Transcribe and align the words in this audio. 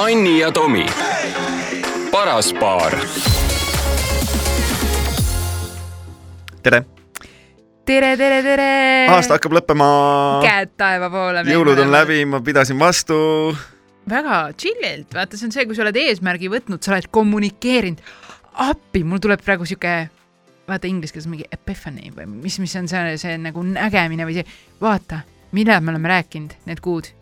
Anni 0.00 0.38
ja 0.38 0.48
Tomi, 0.48 0.86
paras 2.12 2.54
paar. 2.56 2.94
tere! 6.62 6.78
tere, 7.84 8.16
tere, 8.16 8.38
tere! 8.46 8.68
aasta 9.12 9.36
hakkab 9.36 9.58
lõppema. 9.58 9.90
käed 10.40 10.72
taeva 10.80 11.10
poole. 11.12 11.44
jõulud 11.44 11.84
on 11.84 11.92
läbi, 11.92 12.22
ma 12.24 12.40
pidasin 12.40 12.80
vastu. 12.80 13.18
väga 14.08 14.40
chill'ilt, 14.56 15.12
vaata, 15.12 15.36
see 15.36 15.50
on 15.50 15.54
see, 15.58 15.68
kui 15.68 15.76
sa 15.76 15.84
oled 15.84 16.00
eesmärgi 16.00 16.48
võtnud, 16.48 16.80
sa 16.80 16.96
oled 16.96 17.12
kommunikeerinud. 17.12 18.00
appi, 18.70 19.04
mul 19.04 19.20
tuleb 19.20 19.44
praegu 19.44 19.68
sihuke, 19.68 19.94
vaata 20.64 20.88
inglise 20.88 21.12
keeles 21.12 21.28
mingi 21.28 21.50
epiphany 21.52 22.08
või 22.16 22.24
mis, 22.40 22.56
mis 22.64 22.80
on 22.80 22.88
see, 22.88 23.20
see 23.20 23.36
nagu 23.36 23.68
nägemine 23.68 24.24
või 24.24 24.40
see, 24.40 24.60
vaata, 24.80 25.26
millal 25.52 25.84
me 25.84 25.92
oleme 25.92 26.16
rääkinud 26.16 26.56
need 26.64 26.80
kuud. 26.80 27.12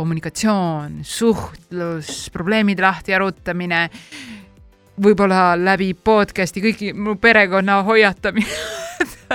Kommunikatsioon, 0.00 1.00
suhtlus, 1.04 2.30
probleemide 2.32 2.84
lahti 2.84 3.14
arutamine 3.14 3.84
võib-olla 5.00 5.52
läbi 5.60 5.92
podcast'i 5.94 6.62
kõigi 6.64 6.92
mu 6.96 7.16
perekonna 7.20 7.80
hoiatamine 7.84 8.48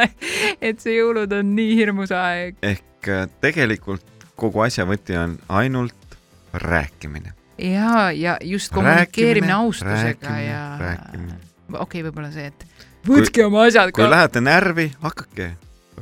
et 0.67 0.81
see 0.81 0.98
jõulud 0.98 1.31
on 1.38 1.53
nii 1.58 1.77
hirmus 1.80 2.13
aeg. 2.16 2.58
ehk 2.66 3.12
äh, 3.13 3.27
tegelikult 3.44 4.25
kogu 4.39 4.66
asja 4.66 4.88
võti 4.89 5.17
on 5.20 5.38
ainult 5.53 6.17
rääkimine. 6.66 7.36
ja, 7.61 8.09
ja 8.11 8.38
just 8.41 8.73
kommunikeerimine 8.73 9.53
austusega 9.59 10.39
ja. 10.41 10.63
okei 10.80 11.80
okay,, 11.80 12.03
võib-olla 12.09 12.31
see, 12.34 12.50
et 12.50 12.67
võtke 13.05 13.39
kui, 13.39 13.47
oma 13.47 13.67
asjad 13.70 13.94
ka. 13.94 14.02
kui 14.02 14.11
lähete 14.11 14.41
närvi, 14.41 14.89
hakake 15.05 15.53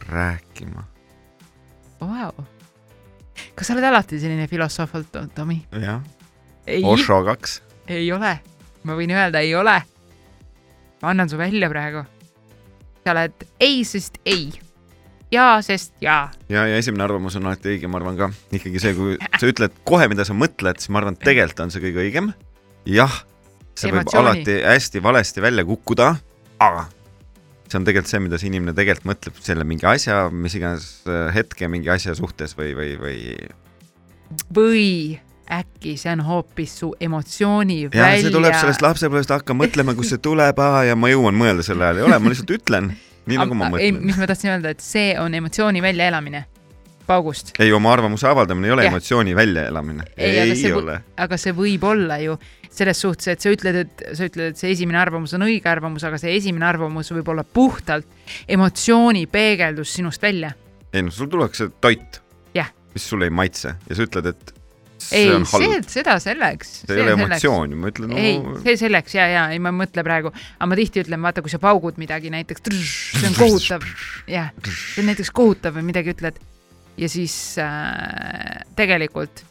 rääkima 0.08 0.88
wow.. 2.00 2.53
Kas 3.56 3.68
sa 3.68 3.78
oled 3.78 3.90
alati 3.92 4.20
selline 4.22 4.48
filosoof 4.48 4.96
olnud, 4.96 5.32
Tomi? 5.36 5.62
jah. 5.82 6.02
Osho 6.84 7.24
kaks. 7.28 7.62
ei 7.88 8.12
ole 8.12 8.38
ma 8.88 8.98
võin 8.98 9.14
öelda, 9.16 9.42
ei 9.44 9.56
ole. 9.56 9.78
ma 11.02 11.12
annan 11.12 11.30
su 11.30 11.40
välja 11.40 11.70
praegu. 11.72 12.04
sa 13.04 13.12
oled 13.16 13.46
ei, 13.60 13.84
sest 13.88 14.20
ei. 14.26 14.52
jaa, 15.32 15.62
sest 15.66 15.96
jaa. 16.04 16.32
ja, 16.50 16.66
ja 16.68 16.78
esimene 16.78 17.06
arvamus 17.08 17.38
on 17.40 17.48
alati 17.48 17.76
õige, 17.76 17.92
ma 17.92 18.00
arvan 18.02 18.20
ka. 18.20 18.32
ikkagi 18.52 18.82
see, 18.84 18.96
kui 18.98 19.18
sa 19.40 19.50
ütled 19.50 19.78
kohe, 19.88 20.08
mida 20.12 20.28
sa 20.28 20.36
mõtled, 20.38 20.82
siis 20.82 20.92
ma 20.94 21.04
arvan, 21.04 21.18
et 21.18 21.26
tegelikult 21.26 21.66
on 21.68 21.74
see 21.74 21.84
kõige 21.84 22.04
õigem. 22.04 22.34
jah, 22.90 23.24
see 23.74 23.92
Ematsiooni. 23.92 24.04
võib 24.04 24.20
alati 24.24 24.60
hästi 24.68 25.04
valesti 25.04 25.46
välja 25.46 25.66
kukkuda, 25.68 26.14
aga 26.64 26.88
see 27.74 27.82
on 27.82 27.90
tegelikult 27.90 28.14
see, 28.14 28.22
mida 28.24 28.40
see 28.40 28.52
inimene 28.52 28.76
tegelikult 28.78 29.10
mõtleb 29.10 29.44
selle 29.44 29.66
mingi 29.68 29.88
asja, 29.90 30.24
mis 30.30 30.56
iganes 30.60 30.88
äh, 31.10 31.28
hetke 31.36 31.70
mingi 31.72 31.90
asja 31.94 32.16
suhtes 32.18 32.54
või, 32.60 32.74
või, 32.78 32.96
või. 33.02 33.20
või 34.54 34.88
äkki 35.54 35.98
see 36.00 36.14
on 36.14 36.24
hoopis 36.28 36.78
su 36.80 36.94
emotsiooni 37.04 37.82
ja, 37.84 37.90
välja. 37.92 38.28
see 38.28 38.36
tuleb 38.36 38.56
sellest 38.58 38.86
lapsepõlvest, 38.86 39.34
hakka 39.34 39.58
mõtlema, 39.58 39.98
kust 39.98 40.16
see 40.16 40.24
tuleb, 40.24 40.62
ja 40.88 40.96
ma 40.96 41.12
jõuan 41.12 41.36
mõelda 41.38 41.66
selle 41.66 41.90
ajal, 41.90 42.00
ei 42.02 42.08
ole, 42.08 42.20
ma 42.22 42.32
lihtsalt 42.32 42.56
ütlen, 42.56 42.94
nii 43.28 43.42
nagu 43.42 43.58
ma 43.60 43.74
mõtlen. 43.74 44.00
mis 44.06 44.20
ma 44.22 44.30
tahtsin 44.30 44.56
öelda, 44.56 44.74
et 44.74 44.86
see 44.86 45.14
on 45.20 45.36
emotsiooni 45.42 45.84
väljaelamine 45.84 46.46
paugust. 47.08 47.54
ei, 47.60 47.72
oma 47.76 47.94
arvamuse 47.94 48.28
avaldamine 48.30 48.70
ei 48.70 48.76
ole 48.76 48.88
ja. 48.88 48.94
emotsiooni 48.94 49.36
väljaelamine. 49.36 50.08
ei, 50.18 50.40
ei 50.46 50.56
see, 50.60 50.74
ole. 50.76 51.00
aga 51.18 51.40
see 51.42 51.56
võib 51.58 51.86
olla 51.90 52.20
ju 52.24 52.38
selles 52.74 53.04
suhtes, 53.06 53.30
et 53.36 53.44
sa 53.44 53.54
ütled, 53.54 53.78
et 53.84 54.04
sa 54.18 54.26
ütled, 54.26 54.54
et 54.54 54.60
see 54.60 54.74
esimene 54.74 54.98
arvamus 55.02 55.36
on 55.38 55.46
õige 55.46 55.70
arvamus, 55.70 56.06
aga 56.08 56.18
see 56.22 56.34
esimene 56.40 56.66
arvamus 56.66 57.14
võib 57.14 57.30
olla 57.36 57.46
puhtalt 57.46 58.10
emotsiooni 58.50 59.28
peegeldus 59.30 59.94
sinust 60.00 60.22
välja. 60.24 60.54
ei 60.94 61.06
no 61.06 61.14
sul 61.14 61.30
tullakse 61.30 61.70
toit, 61.82 62.24
mis 62.94 63.10
sulle 63.10 63.30
ei 63.30 63.34
maitse 63.34 63.76
ja 63.90 63.98
sa 63.98 64.06
ütled, 64.06 64.30
et 64.30 64.54
ei, 65.12 65.28
see, 65.50 65.80
seda 65.92 66.16
selleks. 66.22 66.72
see 66.86 66.96
ei 66.96 67.04
ole 67.04 67.16
emotsioon 67.18 67.74
ju, 67.74 67.80
ma 67.82 67.92
ütlen 67.92 68.14
no.... 68.14 68.20
ei, 68.20 68.38
see 68.64 68.78
selleks 68.86 69.18
ja, 69.18 69.26
ja 69.32 69.44
ei, 69.54 69.60
ma 69.64 69.74
ei 69.74 69.80
mõtle 69.82 70.06
praegu, 70.06 70.32
aga 70.32 70.70
ma 70.70 70.78
tihti 70.80 71.04
ütlen, 71.04 71.22
vaata, 71.26 71.44
kui 71.44 71.52
sa 71.52 71.60
paugud 71.64 72.00
midagi 72.02 72.32
näiteks, 72.34 72.64
see 72.70 73.30
on 73.30 73.38
kohutav, 73.38 73.86
jah, 74.32 74.54
see 74.64 75.04
on 75.04 75.10
näiteks 75.12 75.34
kohutav 75.36 75.78
või 75.80 75.90
midagi 75.90 76.14
ütled 76.16 76.40
ja 76.98 77.10
siis 77.10 77.58
äh, 77.62 78.64
tegelikult 78.76 79.46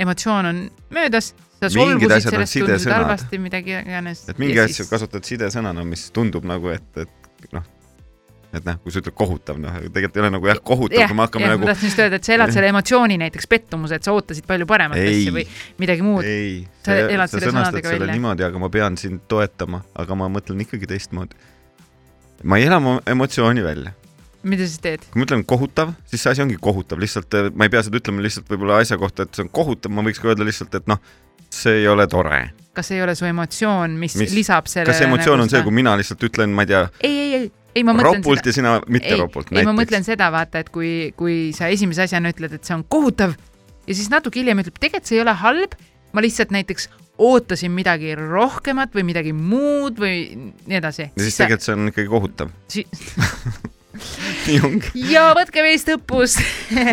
emotsioon 0.00 0.46
on 0.46 0.60
möödas 0.90 1.34
sa 1.60 1.68
solvusid 1.70 2.24
sellest, 2.24 2.56
tundsid 2.58 2.92
halvasti, 2.94 3.40
midagi 3.42 3.76
iganes. 3.82 4.24
et 4.28 4.40
mingi 4.40 4.60
asju 4.62 4.84
siis... 4.84 4.90
kasutad 4.90 5.26
sidesõnana, 5.28 5.84
mis 5.86 6.08
tundub 6.16 6.46
nagu, 6.48 6.72
et, 6.72 7.04
et 7.04 7.52
noh, 7.56 7.66
et 8.56 8.64
noh, 8.66 8.78
kui 8.82 8.94
sa 8.94 9.02
ütled 9.02 9.14
kohutav, 9.16 9.60
noh, 9.62 9.76
tegelikult 9.84 10.18
ei 10.18 10.24
ole 10.24 10.32
nagu 10.34 10.50
jah, 10.50 10.62
kohutav, 10.70 11.04
kui 11.10 11.18
me 11.18 11.26
hakkame 11.26 11.46
ja, 11.46 11.52
nagu. 11.52 11.66
ma 11.66 11.70
tahtsin 11.70 11.90
just 11.90 12.02
öelda, 12.02 12.20
et 12.20 12.26
sa 12.26 12.34
elad 12.38 12.54
selle 12.54 12.72
emotsiooni 12.72 13.20
näiteks 13.20 13.50
pettumuse, 13.50 14.00
et 14.00 14.08
sa 14.08 14.16
ootasid 14.16 14.48
palju 14.48 14.68
paremat 14.70 15.04
asja 15.04 15.36
või 15.36 15.46
midagi 15.82 16.06
muud. 16.06 16.26
ei, 16.26 16.64
sa, 16.80 16.96
sa, 16.96 17.44
sõnastad 17.44 17.84
selle 17.84 18.06
välja. 18.06 18.16
niimoodi, 18.16 18.46
aga 18.48 18.64
ma 18.64 18.72
pean 18.72 18.98
sind 19.00 19.26
toetama, 19.30 19.84
aga 20.00 20.18
ma 20.18 20.30
mõtlen 20.32 20.64
ikkagi 20.64 20.88
teistmoodi. 20.90 21.38
ma 22.42 22.58
ei 22.58 22.70
ela 22.70 22.80
oma 22.80 22.98
emotsiooni 23.10 23.64
välja. 23.64 23.94
Mida 24.42 24.66
siis 24.66 24.80
teed? 24.82 25.04
kui 25.10 25.22
ma 25.22 25.28
ütlen 25.28 25.44
kohutav, 25.48 25.94
siis 26.10 26.24
see 26.24 26.34
asi 26.34 26.44
ongi 26.44 26.58
kohutav, 26.60 27.00
lihtsalt 27.02 27.36
eh, 27.38 27.50
ma 27.54 27.68
ei 27.68 27.72
pea 27.72 27.84
seda 27.86 28.00
ütlema 28.00 28.24
lihtsalt 28.24 28.48
võib-olla 28.50 28.80
asja 28.84 28.98
kohta, 29.00 29.26
et 29.26 29.36
see 29.36 29.46
on 29.46 29.52
kohutav, 29.60 29.92
ma 29.94 30.04
võiks 30.06 30.22
ka 30.22 30.32
öelda 30.32 30.46
lihtsalt, 30.48 30.74
et 30.80 30.90
noh, 30.90 31.00
see 31.50 31.82
ei 31.82 31.88
ole 31.90 32.06
tore 32.10 32.42
kas 32.76 32.90
ei 32.94 33.02
ole 33.02 33.14
su 33.18 33.26
emotsioon, 33.28 33.96
mis, 34.00 34.14
lisab 34.32 34.68
sellele 34.70 34.92
kas 34.92 35.02
emotsioon 35.04 35.40
nagu 35.40 35.48
on 35.48 35.52
see, 35.52 35.62
kui 35.66 35.74
mina 35.74 35.96
lihtsalt 35.98 36.22
ütlen, 36.30 36.54
ma 36.54 36.64
ei 36.64 36.70
tea 36.70 36.84
ei, 37.02 37.10
ei, 37.10 37.32
ei, 37.38 37.50
ei, 37.74 37.84
ma 37.86 37.94
mõtlen 37.96 38.20
ropult 38.20 38.40
seda. 38.40 38.52
ja 38.52 38.56
sina 38.56 38.74
mitte 38.86 39.12
ei, 39.12 39.20
ropult. 39.20 39.50
ei, 39.52 39.66
ma 39.66 39.74
mõtlen 39.76 40.06
seda, 40.06 40.30
vaata, 40.32 40.62
et 40.62 40.70
kui, 40.74 40.92
kui 41.18 41.50
sa 41.56 41.70
esimese 41.72 42.06
asjana 42.06 42.32
ütled, 42.34 42.54
et 42.56 42.66
see 42.66 42.76
on 42.76 42.86
kohutav 42.86 43.34
ja 43.86 43.96
siis 43.96 44.10
natuke 44.12 44.40
hiljem 44.40 44.62
ütleb, 44.62 44.78
tegelikult 44.78 45.10
see 45.10 45.18
ei 45.18 45.24
ole 45.24 45.34
halb, 45.42 45.74
ma 46.14 46.24
lihtsalt 46.24 46.54
näiteks 46.54 46.88
ootasin 47.20 47.74
midagi 47.74 48.14
rohkemat 48.16 48.94
või 48.96 49.04
midagi 49.10 49.34
muud 49.36 49.98
või 50.00 50.22
nii 50.38 50.78
edasi. 50.78 51.10
ja 51.10 51.26
siis 51.26 51.36
sa... 51.36 51.44
tegelikult 51.44 51.66
see 51.66 51.76
on 51.76 51.92
ikkagi 51.92 52.12
kohutav 52.14 52.54
si 52.70 52.86
ongi. 54.64 54.92
ja 55.10 55.30
võtke 55.36 55.64
meist 55.64 55.90
õppust 55.90 56.40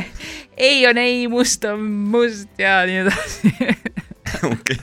ei 0.69 0.81
on 0.89 0.99
ei, 1.01 1.25
must 1.31 1.65
on 1.69 1.83
must 2.13 2.61
ja 2.61 2.79
nii 2.89 3.03
edasi 3.05 3.53
okei. 4.53 4.79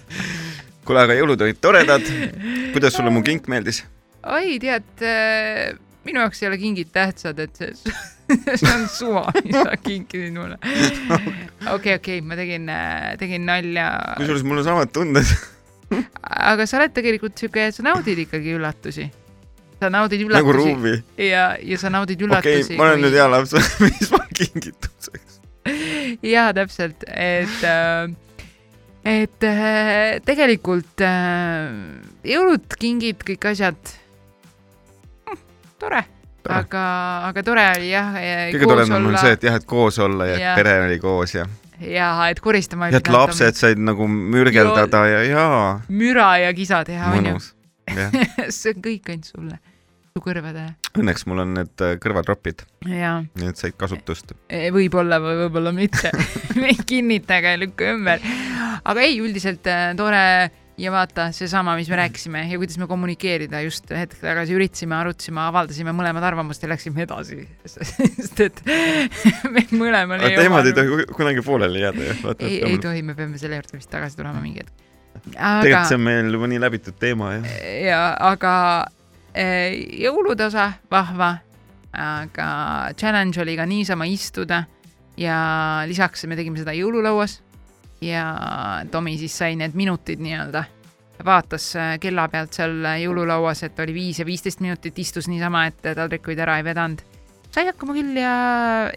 kuule, 0.85 1.05
aga 1.07 1.17
jõulud 1.19 1.47
olid 1.47 1.61
toredad. 1.63 2.07
kuidas 2.75 2.97
sulle 2.97 3.13
mu 3.15 3.25
kink 3.27 3.49
meeldis? 3.51 3.83
oi, 4.25 4.59
tead 4.63 5.07
äh, 5.07 5.73
minu 6.07 6.23
jaoks 6.23 6.43
ei 6.43 6.51
ole 6.51 6.61
kingid 6.61 6.93
tähtsad, 6.95 7.41
et 7.43 7.57
see, 7.59 7.73
see 8.61 8.71
on 8.71 8.87
suva, 8.93 9.27
mis 9.41 9.57
sa 9.59 9.75
kinkisid 9.81 10.37
mulle. 10.37 10.61
okei, 11.75 11.99
okei, 11.99 12.23
ma 12.25 12.39
tegin, 12.39 12.71
äh, 12.73 13.11
tegin 13.21 13.47
nalja. 13.49 13.91
kusjuures 14.21 14.47
mul 14.47 14.63
on 14.63 14.71
samad 14.71 14.95
tunded 14.95 15.35
aga 16.25 16.67
sa 16.67 16.81
oled 16.81 16.95
tegelikult 16.95 17.39
siuke, 17.39 17.69
sa 17.75 17.85
naudid 17.87 18.25
ikkagi 18.25 18.55
üllatusi. 18.57 19.09
Sa 19.85 19.93
naudid 19.93 20.25
üllatusi. 20.25 20.41
nagu 20.41 20.57
Ruubi. 20.57 20.97
ja, 21.21 21.47
ja 21.61 21.81
sa 21.81 21.93
naudid 21.93 22.25
üllatusi. 22.25 22.57
okei 22.57 22.67
okay,, 22.67 22.81
ma 22.81 22.91
olen 22.91 23.01
kui... 23.01 23.07
nüüd 23.09 23.21
hea 23.21 23.31
laps 23.31 23.57
mis 23.85 24.13
ma 24.15 24.25
kingituseks? 24.33 25.41
jaa, 26.35 26.53
täpselt, 26.57 27.05
et 27.09 27.67
äh, 27.69 28.09
et 29.05 29.45
äh, 29.45 30.21
tegelikult 30.25 31.05
äh, 31.05 31.69
jõulud, 32.25 32.79
kingid, 32.81 33.21
kõik 33.27 33.51
asjad 33.53 33.95
tore, 35.81 36.01
aga, 36.49 36.85
aga 37.29 37.45
tore 37.45 37.67
oli 37.77 37.91
jah. 37.93 38.15
kõige 38.55 38.71
toredam 38.71 39.11
on 39.11 39.19
see, 39.21 39.35
et 39.37 39.45
jah, 39.49 39.59
et 39.61 39.69
koos 39.69 40.01
olla 40.03 40.31
ja, 40.33 40.41
ja. 40.41 40.57
pere 40.59 40.79
oli 40.87 40.97
koos 41.03 41.37
ja. 41.37 41.45
ja, 41.81 42.09
et 42.33 42.41
koristama. 42.45 42.89
ja 42.93 43.03
et 43.03 43.13
lapsed 43.13 43.61
said 43.61 43.81
nagu 43.81 44.09
mürgeldada 44.09 45.05
ja, 45.11 45.21
ja. 45.29 45.47
müra 45.93 46.35
ja 46.45 46.57
kisa 46.57 46.85
teha, 46.89 47.13
onju. 47.19 47.37
see 48.57 48.73
on 48.73 48.85
kõik 48.85 49.13
ainult 49.13 49.29
sulle, 49.29 49.61
su 50.15 50.23
kõrvadele. 50.23 50.77
Õnneks 50.95 51.25
mul 51.27 51.43
on 51.43 51.57
need 51.57 51.83
äh, 51.83 51.97
kõrvatropid. 51.99 52.61
Need 52.87 53.59
said 53.59 53.75
kasutust. 53.75 54.29
E, 54.47 54.69
võib-olla 54.71 55.19
või 55.19 55.41
võib-olla 55.41 55.73
mitte 55.75 56.13
me 56.61 56.69
ei 56.71 56.79
kinnita 56.87 57.41
ega 57.41 57.57
ei 57.57 57.59
lükka 57.65 57.89
ümber. 57.97 58.23
aga 58.87 59.03
ei, 59.03 59.19
üldiselt 59.19 59.67
äh, 59.67 59.89
tore 59.99 60.23
ja 60.79 60.95
vaata, 60.95 61.27
seesama, 61.35 61.75
mis 61.75 61.91
me 61.91 61.99
rääkisime 61.99 62.45
ja 62.47 62.63
kuidas 62.63 62.79
me 62.79 62.87
kommunikeerida 62.87 63.65
just 63.67 63.91
hetk 63.91 64.23
tagasi 64.23 64.55
üritasime, 64.55 64.95
arutasime, 65.01 65.43
avaldasime 65.49 65.99
mõlemad 65.99 66.31
arvamust 66.31 66.63
ja 66.63 66.71
läksime 66.71 67.09
edasi. 67.09 67.43
sest 67.75 68.47
et 68.47 68.65
meil 69.59 69.75
mõlemal 69.75 70.23
ei 70.31 70.39
teemad 70.39 70.71
ei 70.71 70.79
tohi 70.79 71.11
kunagi 71.11 71.43
pooleli 71.43 71.89
jääda 71.89 72.11
ju. 72.13 72.19
ei, 72.39 72.61
ei 72.71 72.79
tohi, 72.79 73.03
me 73.03 73.19
peame 73.19 73.43
selle 73.43 73.59
juurde 73.59 73.83
vist 73.83 73.91
tagasi 73.91 74.23
tulema 74.23 74.39
mingi 74.39 74.63
hetk. 74.63 74.91
tegelikult 75.35 75.89
see 75.91 75.99
on 75.99 76.11
meil 76.13 76.37
juba 76.39 76.55
nii 76.55 76.69
läbitud 76.71 77.03
teema 77.03 77.41
jah. 77.41 77.57
ja 77.83 78.05
aga 78.31 78.53
jõulude 79.35 80.47
osa 80.47 80.69
vahva, 80.91 81.33
aga 81.95 82.47
challenge 82.99 83.41
oli 83.43 83.57
ka 83.59 83.67
niisama 83.67 84.07
istuda 84.07 84.65
ja 85.19 85.39
lisaks 85.87 86.27
me 86.27 86.39
tegime 86.39 86.59
seda 86.59 86.75
jõululauas 86.75 87.41
ja 88.05 88.25
Tomi 88.91 89.17
siis 89.19 89.37
sai 89.39 89.57
need 89.59 89.77
minutid 89.79 90.23
nii-öelda, 90.23 90.65
vaatas 91.25 91.71
äh, 91.79 91.95
kella 92.03 92.27
pealt 92.33 92.57
seal 92.57 92.83
jõululauas, 93.03 93.65
et 93.67 93.79
oli 93.81 93.95
viis 93.97 94.21
ja 94.21 94.27
viisteist 94.29 94.63
minutit, 94.65 94.99
istus 94.99 95.29
niisama, 95.31 95.67
et 95.71 95.81
taldrikuid 95.85 96.41
ära 96.43 96.59
ei 96.61 96.67
vedanud. 96.67 97.03
sai 97.55 97.69
hakkama 97.71 97.95
küll 97.95 98.19
ja, 98.19 98.35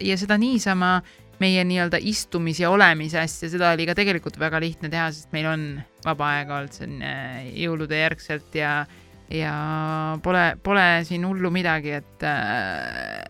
ja 0.02 0.18
seda 0.18 0.38
niisama 0.38 0.98
meie 1.38 1.62
nii-öelda 1.64 2.00
istumis- 2.02 2.60
ja 2.60 2.70
olemise 2.70 3.20
asja, 3.20 3.48
seda 3.50 3.70
oli 3.76 3.86
ka 3.86 3.94
tegelikult 3.94 4.38
väga 4.38 4.60
lihtne 4.60 4.90
teha, 4.90 5.10
sest 5.14 5.30
meil 5.32 5.46
on 5.46 5.68
vaba 6.04 6.32
aega 6.38 6.58
olnud 6.58 6.74
siin 6.74 7.02
äh, 7.02 7.46
jõulude 7.54 8.00
järgselt 8.00 8.58
ja, 8.58 8.82
ja 9.30 10.18
pole, 10.22 10.56
pole 10.62 10.86
siin 11.08 11.26
hullu 11.28 11.50
midagi, 11.52 11.90
et 12.00 12.26
äh, 12.26 13.24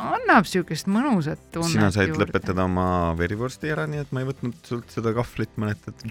annab 0.00 0.48
siukest 0.48 0.88
mõnusat 0.90 1.40
tunnet 1.52 1.74
sina 1.74 1.90
said 1.94 2.12
juurde. 2.12 2.26
lõpetada 2.26 2.64
oma 2.66 2.86
verivorsti 3.18 3.72
ära, 3.72 3.86
nii 3.90 4.00
et 4.04 4.14
ma 4.14 4.22
ei 4.22 4.28
võtnud 4.30 4.56
sult 4.66 4.88
seda 4.94 5.10
kahvlit 5.16 5.52
mäletad. 5.60 6.06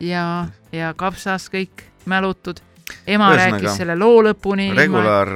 ja, 0.00 0.24
ja 0.72 0.94
kapsas 0.98 1.50
kõik 1.52 1.86
mälutud. 2.08 2.62
ema 3.06 3.32
Ühesõnaga, 3.34 3.58
rääkis 3.58 3.78
selle 3.82 3.96
loo 3.98 4.22
lõpuni. 4.26 4.70
Regular 4.76 5.28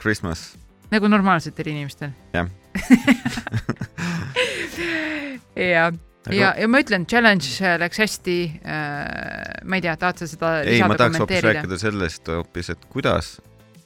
Christmas. 0.00 0.54
nagu 0.90 1.08
normaalsetel 1.08 1.66
inimestel. 1.74 2.10
Jah. 2.34 2.48
ja, 6.30 6.36
ja, 6.38 6.50
ja 6.64 6.68
ma 6.70 6.80
ütlen, 6.84 7.06
challenge 7.10 7.74
läks 7.82 8.00
hästi 8.04 8.38
äh,. 8.64 9.62
ma 9.64 9.80
ei 9.80 9.84
tea, 9.84 9.96
tahad 10.00 10.22
sa 10.22 10.28
seda 10.30 10.56
ei, 10.64 10.80
ma 10.84 10.98
tahaks 10.98 11.22
hoopis 11.22 11.44
rääkida 11.44 11.78
sellest 11.80 12.32
hoopis, 12.32 12.72
et 12.74 12.90
kuidas 12.92 13.36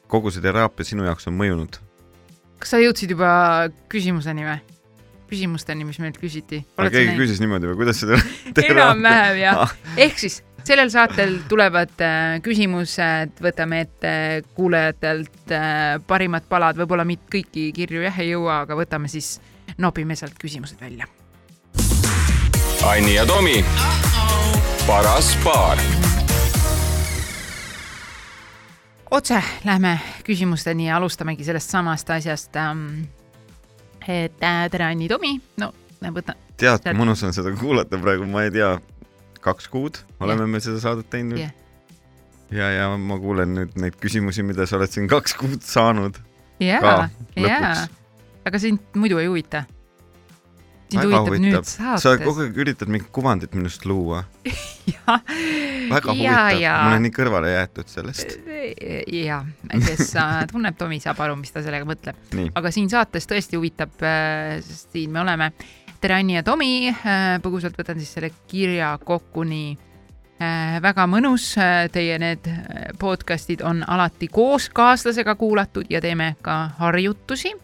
kogu 0.09 0.33
see 0.35 0.45
teraapia 0.45 0.89
sinu 0.89 1.07
jaoks 1.09 1.29
on 1.31 1.39
mõjunud. 1.39 1.81
kas 2.59 2.75
sa 2.75 2.83
jõudsid 2.83 3.17
juba 3.17 3.31
küsimuseni 3.93 4.47
või? 4.49 4.59
küsimusteni, 5.29 5.85
mis 5.85 5.99
meilt 6.01 6.17
küsiti. 6.21 6.63
aga 6.77 6.91
keegi 6.93 7.17
küsis 7.19 7.43
niimoodi 7.43 7.69
või 7.73 7.83
kuidas 7.83 8.01
seda 8.05 8.21
enam-vähem 8.71 9.43
jah 9.43 9.65
Ah.. 9.67 9.75
ehk 10.01 10.21
siis 10.21 10.41
sellel 10.69 10.91
saatel 10.93 11.39
tulevad 11.49 11.95
äh, 12.05 12.39
küsimused, 12.45 13.39
võtame 13.45 13.83
ette 13.87 14.13
kuulajatelt 14.57 15.55
äh, 15.55 15.95
parimad 16.09 16.49
palad, 16.49 16.77
võib-olla 16.81 17.07
mitte 17.09 17.31
kõiki 17.39 17.71
kirju 17.77 18.05
jah 18.05 18.21
ei 18.21 18.35
jõua, 18.35 18.63
aga 18.67 18.77
võtame 18.79 19.09
siis, 19.13 19.39
nopime 19.81 20.17
sealt 20.19 20.37
küsimused 20.41 20.81
välja. 20.81 21.09
Anni 22.87 23.15
ja 23.15 23.27
Tomi, 23.27 23.65
paras 24.87 25.39
paar. 25.45 25.79
otse 29.11 29.43
lähme 29.65 30.01
küsimusteni 30.25 30.87
ja 30.87 30.97
alustamegi 30.97 31.45
sellest 31.45 31.71
samast 31.71 32.11
asjast 32.11 32.57
ähm,. 32.57 33.03
et 34.09 34.43
äh, 34.43 34.71
tere, 34.71 34.85
Anni, 34.85 35.09
Tomi, 35.09 35.41
no 35.57 35.73
võta, 36.03 36.37
tead, 36.57 36.85
kui 36.85 36.95
mõnus 36.95 37.25
on 37.27 37.35
seda 37.35 37.51
kuulata 37.59 37.99
praegu, 37.99 38.27
ma 38.31 38.45
ei 38.47 38.53
tea, 38.55 38.77
kaks 39.41 39.69
kuud 39.69 39.99
oleme 40.21 40.47
me 40.47 40.61
seda 40.61 40.79
saadet 40.81 41.11
teinud 41.11 41.41
Jah. 41.43 41.51
ja, 42.51 42.71
ja 42.71 42.93
ma 42.97 43.19
kuulen 43.19 43.57
nüüd 43.59 43.75
neid 43.81 43.99
küsimusi, 43.99 44.47
mida 44.47 44.67
sa 44.67 44.79
oled 44.79 44.95
siin 44.95 45.11
kaks 45.11 45.35
kuud 45.41 45.67
saanud. 45.67 46.21
jaa 46.63 46.81
Ka,, 46.85 46.95
jaa 47.35 47.59
lõpuks., 47.59 47.99
aga 48.47 48.63
sind 48.63 48.95
muidu 48.95 49.19
ei 49.19 49.27
huvita. 49.27 49.65
Väga 50.89 51.21
nüüd 51.37 51.67
sa 51.69 52.15
kogu 52.21 52.45
aeg 52.47 52.61
üritad 52.63 52.89
mingit 52.89 53.11
kuvandit 53.13 53.53
minust 53.57 53.85
luua. 53.89 54.23
väga 55.93 56.15
ja, 56.17 56.37
huvitav, 56.49 56.63
ma 56.65 56.87
olen 56.93 57.05
nii 57.07 57.15
kõrvale 57.17 57.51
jäetud 57.53 57.91
sellest. 57.93 58.39
ja, 59.13 59.43
kes 59.73 60.15
äh, 60.17 60.39
tunneb 60.51 60.79
Tomi, 60.79 61.01
saab 61.03 61.21
aru, 61.27 61.37
mis 61.41 61.53
ta 61.53 61.65
sellega 61.65 61.89
mõtleb. 61.89 62.17
aga 62.57 62.73
siin 62.75 62.89
saates 62.93 63.29
tõesti 63.29 63.61
huvitab, 63.61 63.93
sest 64.65 64.97
siin 64.97 65.13
me 65.13 65.23
oleme. 65.25 65.53
tere, 66.01 66.21
Anni 66.21 66.39
ja 66.39 66.47
Tomi, 66.47 66.89
põgusalt 67.45 67.77
võtan 67.79 68.01
siis 68.01 68.17
selle 68.17 68.33
kirja 68.49 68.95
kokku 69.05 69.45
nii 69.45 69.71
äh, 69.75 70.79
väga 70.83 71.07
mõnus, 71.11 71.53
teie 71.93 72.19
need 72.23 72.49
äh, 72.49 72.91
podcast'id 72.99 73.65
on 73.67 73.85
alati 73.87 74.29
koos 74.29 74.69
kaaslasega 74.75 75.35
kuulatud 75.35 75.91
ja 75.91 76.01
teeme 76.01 76.37
ka 76.43 76.69
harjutusi. 76.79 77.55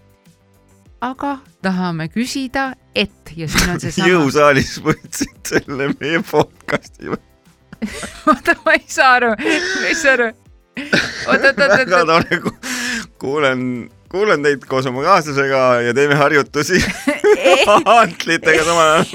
Aga 1.05 1.39
tahame 1.65 2.09
küsida, 2.13 2.73
et 2.97 3.33
ja 3.37 3.49
siin 3.51 3.75
on 3.75 3.83
seesama, 3.83 4.09
jõusaalis 4.13 4.79
võtsid 4.85 5.53
selle 5.53 5.91
meie 6.01 6.23
podcast'i. 6.29 7.13
oota, 8.31 8.57
ma 8.65 8.77
ei 8.79 8.87
saa 8.89 9.19
aru, 9.19 9.35
ma 9.37 9.91
ei 9.91 9.99
saa 9.99 10.17
aru. 10.19 10.31
oot, 10.79 11.35
oot, 11.35 11.45
oot, 11.51 11.59
väga 11.59 12.01
oot, 12.01 12.09
tore, 12.13 12.35
kuulen, 13.21 13.67
kuulen 14.13 14.47
teid 14.47 14.65
koos 14.71 14.89
oma 14.91 15.05
kaaslasega 15.05 15.65
ja 15.89 15.95
teeme 15.97 16.17
harjutusi 16.19 16.81
hantlitega 17.91 18.65
samal 18.65 18.89
ajal. 18.97 19.07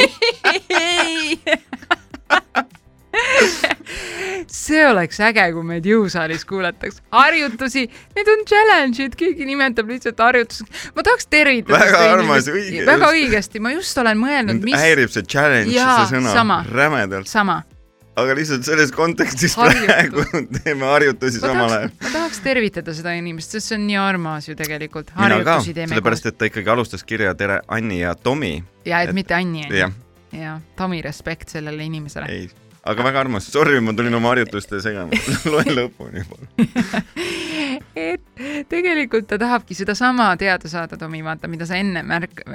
ei. 0.69 1.39
See 4.53 4.81
oleks 4.87 5.19
äge, 5.23 5.45
kui 5.53 5.65
meid 5.67 5.87
jõusaalis 5.87 6.45
kuulataks. 6.49 7.01
harjutusi, 7.13 7.85
need 8.17 8.29
on 8.33 8.45
challenge'id, 8.49 9.15
keegi 9.19 9.47
nimetab 9.47 9.89
lihtsalt 9.91 10.21
harjutuseks. 10.23 10.91
ma 10.95 11.05
tahaks 11.05 11.27
tervitada 11.29 11.79
Väga 11.79 12.03
armas, 12.13 12.47
õige, 12.51 12.85
väga 12.87 13.11
õigesti, 13.15 13.61
ma 13.63 13.73
just 13.75 13.97
olen 14.01 14.21
mõelnud, 14.21 14.61
mis 14.65 14.77
häirib 14.79 15.11
see 15.13 15.25
challenge, 15.25 15.73
see 15.73 16.07
sõna 16.13 16.33
sama. 16.35 16.61
rämedalt, 16.69 17.29
sama. 17.29 17.61
aga 18.19 18.35
lihtsalt 18.35 18.65
selles 18.67 18.91
kontekstis 18.91 19.55
Harjutus. 19.55 19.85
praegu 19.87 20.25
teeme 20.57 20.89
harjutusi 20.89 21.39
ma 21.39 21.51
samal 21.53 21.75
ajal 21.77 21.91
ma 21.93 22.13
tahaks 22.17 22.41
tervitada 22.43 22.95
seda 22.97 23.13
inimest, 23.15 23.55
sest 23.55 23.71
see 23.71 23.77
on 23.79 23.85
nii 23.87 23.99
armas 24.01 24.49
ju 24.49 24.57
tegelikult. 24.59 25.13
harjutusi 25.15 25.75
teeme 25.77 25.93
sellepärast 25.93 26.27
koos 26.27 26.33
et 26.33 26.39
ta 26.41 26.49
ikkagi 26.51 26.73
alustas 26.75 27.05
kirja 27.07 27.35
Tere, 27.39 27.61
Anni 27.67 28.01
ja 28.01 28.15
Tomi. 28.15 28.57
ja 28.85 29.03
et 29.05 29.13
mitte 29.15 29.37
Anni 29.37 29.67
onju. 29.67 29.83
jah, 29.85 29.93
ja 30.35 30.57
Tomi 30.75 30.99
respekt 31.05 31.55
sellele 31.55 31.85
inimesele. 31.87 32.27
ei, 32.27 32.49
aga 32.89 33.05
väga 33.05 33.23
armas, 33.25 33.47
sorry, 33.51 33.79
ma 33.83 33.93
tulin 33.97 34.15
oma 34.17 34.33
harjutuste 34.33 34.81
segama 34.83 35.17
loen 35.51 35.73
lõpuni. 35.77 36.25
et 38.09 38.45
tegelikult 38.71 39.29
ta 39.29 39.39
tahabki 39.41 39.77
sedasama 39.77 40.31
teada 40.41 40.71
saada, 40.71 40.97
Tomi, 40.99 41.23
vaata, 41.25 41.49
mida 41.51 41.67
sa 41.69 41.79
enne 41.79 42.03
märk-, 42.07 42.45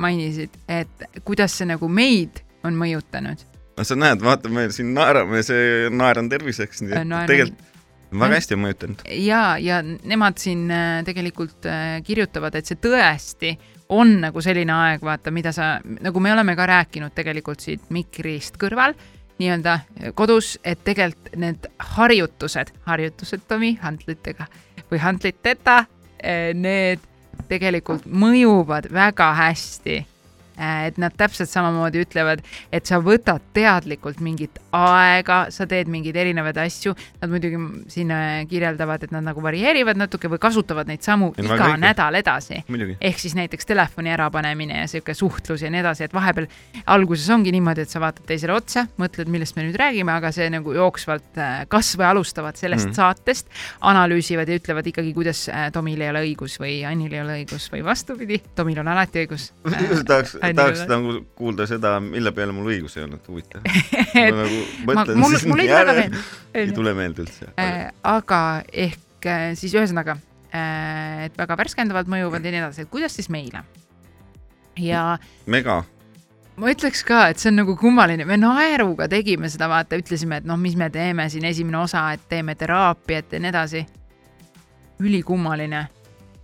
mainisid, 0.00 0.54
et 0.70 1.08
kuidas 1.26 1.58
see 1.58 1.68
nagu 1.70 1.88
meid 1.88 2.42
on 2.66 2.78
mõjutanud. 2.78 3.44
no 3.76 3.84
sa 3.88 3.98
näed, 3.98 4.22
vaata, 4.24 4.52
me 4.52 4.68
siin 4.74 4.94
naerame, 4.96 5.42
see 5.46 5.92
naeran 5.92 6.30
terviseks, 6.32 6.84
nii 6.84 6.96
et 6.96 7.06
Naeran- 7.06 7.30
tegelikult 7.30 7.68
väga 8.12 8.36
hästi 8.36 8.56
on 8.56 8.62
mõjutanud. 8.66 9.04
ja, 9.24 9.42
ja 9.58 9.80
nemad 9.82 10.40
siin 10.40 10.66
äh, 10.70 11.00
tegelikult 11.04 11.68
äh, 11.68 12.00
kirjutavad, 12.04 12.56
et 12.58 12.68
see 12.68 12.80
tõesti 12.80 13.54
on 13.92 14.18
nagu 14.22 14.42
selline 14.44 14.72
aeg, 14.72 15.04
vaata, 15.04 15.32
mida 15.34 15.52
sa, 15.52 15.74
nagu 15.84 16.20
me 16.20 16.32
oleme 16.32 16.56
ka 16.56 16.66
rääkinud 16.68 17.14
tegelikult 17.16 17.64
siit 17.64 17.90
mikrist 17.92 18.56
kõrval, 18.60 18.96
nii-öelda 19.42 19.78
kodus, 20.14 20.54
et 20.64 20.80
tegelikult 20.86 21.34
need 21.36 21.66
harjutused, 21.96 22.70
harjutused 22.86 23.42
Tomi 23.50 23.74
hantlitega 23.82 24.46
või 24.90 25.02
hantliteta, 25.02 25.82
need 26.54 27.02
tegelikult 27.50 28.06
mõjuvad 28.06 28.88
väga 28.92 29.32
hästi. 29.42 30.02
Et 30.56 30.98
nad 31.00 31.14
täpselt 31.16 31.50
samamoodi 31.50 32.02
ütlevad, 32.04 32.42
et 32.72 32.88
sa 32.88 33.00
võtad 33.02 33.42
teadlikult 33.56 34.20
mingit 34.24 34.58
aega, 34.72 35.46
sa 35.52 35.66
teed 35.68 35.90
mingeid 35.92 36.16
erinevaid 36.16 36.58
asju, 36.62 36.94
nad 37.20 37.32
muidugi 37.32 37.60
siin 37.92 38.12
äh, 38.14 38.42
kirjeldavad, 38.50 39.06
et 39.06 39.14
nad 39.14 39.24
nagu 39.24 39.42
varieerivad 39.44 40.00
natuke 40.00 40.30
või 40.32 40.40
kasutavad 40.42 40.88
neid 40.90 41.04
samu 41.04 41.32
no 41.36 41.56
iga 41.56 41.72
nädal 41.80 42.16
edasi 42.18 42.62
ehk 43.00 43.20
siis 43.20 43.34
näiteks 43.36 43.68
telefoni 43.68 44.12
ärapanemine 44.14 44.82
ja 44.82 44.88
sihuke 44.90 45.14
suhtlus 45.16 45.64
ja 45.64 45.70
nii 45.72 45.82
edasi, 45.82 46.06
et 46.06 46.14
vahepeal 46.14 46.48
alguses 46.94 47.28
ongi 47.32 47.52
niimoodi, 47.54 47.84
et 47.84 47.92
sa 47.92 48.00
vaatad 48.02 48.26
teisele 48.28 48.54
otsa, 48.56 48.86
mõtled, 49.00 49.30
millest 49.32 49.56
me 49.56 49.66
nüüd 49.66 49.78
räägime, 49.80 50.12
aga 50.14 50.32
see 50.34 50.48
nagu 50.52 50.74
jooksvalt 50.76 51.40
äh, 51.40 51.62
kas 51.72 51.94
või 51.98 52.08
alustavad 52.10 52.58
sellest 52.60 52.90
mm. 52.90 52.96
saatest, 52.98 53.52
analüüsivad 53.92 54.48
ja 54.48 54.58
ütlevad 54.60 54.88
ikkagi, 54.92 55.12
kuidas 55.16 55.44
äh, 55.52 55.68
Tomil 55.74 56.00
ei 56.00 56.12
ole 56.12 56.24
õigus 56.28 56.58
või 56.62 56.80
Annil 56.88 57.12
ei 57.12 57.22
ole 57.24 57.38
õigus 57.42 57.68
või 57.72 57.84
vastupidi, 57.86 58.40
Tomil 58.56 58.80
on 58.82 58.92
alati 58.92 59.24
õigus. 59.24 59.50
tahaks, 60.08 60.36
tahaks 60.42 60.82
nagu 60.90 61.14
kuulda 61.38 61.66
seda, 61.70 61.94
mille 62.02 62.32
peale 62.34 62.54
mul 62.56 62.72
õigus 62.72 62.98
ei 62.98 63.06
olnud, 63.06 63.22
huvitav. 63.28 63.62
Ma 64.16 64.42
nagu 64.42 64.58
mõtlen 64.88 65.22
mul, 65.22 65.36
siis 65.36 65.46
ikka 65.46 65.60
väga 65.60 65.78
järele, 65.78 66.24
ei 66.58 66.74
tule 66.76 66.96
meelde 66.98 67.26
üldse. 67.26 67.52
Äh, 67.60 67.86
aga 68.10 68.42
ehk 68.72 69.30
äh, 69.30 69.46
siis 69.58 69.76
ühesõnaga, 69.78 70.18
et 70.52 71.38
väga 71.38 71.56
värskendavalt 71.56 72.10
mõjuvad 72.12 72.44
ja 72.44 72.52
nii 72.52 72.62
edasi, 72.64 72.84
et 72.84 72.92
kuidas 72.92 73.14
siis 73.16 73.30
meile? 73.32 73.64
ja 74.80 75.18
mega, 75.50 75.82
ma 76.56 76.72
ütleks 76.72 77.02
ka, 77.06 77.24
et 77.32 77.40
see 77.40 77.50
on 77.52 77.60
nagu 77.62 77.74
kummaline, 77.80 78.26
me 78.28 78.36
naeruga 78.40 79.08
tegime 79.10 79.50
seda, 79.52 79.68
vaata, 79.72 79.98
ütlesime, 80.00 80.40
et 80.40 80.48
noh, 80.48 80.58
mis 80.60 80.76
me 80.78 80.88
teeme 80.92 81.28
siin, 81.32 81.46
esimene 81.48 81.80
osa, 81.80 82.04
et 82.16 82.24
teeme 82.28 82.54
teraapiat 82.58 83.32
ja 83.32 83.40
nii 83.42 83.52
edasi. 83.52 83.86
ülikummaline. 85.02 85.88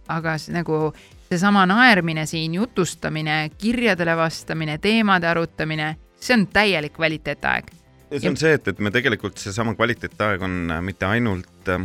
aga 0.09 0.39
see, 0.41 0.53
nagu 0.57 0.93
seesama 1.29 1.67
naermine 1.67 2.27
siin, 2.27 2.55
jutustamine, 2.55 3.51
kirjadele 3.59 4.17
vastamine, 4.17 4.79
teemade 4.79 5.29
arutamine, 5.29 5.95
see 6.21 6.37
on 6.39 6.47
täielik 6.53 6.97
kvaliteetaeg. 6.97 7.73
ja 8.11 8.21
see 8.21 8.31
on 8.31 8.37
see, 8.41 8.53
et, 8.57 8.69
et 8.69 8.79
me 8.81 8.91
tegelikult 8.91 9.39
seesama 9.39 9.75
kvaliteetaeg 9.77 10.43
on 10.43 10.61
äh, 10.73 10.83
mitte 10.83 11.07
ainult 11.07 11.69
äh, 11.69 11.85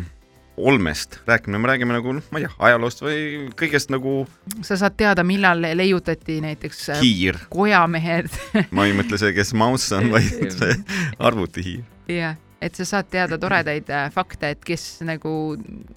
olmest 0.57 1.19
rääkimine, 1.27 1.59
me 1.59 1.67
räägime 1.67 1.97
nagu 1.97 2.13
noh, 2.13 2.23
ma 2.31 2.39
ei 2.39 2.45
tea, 2.45 2.53
ajaloost 2.69 3.01
või 3.03 3.19
kõigest 3.59 3.91
nagu 3.91 4.23
sa 4.61 4.77
saad 4.77 4.95
teada, 4.97 5.25
millal 5.27 5.65
leiutati 5.73 6.39
näiteks 6.45 6.83
äh, 6.93 7.01
hiir. 7.03 7.39
kojamehed 7.53 8.29
ma 8.75 8.87
ei 8.87 8.95
mõtle 8.95 9.19
see, 9.19 9.33
kes 9.35 9.53
mauss 9.57 9.91
on, 9.97 10.11
vaid 10.13 10.47
see 10.59 10.77
arvutihiir. 11.19 11.83
jah, 12.07 12.37
et 12.63 12.77
sa 12.79 12.85
saad 12.87 13.09
teada 13.11 13.35
toredaid 13.41 13.89
äh, 13.91 14.05
fakte, 14.13 14.53
et 14.55 14.61
kes 14.63 15.01
nagu, 15.03 15.33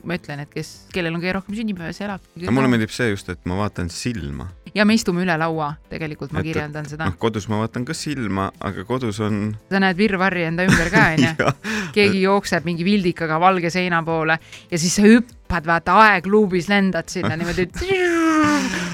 ma 0.06 0.16
ütlen, 0.18 0.42
et 0.42 0.50
kes, 0.50 0.73
kellel 0.94 1.14
on 1.14 1.23
kõige 1.23 1.37
rohkem 1.38 1.54
sünnipäeva, 1.58 1.92
see 1.94 2.06
elab. 2.08 2.25
aga 2.42 2.54
mulle 2.56 2.70
meeldib 2.73 2.90
see 2.94 3.12
just, 3.12 3.30
et 3.30 3.42
ma 3.46 3.58
vaatan 3.61 3.90
silma. 3.92 4.49
ja 4.75 4.85
me 4.85 4.96
istume 4.99 5.23
üle 5.25 5.37
laua, 5.38 5.70
tegelikult 5.92 6.35
ma 6.35 6.42
Et- 6.42 6.49
kirjeldan 6.50 6.88
seda 6.90 7.06
noh, 7.08 7.14
kodus 7.23 7.46
ma 7.52 7.61
vaatan 7.62 7.87
ka 7.88 7.94
silma, 7.96 8.50
aga 8.61 8.85
kodus 8.88 9.20
on. 9.25 9.54
sa 9.70 9.80
näed 9.82 9.96
virvarri 10.00 10.44
enda 10.50 10.66
ümber 10.68 10.90
ka 10.92 11.06
onju, 11.14 11.54
keegi 11.96 12.25
jookseb 12.26 12.66
mingi 12.68 12.85
vildikaga 12.87 13.38
valge 13.40 13.70
seina 13.70 14.02
poole 14.04 14.37
ja 14.70 14.78
siis 14.78 14.99
sa 14.99 15.06
hüppad, 15.06 15.64
vaata 15.70 15.94
aegluubis 16.08 16.68
lendad 16.73 17.08
sinna 17.12 17.37
niimoodi. 17.38 17.70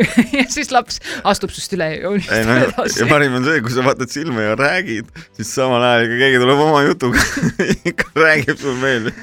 ja 0.38 0.44
siis 0.52 0.72
laps 0.74 1.00
astub 1.28 1.52
sinust 1.54 1.76
üle 1.76 1.88
ja 1.94 2.02
joonistab 2.06 2.42
ja 2.42 2.58
edasi. 2.66 3.06
parim 3.10 3.38
on 3.38 3.46
see, 3.46 3.62
kui 3.64 3.74
sa 3.74 3.84
vaatad 3.86 4.12
silma 4.12 4.44
ja 4.46 4.58
räägid, 4.58 5.08
siis 5.38 5.54
samal 5.54 5.82
ajal 5.86 6.06
ikka 6.08 6.20
keegi 6.24 6.42
tuleb 6.42 6.62
oma 6.66 6.84
jutuga, 6.86 7.24
ikka 7.90 8.12
räägib 8.18 8.60
sul 8.60 8.76
meelde. 8.82 9.14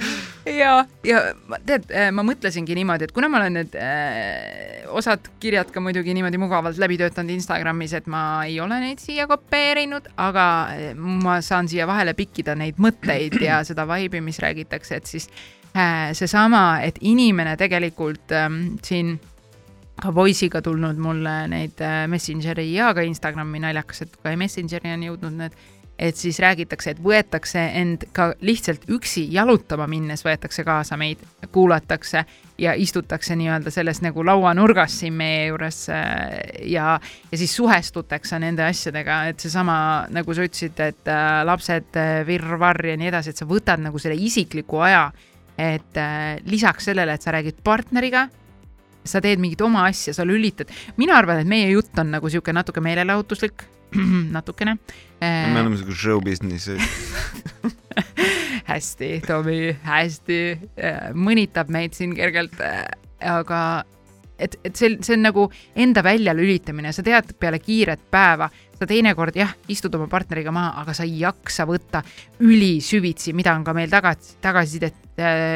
ja, 0.49 0.73
ja 1.05 1.21
ma- 1.49 1.61
tead, 1.65 1.89
ma 2.15 2.25
mõtlesingi 2.25 2.77
niimoodi, 2.77 3.09
et 3.09 3.15
kuna 3.15 3.29
ma 3.31 3.41
olen 3.41 3.59
need 3.59 3.77
äh, 3.79 4.87
osad 4.95 5.29
kirjad 5.39 5.71
ka 5.73 5.83
muidugi 5.83 6.13
niimoodi 6.17 6.41
mugavalt 6.41 6.79
läbi 6.81 6.97
töötanud 6.99 7.33
Instagramis, 7.35 7.93
et 7.97 8.09
ma 8.11 8.23
ei 8.47 8.59
ole 8.63 8.79
neid 8.81 9.01
siia 9.03 9.27
kopeerinud, 9.29 10.11
aga 10.17 10.47
äh, 10.73 10.91
ma 10.95 11.39
saan 11.45 11.69
siia 11.71 11.87
vahele 11.89 12.15
pikkida 12.17 12.57
neid 12.59 12.81
mõtteid 12.81 13.39
ja 13.43 13.61
seda 13.69 13.87
vibe'i, 13.89 14.23
mis 14.25 14.41
räägitakse, 14.43 15.01
et 15.01 15.09
siis 15.09 15.29
äh, 15.75 16.11
seesama, 16.17 16.81
et 16.85 17.01
inimene 17.01 17.55
tegelikult 17.59 18.33
ähm, 18.35 18.61
siin 18.85 19.17
ka 20.01 20.13
Voice'iga 20.15 20.61
tulnud 20.63 20.99
mulle 21.01 21.35
neid 21.51 21.81
äh, 21.83 22.05
Messengeri 22.11 22.71
ja 22.73 22.93
ka 22.95 23.03
Instagrami 23.05 23.61
naljakas, 23.63 24.05
et 24.05 24.15
ka 24.23 24.33
Messengeri 24.39 24.93
on 24.95 25.05
jõudnud 25.09 25.37
need, 25.39 25.57
et 25.99 26.15
siis 26.15 26.37
räägitakse, 26.39 26.93
et 26.93 27.01
võetakse 27.03 27.59
end 27.75 28.05
ka 28.15 28.29
lihtsalt 28.45 28.85
üksi 28.95 29.25
jalutama 29.33 29.87
minnes 29.91 30.23
võetakse 30.23 30.63
kaasa 30.63 30.95
meid, 30.99 31.19
kuulatakse 31.51 32.23
ja 32.59 32.75
istutakse 32.79 33.35
nii-öelda 33.35 33.71
selles 33.73 33.99
nagu 34.05 34.23
lauanurgas 34.23 34.95
siin 35.01 35.17
meie 35.19 35.49
juures 35.49 35.81
äh, 35.91 36.37
ja, 36.71 36.95
ja 37.31 37.41
siis 37.41 37.55
suhestutakse 37.59 38.39
nende 38.39 38.63
asjadega, 38.67 39.25
et 39.33 39.43
seesama, 39.43 39.79
nagu 40.15 40.35
sa 40.35 40.47
ütlesid, 40.47 40.79
et 40.79 41.11
äh, 41.11 41.29
lapsed, 41.47 41.99
virvarr 42.27 42.93
ja 42.93 42.99
nii 42.99 43.11
edasi, 43.11 43.33
et 43.33 43.43
sa 43.43 43.49
võtad 43.49 43.83
nagu 43.83 43.99
selle 43.99 44.19
isikliku 44.19 44.83
aja, 44.87 45.09
et 45.59 45.97
lisaks 46.47 46.85
sellele, 46.87 47.17
et 47.17 47.25
sa 47.25 47.33
räägid 47.35 47.57
partneriga, 47.67 48.29
sa 49.09 49.21
teed 49.23 49.41
mingit 49.41 49.61
oma 49.65 49.85
asja, 49.89 50.13
sa 50.15 50.25
lülitad, 50.27 50.71
mina 50.99 51.17
arvan, 51.17 51.41
et 51.43 51.49
meie 51.49 51.69
jutt 51.73 51.97
on 51.99 52.13
nagu 52.15 52.31
sihuke 52.31 52.55
natuke 52.55 52.83
meelelahutuslik, 52.85 53.65
natukene. 54.37 54.77
me 55.21 55.59
oleme 55.61 55.79
siuke 55.79 55.97
show 55.97 56.23
business'i. 56.23 56.77
hästi, 58.69 59.13
Tomi, 59.25 59.61
hästi, 59.83 60.41
mõnitab 61.17 61.71
meid 61.73 61.95
siin 61.97 62.13
kergelt, 62.17 62.59
aga 63.25 63.61
et, 64.39 64.55
et 64.63 64.75
see, 64.75 64.95
see 65.03 65.15
on 65.17 65.23
nagu 65.25 65.45
enda 65.79 66.03
väljalülitamine, 66.05 66.93
sa 66.95 67.03
tead 67.05 67.33
peale 67.39 67.59
kiiret 67.63 68.05
päeva, 68.11 68.49
sa 68.79 68.87
teinekord 68.89 69.35
jah, 69.37 69.51
istud 69.71 69.95
oma 69.97 70.07
partneriga 70.11 70.53
maha, 70.55 70.73
aga 70.83 70.95
sa 70.95 71.07
ei 71.07 71.19
jaksa 71.23 71.65
võtta 71.69 72.03
ülisüvitsi, 72.45 73.35
mida 73.37 73.53
on 73.57 73.65
ka 73.67 73.75
meil 73.77 73.91
taga, 73.91 74.15
tagasisidet, 74.43 75.01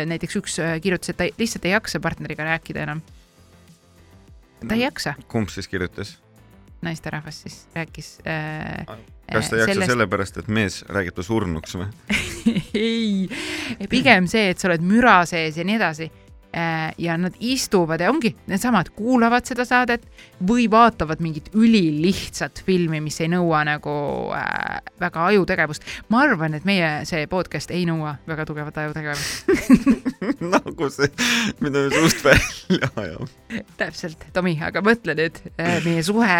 näiteks 0.09 0.39
üks 0.41 0.59
äh, 0.59 0.77
kirjutas, 0.83 1.13
et 1.13 1.21
ta 1.21 1.29
lihtsalt 1.39 1.69
ei 1.69 1.77
jaksa 1.77 2.03
partneriga 2.03 2.47
rääkida 2.49 2.83
enam. 2.83 3.03
Ta 4.67 4.77
ei 4.77 4.85
jaksa, 4.85 5.15
kumb 5.27 5.51
siis 5.53 5.67
kirjutas? 5.71 6.17
naisterahvas 6.83 7.41
siis 7.41 7.67
rääkis 7.75 8.19
äh,. 8.27 8.97
kas 9.33 9.49
ta 9.49 9.55
ei 9.55 9.61
jaksa 9.61 9.85
sellepärast, 9.93 10.37
et 10.37 10.47
mees 10.47 10.81
räägib 10.89 11.15
ta 11.15 11.23
surnuks 11.23 11.77
või? 11.79 11.87
ei, 12.87 13.29
pigem 13.89 14.27
see, 14.27 14.49
et 14.51 14.59
sa 14.59 14.69
oled 14.71 14.83
müra 14.85 15.21
sees 15.29 15.57
ja 15.57 15.67
nii 15.67 15.79
edasi. 15.79 16.09
Ja 16.97 17.17
nad 17.17 17.33
istuvad 17.39 18.01
ja 18.01 18.11
ongi 18.11 18.35
needsamad, 18.47 18.91
kuulavad 18.93 19.45
seda 19.47 19.65
saadet 19.65 20.03
või 20.47 20.67
vaatavad 20.71 21.21
mingit 21.23 21.49
ülilihtsat 21.57 22.61
filmi, 22.65 22.99
mis 23.01 23.17
ei 23.23 23.29
nõua 23.31 23.63
nagu 23.65 23.93
äh, 24.37 24.81
väga 25.01 25.25
ajutegevust. 25.31 25.85
ma 26.13 26.23
arvan, 26.27 26.53
et 26.53 26.65
meie 26.65 26.89
see 27.09 27.25
podcast 27.31 27.71
ei 27.73 27.87
nõua 27.89 28.15
väga 28.27 28.45
tugevat 28.45 28.77
ajutegevust. 28.83 29.49
nagu 30.53 30.89
see, 30.93 31.09
mida 31.63 31.87
me 31.87 31.95
suust 31.95 32.21
välja 32.27 32.91
ajame. 33.01 33.63
täpselt, 33.81 34.27
Tomi, 34.33 34.55
aga 34.61 34.85
mõtle 34.85 35.17
nüüd 35.17 35.41
äh, 35.57 35.79
meie 35.85 36.05
suhe, 36.05 36.39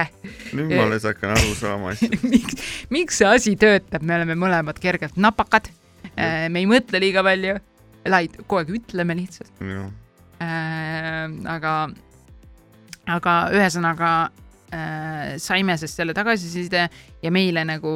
nüüd 0.54 0.76
ma 0.76 0.86
alles 0.86 1.08
hakkan 1.10 1.34
aru 1.38 1.58
saama 1.58 1.96
asjadest. 1.96 2.30
miks, 2.36 2.70
miks 2.94 3.22
see 3.22 3.30
asi 3.30 3.56
töötab, 3.60 4.06
me 4.06 4.20
oleme 4.20 4.38
mõlemad 4.38 4.78
kergelt 4.84 5.18
napakad. 5.18 5.72
me 6.14 6.60
ei 6.60 6.70
mõtle 6.70 7.02
liiga 7.02 7.24
palju, 7.26 7.58
laid, 8.14 8.40
kogu 8.46 8.62
aeg 8.62 8.74
ütleme 8.78 9.18
lihtsalt. 9.18 9.54
äh, 9.64 10.03
aga, 11.56 11.74
aga 13.16 13.36
ühesõnaga 13.56 14.12
äh, 14.74 15.36
saime 15.42 15.78
siis 15.82 15.96
selle 15.98 16.16
tagasiside 16.18 16.88
ja 17.24 17.32
meile 17.34 17.66
nagu 17.68 17.94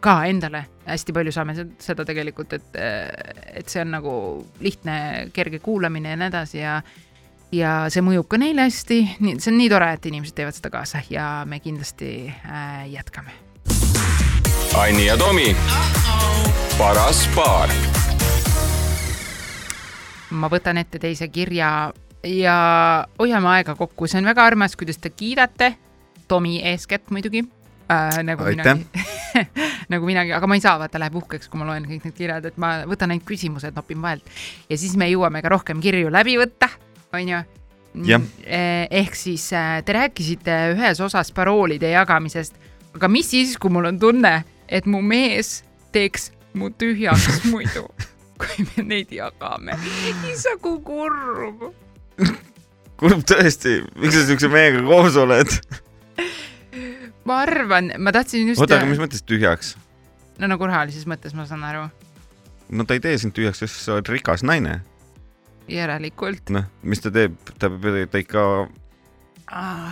ka 0.00 0.22
endale 0.30 0.64
hästi 0.88 1.12
palju 1.12 1.32
saame 1.34 1.54
sed- 1.58 1.76
seda 1.82 2.06
tegelikult, 2.08 2.54
et, 2.56 2.80
et 3.60 3.68
see 3.68 3.82
on 3.84 3.92
nagu 3.98 4.14
lihtne, 4.64 4.96
kerge 5.36 5.60
kuulamine 5.62 6.14
ja 6.14 6.20
nii 6.20 6.30
edasi 6.32 6.60
ja 6.62 6.80
ja 7.52 7.74
see 7.90 8.02
mõjub 8.06 8.28
ka 8.30 8.38
neile 8.38 8.68
hästi, 8.68 9.00
nii, 9.20 9.38
see 9.42 9.52
on 9.52 9.58
nii 9.58 9.70
tore, 9.72 9.90
et 9.96 10.06
inimesed 10.06 10.36
teevad 10.38 10.56
seda 10.56 10.70
kaasa 10.72 11.02
ja 11.10 11.44
me 11.46 11.60
kindlasti 11.60 12.30
äh, 12.30 12.84
jätkame. 12.92 13.34
Anni 14.78 15.08
ja 15.08 15.16
Tomi, 15.18 15.50
paras 16.78 17.24
paar 17.34 17.72
ma 20.30 20.50
võtan 20.50 20.78
ette 20.80 20.98
teise 21.02 21.28
kirja 21.28 21.92
ja 22.26 22.56
hoiame 23.18 23.48
aega 23.56 23.74
kokku, 23.78 24.08
see 24.10 24.20
on 24.20 24.28
väga 24.30 24.44
armas, 24.44 24.76
kuidas 24.76 25.00
te 25.00 25.12
kiidate, 25.12 25.74
Tomi 26.30 26.60
eeskätt 26.62 27.10
muidugi 27.10 27.42
äh,. 27.90 28.20
nagu 28.22 28.44
Aitäh. 28.46 28.76
minagi, 28.78 29.08
nagu 29.92 30.06
minagi, 30.06 30.32
aga 30.32 30.46
ma 30.46 30.54
ei 30.54 30.62
saa, 30.62 30.76
vaata, 30.78 31.00
läheb 31.02 31.16
uhkeks, 31.18 31.48
kui 31.50 31.58
ma 31.58 31.66
loen 31.66 31.88
kõik 31.88 32.06
need 32.06 32.18
kirjad, 32.18 32.46
et 32.46 32.60
ma 32.60 32.84
võtan 32.86 33.10
ainult 33.10 33.26
küsimused, 33.26 33.74
nopin 33.74 34.02
vahelt 34.02 34.30
ja 34.70 34.78
siis 34.78 34.94
me 35.00 35.08
jõuame 35.10 35.42
ka 35.42 35.50
rohkem 35.50 35.82
kirju 35.82 36.12
läbi 36.12 36.36
võtta, 36.40 36.70
onju. 37.16 37.42
Jah. 38.06 38.22
ehk 38.46 39.16
siis 39.18 39.48
äh, 39.58 39.80
te 39.82 39.96
rääkisite 39.96 40.58
ühes 40.76 41.00
osas 41.02 41.32
paroolide 41.34 41.90
jagamisest, 41.90 42.54
aga 42.94 43.08
mis 43.10 43.32
siis, 43.32 43.56
kui 43.58 43.72
mul 43.74 43.88
on 43.90 43.98
tunne, 43.98 44.44
et 44.68 44.86
mu 44.86 45.02
mees 45.02 45.64
teeks 45.90 46.30
mu 46.54 46.70
tühjaks 46.70 47.42
muidu, 47.52 47.88
kui 48.40 48.66
me 48.70 48.86
neid 48.94 49.12
jagame. 49.14 49.76
issa, 50.30 50.56
kui 50.62 50.80
kurb. 50.84 51.70
kurb 53.00 53.24
tõesti, 53.28 53.80
miks 54.00 54.16
sa 54.16 54.26
siukse 54.28 54.50
mehega 54.52 54.82
koos 54.86 55.18
oled? 55.20 55.56
ma 57.28 57.42
arvan, 57.44 57.92
ma 57.98 58.14
tahtsin 58.16 58.52
just. 58.52 58.62
oota, 58.62 58.80
aga 58.80 58.90
mis 58.90 59.02
mõttes 59.02 59.24
tühjaks? 59.26 59.74
no 60.40 60.50
nagu 60.50 60.70
rahalises 60.70 61.08
mõttes, 61.10 61.36
ma 61.36 61.46
saan 61.48 61.66
aru. 61.68 61.88
no 62.70 62.88
ta 62.88 62.96
ei 62.96 63.04
tee 63.04 63.18
sind 63.20 63.36
tühjaks, 63.36 63.64
sest 63.64 63.84
sa 63.84 63.98
oled 63.98 64.10
rikas 64.12 64.44
naine. 64.46 64.80
järelikult. 65.70 66.52
noh, 66.54 66.68
mis 66.82 67.04
ta 67.04 67.12
teeb, 67.14 67.36
ta 67.58 67.72
peab, 67.72 68.02
ta 68.12 68.24
ikka 68.24 68.48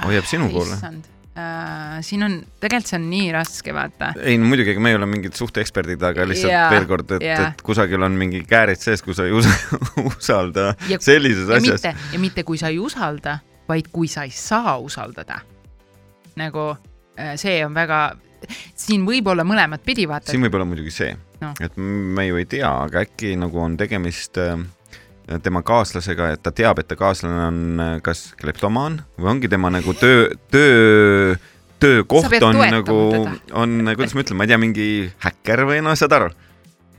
hoiab 0.06 0.28
sinu 0.28 0.50
poole. 0.54 0.74
issand 0.78 1.17
äh,, 1.38 1.98
siin 2.06 2.22
on, 2.26 2.34
tegelikult 2.60 2.90
see 2.90 2.98
on 2.98 3.04
nii 3.12 3.28
raske, 3.36 3.74
vaata. 3.76 4.10
ei 4.20 4.36
no 4.40 4.48
muidugi, 4.50 4.72
ega 4.74 4.82
me 4.84 4.90
ei 4.92 4.98
ole 4.98 5.06
mingid 5.10 5.36
suhteeksperdid, 5.38 6.02
aga 6.10 6.26
lihtsalt 6.28 6.52
Jaa, 6.52 6.68
veel 6.74 6.86
kord, 6.90 7.14
et 7.18 7.26
jaa. 7.28 7.48
et 7.52 7.62
kusagil 7.66 8.02
on 8.06 8.16
mingi 8.18 8.42
käärid 8.48 8.80
sees, 8.82 9.02
kus 9.06 9.18
sa 9.20 9.26
ei 9.28 9.34
usa, 9.36 9.52
usalda 10.10 10.72
Ja- 10.90 11.00
sellises 11.04 11.48
ja 11.48 11.60
asjas. 11.60 11.82
mitte, 11.84 11.94
ja 12.16 12.22
mitte 12.26 12.44
kui 12.48 12.58
sa 12.60 12.72
ei 12.74 12.78
usalda, 12.82 13.38
vaid 13.68 13.90
kui 13.92 14.08
sa 14.10 14.24
ei 14.26 14.34
saa 14.34 14.78
usaldada. 14.82 15.40
nagu 16.38 16.70
äh, 17.18 17.34
see 17.40 17.60
on 17.66 17.74
väga, 17.74 18.02
siin 18.78 19.06
võib 19.06 19.26
olla 19.32 19.44
mõlemat 19.46 19.82
pidi, 19.86 20.06
vaata 20.08 20.30
siin. 20.32 20.42
võib 20.46 20.54
olla 20.58 20.64
muidugi 20.68 20.92
see 20.94 21.16
no., 21.42 21.52
et 21.60 21.76
me 21.78 22.26
ju 22.28 22.36
ei 22.38 22.46
tea, 22.50 22.70
aga 22.86 23.02
äkki 23.06 23.32
nagu 23.38 23.58
on 23.62 23.76
tegemist 23.80 24.38
äh, 24.38 24.54
tema 25.42 25.62
kaaslasega, 25.66 26.32
et 26.34 26.42
ta 26.42 26.52
teab, 26.54 26.80
et 26.80 26.88
ta 26.88 26.96
kaaslane 26.98 27.46
on 27.46 27.84
äh, 27.84 27.94
kas 28.04 28.30
kleptomaan 28.40 29.02
või 29.18 29.32
ongi 29.34 29.50
tema 29.52 29.70
nagu 29.72 29.94
töö, 29.98 30.28
töö, 30.52 31.36
töökoht 31.80 32.42
on 32.42 32.60
nagu 32.72 32.98
on, 33.52 33.80
kuidas 33.94 34.16
ma 34.16 34.24
ütlen, 34.24 34.38
ma 34.40 34.46
ei 34.46 34.52
tea, 34.52 34.60
mingi 34.60 34.86
häkker 35.24 35.64
või 35.68 35.82
noh, 35.84 35.96
saad 35.98 36.16
aru? 36.16 36.30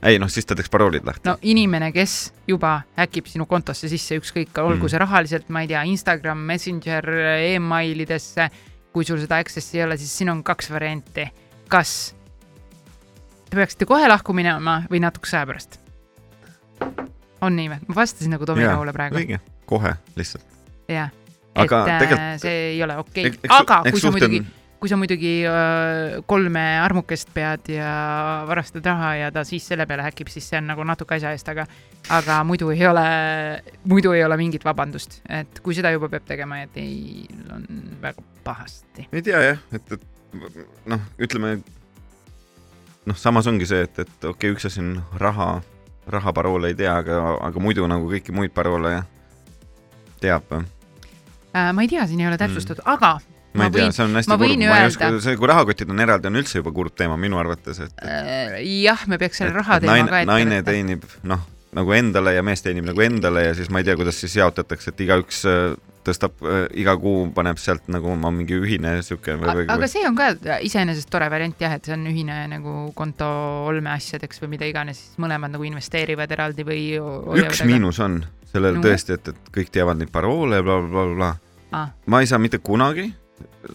ei 0.06 0.18
noh, 0.20 0.30
siis 0.32 0.46
ta 0.48 0.56
teeks 0.56 0.70
paroolid 0.72 1.04
lahti 1.04 1.28
no 1.28 1.36
inimene, 1.42 1.90
kes 1.92 2.32
juba 2.48 2.80
häkib 2.96 3.28
sinu 3.28 3.46
kontosse 3.50 3.90
sisse, 3.90 4.16
ükskõik, 4.20 4.54
olgu 4.62 4.86
Mm. 4.86 4.92
see 4.94 5.02
rahaliselt, 5.02 5.50
ma 5.52 5.64
ei 5.64 5.68
tea, 5.68 5.82
Instagram, 5.90 6.38
Messenger 6.38 7.10
e, 7.10 7.54
emailidesse, 7.56 8.48
kui 8.92 9.04
sul 9.04 9.20
seda 9.20 9.42
access'i 9.42 9.78
ei 9.78 9.84
ole, 9.84 9.98
siis 10.00 10.16
siin 10.16 10.30
on 10.30 10.42
kaks 10.42 10.70
varianti. 10.70 11.30
kas 11.70 12.14
te 13.50 13.56
peaksite 13.56 13.86
kohe 13.86 14.08
lahku 14.08 14.32
minema 14.32 14.82
või 14.90 15.00
natukese 15.04 15.36
aja 15.36 15.46
pärast? 15.46 15.78
On 17.40 17.56
nii 17.56 17.72
või? 17.72 17.80
ma 17.88 17.98
vastasin 18.02 18.36
nagu 18.36 18.48
Tomi 18.48 18.66
Rahule 18.66 18.94
praegu, 18.96 19.20
õige, 19.20 19.40
kohe 19.68 19.94
lihtsalt. 20.18 20.46
jah. 20.88 21.12
et 21.54 21.66
aga 21.66 21.82
äh, 21.84 22.00
tegelikult- 22.04 22.46
see 22.46 22.56
ei 22.72 22.82
ole 22.86 22.96
okei 23.02 23.28
okay., 23.32 23.52
aga 23.60 23.82
eks 23.84 23.96
kui 23.96 24.06
sa 24.06 24.14
muidugi 24.14 24.42
kui 24.80 24.88
sa 24.88 24.96
muidugi 24.96 25.32
öö, 25.44 26.22
kolme 26.26 26.62
armukest 26.80 27.28
pead 27.36 27.68
ja 27.68 27.88
varastad 28.48 28.86
raha 28.88 29.10
ja 29.18 29.32
ta 29.32 29.42
siis 29.44 29.66
selle 29.68 29.84
peale 29.86 30.06
häkib, 30.06 30.30
siis 30.32 30.46
see 30.48 30.56
on 30.56 30.70
nagu 30.72 30.84
natuke 30.88 31.18
asja 31.18 31.34
eest, 31.36 31.50
aga 31.52 31.66
aga 32.16 32.38
muidu 32.48 32.70
ei 32.72 32.86
ole, 32.88 33.04
muidu 33.84 34.14
ei 34.16 34.24
ole 34.24 34.38
mingit 34.40 34.64
vabandust, 34.64 35.20
et 35.28 35.60
kui 35.60 35.76
seda 35.76 35.92
juba 35.92 36.08
peab 36.08 36.24
tegema 36.28 36.62
ja 36.62 36.70
teil 36.72 37.52
on 37.52 37.66
väga 38.00 38.24
pahasti. 38.44 39.04
ei 39.12 39.22
tea 39.26 39.42
jah, 39.50 39.60
et, 39.76 39.92
et 39.98 40.08
noh, 40.88 41.04
ütleme 41.20 41.58
noh, 43.04 43.20
samas 43.20 43.50
ongi 43.52 43.68
see, 43.68 43.84
et, 43.84 44.00
et 44.00 44.16
okei 44.24 44.48
okay,, 44.48 44.56
üks 44.56 44.68
asi 44.70 44.80
on 44.80 44.94
raha, 45.20 45.58
rahaparoole 46.10 46.70
ei 46.72 46.76
tea, 46.78 46.94
aga, 47.02 47.20
aga 47.48 47.62
muidu 47.62 47.86
nagu 47.90 48.08
kõiki 48.10 48.34
muid 48.36 48.52
paroole 48.56 49.00
teab. 50.20 50.52
Äh, 50.52 51.70
ma 51.74 51.82
ei 51.84 51.88
tea, 51.90 52.06
siin 52.06 52.20
ei 52.22 52.28
ole 52.30 52.38
täpsustatud 52.40 52.84
mm., 52.84 52.92
aga 52.94 53.12
ma 53.54 53.66
ei 53.66 53.70
Ma 53.70 53.70
tea 53.74 53.84
võin-, 53.86 53.94
see 53.96 54.04
on 54.06 54.18
hästi 54.20 54.30
kurb, 54.30 54.60
ma 54.70 54.76
ei 54.78 54.86
oska 54.90 55.08
see, 55.24 55.36
kui 55.40 55.48
rahakotid 55.50 55.90
on 55.90 56.02
eraldi, 56.04 56.28
on 56.30 56.38
üldse 56.38 56.60
juba 56.60 56.70
kurb 56.76 56.94
teema 56.98 57.16
minu 57.18 57.40
arvates, 57.40 57.80
et 57.86 58.04
äh, 58.06 58.60
jah, 58.84 59.06
me 59.10 59.18
peaks 59.18 59.40
selle 59.42 59.50
et- 59.50 59.58
raha 59.58 59.80
et 59.80 59.86
teema 59.86 59.96
naine, 59.96 60.10
ka 60.12 60.20
ette 60.22 60.30
naine 60.30 60.60
teenib 60.68 61.06
noh, 61.26 61.42
nagu 61.74 61.96
endale 61.96 62.36
ja 62.36 62.44
mees 62.46 62.62
teenib 62.62 62.86
nagu 62.86 63.02
endale 63.02 63.48
ja 63.48 63.56
siis 63.58 63.70
ma 63.74 63.82
ei 63.82 63.88
tea, 63.88 63.96
kuidas 63.98 64.20
siis 64.22 64.36
jaotatakse, 64.38 64.94
et 64.94 65.02
igaüks 65.06 65.42
äh, 65.50 65.74
tõstab 66.06 66.44
äh, 66.46 66.64
iga 66.80 66.94
kuu 67.00 67.28
paneb 67.34 67.60
sealt 67.60 67.88
nagu 67.92 68.10
oma 68.14 68.32
mingi 68.34 68.56
ühine 68.58 68.96
või, 69.00 69.66
aga 69.68 69.88
see 69.90 70.02
on 70.08 70.16
ka 70.18 70.30
iseenesest 70.66 71.10
tore 71.12 71.28
variant 71.32 71.60
jah, 71.60 71.76
et 71.76 71.86
see 71.88 71.94
on 71.96 72.06
ühine 72.10 72.42
nagu 72.50 72.74
konto 72.96 73.28
olmeasjadeks 73.70 74.42
või 74.44 74.54
mida 74.56 74.68
iganes, 74.70 75.00
siis 75.04 75.22
mõlemad 75.22 75.54
nagu 75.54 75.66
investeerivad 75.68 76.30
eraldi 76.36 76.66
või. 76.66 76.82
üks. 77.44 77.64
miinus 77.68 78.00
on 78.00 78.22
sellel 78.50 78.80
No. 78.80 78.84
tõesti, 78.84 79.14
et, 79.18 79.32
et 79.32 79.54
kõik 79.54 79.70
teavad 79.72 80.00
neid 80.00 80.10
paroole 80.12 80.62
bla,, 80.62 80.80
blablabla. 80.82 81.34
Ah, 81.70 81.92
ma 82.10 82.20
ei 82.22 82.26
saa 82.26 82.40
mitte 82.42 82.58
kunagi 82.58 83.06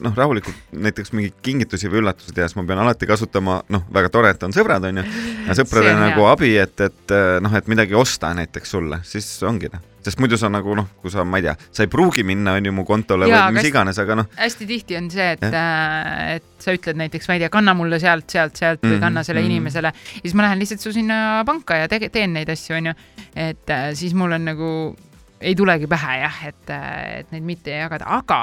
noh, 0.03 0.13
rahulikult 0.17 0.75
näiteks 0.75 1.13
mingeid 1.15 1.37
kingitusi 1.45 1.89
või 1.91 2.01
üllatusi 2.01 2.33
teha, 2.35 2.47
siis 2.49 2.57
ma 2.59 2.65
pean 2.67 2.81
alati 2.83 3.07
kasutama, 3.09 3.61
noh, 3.71 3.85
väga 3.93 4.11
tore, 4.13 4.33
et 4.35 4.43
on 4.43 4.53
sõbrad, 4.55 4.83
onju, 4.89 5.03
ja 5.47 5.57
sõpradele 5.57 5.95
nagu 5.99 6.25
hea. 6.25 6.31
abi, 6.33 6.51
et, 6.59 6.85
et 6.89 7.15
noh, 7.45 7.55
et 7.55 7.69
midagi 7.71 7.97
osta 7.97 8.33
näiteks 8.37 8.75
sulle, 8.75 8.99
siis 9.07 9.29
ongi 9.47 9.71
noh, 9.73 9.83
sest 10.05 10.21
muidu 10.21 10.37
sa 10.39 10.49
nagu 10.53 10.75
noh, 10.77 10.89
kui 11.01 11.13
sa, 11.13 11.25
ma 11.27 11.41
ei 11.41 11.47
tea, 11.47 11.55
sa 11.73 11.85
ei 11.85 11.91
pruugi 11.91 12.25
minna, 12.27 12.55
onju, 12.59 12.73
mu 12.75 12.85
kontole 12.87 13.29
Jaa, 13.29 13.47
või 13.49 13.59
mis 13.59 13.69
iganes, 13.71 13.99
aga 14.01 14.19
noh, 14.21 14.29
hästi 14.39 14.67
tihti 14.69 14.97
on 14.99 15.09
see, 15.13 15.31
et, 15.37 15.45
et 15.45 16.47
sa 16.61 16.75
ütled 16.75 16.99
näiteks, 16.99 17.29
ma 17.29 17.37
ei 17.37 17.45
tea, 17.45 17.51
kanna 17.53 17.75
mulle 17.77 17.99
sealt, 18.01 18.27
sealt, 18.31 18.57
sealt 18.61 18.83
või 18.85 18.95
Mhm, 18.95 19.03
kanna 19.03 19.23
selle 19.23 19.41
mhm. 19.41 19.51
inimesele 19.51 19.91
ja 19.91 20.21
siis 20.21 20.35
ma 20.37 20.45
lähen 20.45 20.61
lihtsalt 20.61 20.83
su 20.83 20.93
sinna 20.95 21.43
panka 21.47 21.79
ja 21.81 21.89
tege-, 21.91 22.11
teen 22.13 22.33
neid 22.35 22.49
asju, 22.51 22.77
onju. 22.79 22.93
et 23.35 23.73
äh, 23.73 23.89
siis 23.97 24.13
mul 24.17 24.35
on 24.35 24.47
nagu, 24.47 24.69
ei 25.41 25.55
tulegi 25.55 25.89
pähe 25.91 26.19
jah, 26.21 26.39
et, 26.47 26.71
et 27.19 27.33
neid 27.35 27.45
mitte 27.45 27.75
jagada, 27.75 28.07
aga 28.19 28.39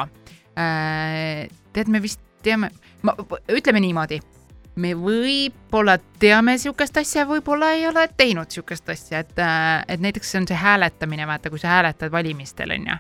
äh, 0.59 1.49
tead, 1.73 1.91
me 1.93 2.03
vist 2.03 2.21
teame, 2.43 2.73
ma, 3.07 3.15
ütleme 3.51 3.83
niimoodi, 3.83 4.21
me 4.75 4.95
võib-olla 4.97 5.99
teame 6.21 6.57
sihukest 6.59 6.97
asja, 6.97 7.27
võib-olla 7.29 7.73
ei 7.77 7.87
ole 7.89 8.07
teinud 8.17 8.51
sihukest 8.51 8.89
asja, 8.89 9.21
et, 9.21 9.35
et 9.89 10.01
näiteks 10.01 10.33
see 10.33 10.41
on 10.41 10.49
see 10.49 10.59
hääletamine, 10.59 11.27
vaata, 11.29 11.51
kui 11.53 11.61
sa 11.61 11.75
hääletad 11.75 12.13
valimistel, 12.13 12.73
onju. 12.79 12.97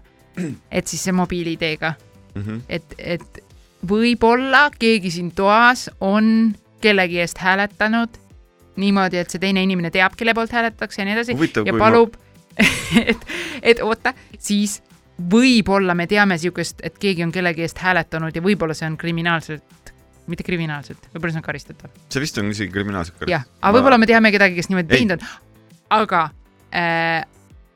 et 0.70 0.86
siis 0.86 1.04
see 1.04 1.16
mobiil-ID-ga 1.16 1.94
mm 2.34 2.60
et, 2.68 2.94
et 2.98 3.42
võib-olla 3.88 4.70
keegi 4.78 5.10
siin 5.10 5.32
toas 5.36 5.90
on 6.00 6.54
kellegi 6.80 7.20
eest 7.20 7.38
hääletanud 7.38 8.18
niimoodi, 8.76 9.18
et 9.20 9.30
see 9.30 9.40
teine 9.42 9.62
inimene 9.62 9.90
teab, 9.90 10.14
kelle 10.16 10.34
poolt 10.34 10.52
hääletatakse 10.52 11.02
ja 11.02 11.06
nii 11.06 11.16
edasi 11.16 11.36
huvitav, 11.36 11.66
ja 11.66 11.74
palub, 11.78 12.14
et, 13.12 13.26
et 13.62 13.82
oota, 13.84 14.14
siis 14.38 14.80
võib-olla 15.32 15.94
me 15.94 16.06
teame 16.10 16.38
sihukest, 16.40 16.80
et 16.86 16.96
keegi 16.98 17.24
on 17.24 17.32
kellegi 17.32 17.66
eest 17.66 17.82
hääletanud 17.82 18.36
ja 18.36 18.42
võib-olla 18.44 18.74
see 18.76 18.88
on 18.88 18.96
kriminaalselt, 18.98 19.81
mitte 20.30 20.44
kriminaalselt, 20.46 21.08
võib-olla 21.12 21.34
see 21.34 21.42
on 21.42 21.46
karistatav. 21.46 21.90
ma, 21.90 22.06
see 22.12 22.22
vist 22.22 22.38
on 22.38 22.50
isegi 22.52 22.72
kriminaalselt 22.74 23.24
jah, 23.30 23.46
aga 23.60 23.74
võib-olla 23.78 23.98
me 23.98 24.08
teame 24.10 24.30
kedagi, 24.34 24.58
kes 24.58 24.70
niimoodi 24.70 24.92
Ei. 24.92 25.02
teinud 25.02 25.24
on, 25.24 25.32
aga 25.98 26.22
äh,, 26.70 27.24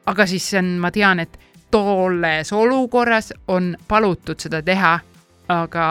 aga 0.06 0.26
siis 0.30 0.46
on, 0.58 0.76
ma 0.82 0.92
tean, 0.94 1.20
et 1.24 1.38
tolles 1.74 2.52
olukorras 2.54 3.32
on 3.52 3.74
palutud 3.88 4.40
seda 4.40 4.62
teha, 4.64 4.94
aga, 5.52 5.86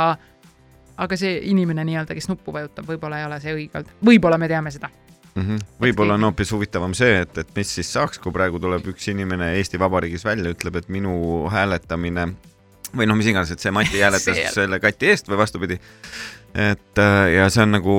aga 0.98 1.20
see 1.20 1.38
inimene 1.52 1.86
nii-öelda, 1.88 2.16
kes 2.18 2.30
nuppu 2.32 2.56
vajutab, 2.56 2.88
võib-olla 2.88 3.20
ei 3.20 3.28
ole 3.28 3.42
see 3.44 3.56
õige 3.58 3.82
olnud, 3.82 3.98
võib-olla 4.12 4.40
me 4.42 4.50
teame 4.52 4.72
seda. 4.72 4.90
mm 5.36 5.44
-hmm. 5.44 5.70
võib-olla 5.82 6.16
on 6.16 6.30
hoopis 6.30 6.52
huvitavam 6.52 6.94
see, 6.94 7.20
et, 7.22 7.38
et 7.38 7.56
mis 7.56 7.76
siis 7.76 7.94
saaks, 7.94 8.20
kui 8.20 8.32
praegu 8.32 8.60
tuleb 8.60 8.88
üks 8.88 9.12
inimene 9.12 9.54
Eesti 9.60 9.80
Vabariigis 9.80 10.26
välja, 10.26 10.56
ütleb, 10.56 10.76
et 10.76 10.90
minu 10.90 11.50
hääletamine 11.52 12.30
või 12.96 13.08
noh, 13.08 13.18
mis 13.18 13.28
iganes, 13.28 13.52
et 13.52 13.60
see 13.60 13.72
Mati 13.72 14.02
hääletas 14.06 14.54
selle 14.54 14.80
kati 14.80 15.12
eest 15.12 15.30
või 15.30 15.38
vastupidi. 15.38 15.80
Et 16.56 17.02
äh, 17.02 17.36
ja 17.36 17.50
see 17.52 17.64
on 17.66 17.76
nagu 17.76 17.96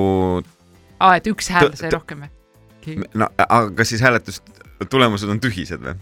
aa, 1.00 1.16
et 1.18 1.26
üks 1.30 1.50
hääl 1.52 1.72
sai 1.76 1.92
rohkem 1.92 2.24
või? 2.24 3.08
no 3.14 3.28
aga 3.46 3.70
kas 3.76 3.92
siis 3.92 4.04
hääletustulemused 4.04 5.32
on 5.32 5.42
tühised 5.42 5.82
või? 5.84 5.96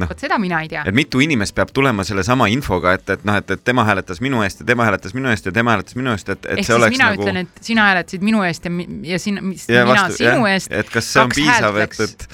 Vot 0.00 0.24
seda 0.24 0.38
mina 0.42 0.60
ei 0.64 0.70
tea. 0.70 0.82
et 0.88 0.96
mitu 0.96 1.20
inimest 1.24 1.54
peab 1.56 1.72
tulema 1.74 2.04
sellesama 2.06 2.48
infoga, 2.52 2.94
et, 2.98 3.10
et 3.14 3.24
noh, 3.28 3.36
et, 3.38 3.50
et 3.54 3.64
tema 3.64 3.84
hääletas 3.88 4.22
minu 4.24 4.42
eest 4.44 4.62
ja 4.62 4.66
tema 4.68 4.86
hääletas 4.88 5.14
minu 5.16 5.30
eest 5.32 5.48
ja 5.48 5.52
tema 5.54 5.74
hääletas 5.74 5.96
minu 5.98 6.12
eest, 6.14 6.28
et, 6.28 6.44
et 6.44 6.50
ehk 6.56 6.62
see 6.62 6.68
siis 6.70 6.78
oleks 6.78 6.96
mina 6.96 7.08
nagu 7.10 7.26
ütlen, 7.26 7.40
et 7.42 7.68
sina 7.68 7.88
hääletasid 7.90 8.26
minu 8.26 8.44
eest 8.46 8.68
ja, 8.68 8.72
ja 9.12 9.20
sina, 9.22 9.42
ja 9.42 9.84
mina 9.86 9.88
vastu, 9.90 10.18
sinu 10.20 10.46
jah, 10.46 10.54
eest. 10.54 10.72
et 10.82 10.92
kas 10.92 11.10
see 11.12 11.24
on 11.24 11.34
piisav, 11.34 11.80
et, 11.84 11.98
et, 12.06 12.26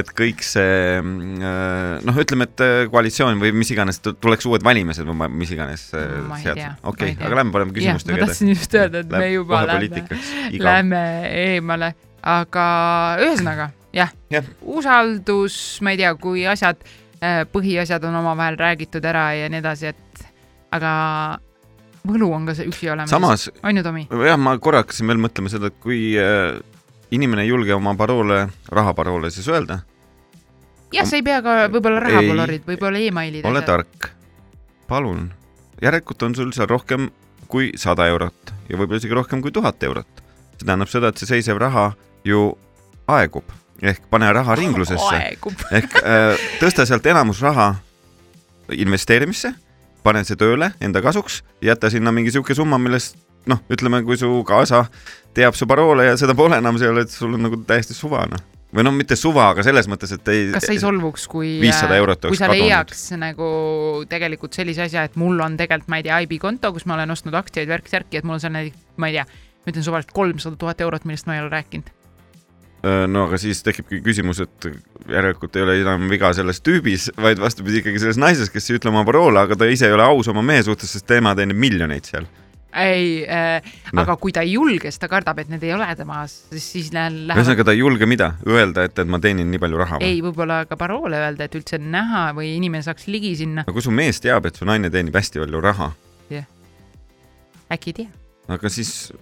et 0.00 0.14
kõik 0.22 0.42
see 0.46 0.80
mm, 1.00 1.44
äh, 1.52 2.08
noh, 2.08 2.22
ütleme, 2.24 2.48
et 2.50 2.64
äh, 2.64 2.74
koalitsioon 2.92 3.40
või 3.42 3.54
mis 3.62 3.70
iganes, 3.74 4.02
tuleks 4.04 4.48
uued 4.50 4.66
valimised 4.66 5.08
või 5.10 5.30
mis 5.34 5.54
iganes 5.54 5.86
äh, 5.98 6.18
ma 6.28 6.40
okei 6.90 7.14
aga 7.18 7.40
lähme 7.40 7.64
jah, 7.64 7.70
küsimustega 7.78 8.18
ma 8.18 8.26
tahtsin 8.26 8.52
just 8.54 8.76
öelda, 8.80 9.04
et 9.04 9.14
me 9.14 9.30
juba 9.32 9.64
lähme, 9.70 10.04
lähme 10.58 11.06
eemale, 11.30 11.94
aga 12.34 12.66
ühesõnaga 13.22 13.72
jah. 13.94 14.12
Jah., 14.32 14.46
usaldus, 14.60 15.56
ma 15.84 15.94
ei 15.94 16.00
tea, 16.00 16.12
kui 16.20 16.44
asjad, 16.50 16.80
põhiasjad 17.52 18.04
on 18.08 18.20
omavahel 18.20 18.58
räägitud 18.60 19.04
ära 19.04 19.30
ja 19.38 19.48
nii 19.52 19.62
edasi, 19.62 19.92
et 19.94 20.24
aga 20.74 20.92
võlu 22.04 22.30
on 22.36 22.46
ka 22.48 22.54
see 22.56 22.68
üksi 22.68 22.90
olemas. 22.92 23.12
samas 23.12 23.48
on 23.62 23.78
ju, 23.78 23.84
Tomi? 23.86 24.06
jah, 24.26 24.38
ma 24.40 24.56
korra 24.62 24.82
hakkasin 24.82 25.08
veel 25.10 25.22
mõtlema 25.24 25.52
seda, 25.52 25.70
et 25.72 25.78
kui 25.82 26.14
äh, 26.20 26.58
inimene 27.14 27.46
ei 27.46 27.52
julge 27.52 27.74
oma 27.76 27.94
paroole, 27.98 28.44
rahaparoole 28.72 29.30
siis 29.34 29.48
öelda, 29.48 29.80
jah, 30.94 31.08
sa 31.08 31.18
ei 31.20 31.26
pea 31.26 31.40
ka 31.44 31.56
võib-olla 31.72 32.02
Ei. 32.02 32.08
rahapolorid, 32.08 32.66
võib-olla 32.68 33.02
emailid. 33.08 33.48
ole 33.48 33.64
tark, 33.66 34.10
palun, 34.90 35.28
järelikult 35.82 36.28
on 36.28 36.36
sul 36.38 36.52
seal 36.56 36.70
rohkem 36.70 37.10
kui 37.48 37.72
sada 37.80 38.08
eurot 38.10 38.54
ja 38.68 38.78
võib-olla 38.78 39.00
isegi 39.00 39.16
rohkem 39.16 39.42
kui 39.44 39.54
tuhat 39.54 39.82
eurot. 39.82 40.24
see 40.58 40.66
tähendab 40.66 40.92
seda, 40.92 41.10
et 41.10 41.20
see 41.20 41.30
seisev 41.36 41.60
raha 41.62 41.92
ju 42.24 42.52
aegub 43.10 43.44
ehk 43.84 44.06
pane 44.10 44.30
raha 44.32 44.56
ringlusesse 44.58 45.20
ehk 45.78 45.98
äh, 46.00 46.46
tõsta 46.62 46.86
sealt 46.88 47.06
enamus 47.10 47.42
raha 47.44 47.74
investeerimisse, 48.72 49.52
pane 50.04 50.24
see 50.24 50.38
tööle 50.40 50.72
enda 50.84 51.02
kasuks, 51.04 51.42
jäta 51.64 51.90
sinna 51.92 52.12
mingi 52.14 52.32
sihuke 52.32 52.56
summa, 52.56 52.78
millest 52.80 53.18
noh, 53.50 53.60
ütleme, 53.72 54.00
kui 54.06 54.16
su 54.20 54.30
kaasa 54.48 54.86
teab 55.36 55.56
su 55.58 55.68
paroole 55.68 56.08
ja 56.08 56.18
seda 56.20 56.36
pole 56.36 56.58
enam 56.60 56.78
seal, 56.80 57.02
et 57.02 57.12
sul 57.12 57.36
on 57.36 57.46
nagu 57.46 57.58
täiesti 57.68 57.96
suva 57.96 58.24
noh. 58.30 58.42
või 58.74 58.86
noh, 58.86 58.94
mitte 58.96 59.18
suva, 59.20 59.50
aga 59.52 59.64
selles 59.66 59.88
mõttes, 59.90 60.14
et 60.16 60.30
ei. 60.32 60.46
kas 60.54 60.68
sa 60.68 60.74
ei 60.74 60.80
solvuks, 60.82 61.26
kui, 61.30 61.56
500 61.62 61.98
eurot 62.00 62.28
kui 62.28 62.40
sa 62.40 62.48
kadunud. 62.48 62.70
leiaks 62.70 63.04
nagu 63.20 63.48
tegelikult 64.10 64.56
sellise 64.56 64.86
asja, 64.86 65.04
et 65.08 65.18
mul 65.20 65.40
on 65.44 65.58
tegelikult, 65.60 65.90
ma 65.92 66.00
ei 66.00 66.06
tea, 66.08 66.22
IB 66.24 66.38
konto, 66.42 66.72
kus 66.74 66.88
ma 66.88 66.96
olen 66.98 67.14
ostnud 67.14 67.36
aktsiaid, 67.40 67.68
värk-särki, 67.70 68.20
et 68.20 68.28
mul 68.28 68.38
on 68.38 68.44
seal 68.46 68.56
näiteks, 68.56 68.88
ma 68.96 69.10
ei 69.10 69.18
tea, 69.18 69.28
ma 69.28 69.74
ütlen 69.74 69.86
suvaliselt 69.86 70.16
kolmsada 70.16 70.60
tuhat 70.60 70.80
eurot, 70.84 71.06
millest 71.08 71.28
ma 71.28 71.36
ei 71.36 71.44
ole 71.44 71.52
rääkinud. 71.52 71.92
Äh, 72.84 73.04
no 73.08 73.22
aga 73.28 73.38
siis 73.40 73.62
tekibki 73.64 74.02
küsimus, 74.04 74.42
et 74.44 74.66
järelikult 75.08 75.56
ei 75.56 75.62
ole 75.64 75.76
enam 75.80 76.02
viga 76.10 76.32
selles 76.36 76.58
tüübis, 76.60 77.06
vaid 77.16 77.40
vastupidi 77.40 77.80
ikkagi 77.80 78.02
selles 78.02 78.18
naises, 78.20 78.50
kes 78.52 78.66
ei 78.70 78.76
ütle 78.76 78.90
oma 78.92 79.04
paroole, 79.08 79.40
aga 79.40 79.56
ta 79.56 79.68
ise 79.72 79.86
ei 79.88 79.94
ole 79.96 80.04
aus 80.04 80.28
oma 80.28 80.42
mehe 80.44 80.60
suhtes, 80.66 80.90
sest 80.92 81.06
tema 81.08 81.32
teenib 81.38 81.56
miljoneid 81.56 82.04
seal. 82.10 82.26
ei 82.74 83.22
äh, 83.30 83.62
Noh. 83.94 84.02
aga 84.02 84.16
kui 84.18 84.32
ta 84.34 84.42
ei 84.42 84.56
julge, 84.56 84.90
siis 84.90 84.98
ta 84.98 85.08
kardab, 85.08 85.38
et 85.38 85.48
need 85.52 85.62
ei 85.62 85.70
ole 85.72 85.86
temas, 85.96 86.32
siis, 86.50 86.64
siis 86.74 86.88
lähe- 86.92 87.12
lähevad, 87.28 87.38
ühesõnaga 87.40 87.64
ta 87.68 87.72
ei 87.76 87.78
julge 87.78 88.08
mida, 88.10 88.32
öelda, 88.50 88.84
et, 88.88 88.98
et 88.98 89.08
ma 89.08 89.20
teenin 89.22 89.46
nii 89.52 89.62
palju 89.62 89.78
raha 89.78 90.00
ei, 90.02 90.18
võib-olla 90.26 90.64
ka 90.66 90.76
paroole 90.76 91.20
öelda, 91.22 91.46
et 91.46 91.54
üldse 91.54 91.78
näha 91.78 92.32
või 92.34 92.50
inimene 92.58 92.82
saaks 92.82 93.06
ligi 93.06 93.30
sinna, 93.38 93.62
aga 93.64 93.76
kui 93.78 93.86
su 93.86 93.94
mees 93.94 94.18
teab, 94.20 94.50
et 94.50 94.58
su 94.58 94.66
naine 94.66 94.90
teenib 94.90 95.14
hästi 95.14 95.40
palju 95.44 95.62
raha, 95.70 95.92
äkki 97.72 97.90
ei 97.94 97.98
tea. 98.02 98.23
Aga 98.52 98.70
siis 98.72 99.12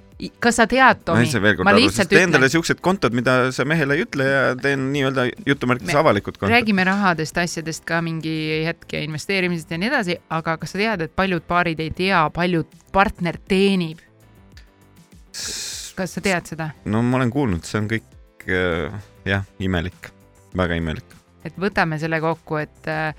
kas 0.42 0.58
sa 0.58 0.66
tead, 0.70 1.02
ma 1.02 1.06
Tomi 1.06 1.24
ei 1.26 1.30
saa 1.30 1.42
veel, 1.42 1.56
kord 1.58 1.66
ma 1.66 1.72
aru, 1.74 1.82
lihtsalt 1.82 2.10
sest 2.10 2.14
talle 2.14 2.38
ütlen, 2.38 2.52
siuksed 2.54 2.82
kontod, 2.84 3.14
mida 3.16 3.34
sa 3.54 3.66
mehele 3.68 3.96
ei 3.98 4.04
ütle 4.04 4.26
ja 4.26 4.42
teen 4.58 4.88
nii-öelda 4.94 5.26
jutumärkides 5.48 5.98
avalikud 5.98 6.38
kontod. 6.38 6.52
räägime 6.54 6.84
rahadest, 6.86 7.38
asjadest 7.42 7.84
ka 7.88 8.00
mingi 8.04 8.34
hetk 8.66 8.94
ja 8.94 9.02
investeerimisest 9.06 9.74
ja 9.74 9.80
nii 9.82 9.90
edasi, 9.90 10.18
aga 10.30 10.56
kas 10.62 10.74
sa 10.74 10.82
tead, 10.82 11.06
et 11.06 11.14
paljud 11.18 11.46
paarid 11.48 11.82
ei 11.82 11.90
tea, 11.96 12.22
palju 12.34 12.64
partner 12.94 13.38
teenib, 13.48 14.02
kas 15.32 16.18
sa 16.18 16.24
tead 16.24 16.54
seda? 16.54 16.70
no 16.84 17.02
ma 17.06 17.20
olen 17.20 17.34
kuulnud, 17.34 17.66
see 17.66 17.82
on 17.82 17.90
kõik 17.90 18.46
äh, 18.46 19.02
jah, 19.28 19.46
imelik, 19.62 20.12
väga 20.58 20.78
imelik. 20.78 21.18
et 21.46 21.58
võtame 21.58 21.98
selle 22.02 22.22
kokku, 22.22 22.62
et 22.62 22.90
äh, 22.90 23.10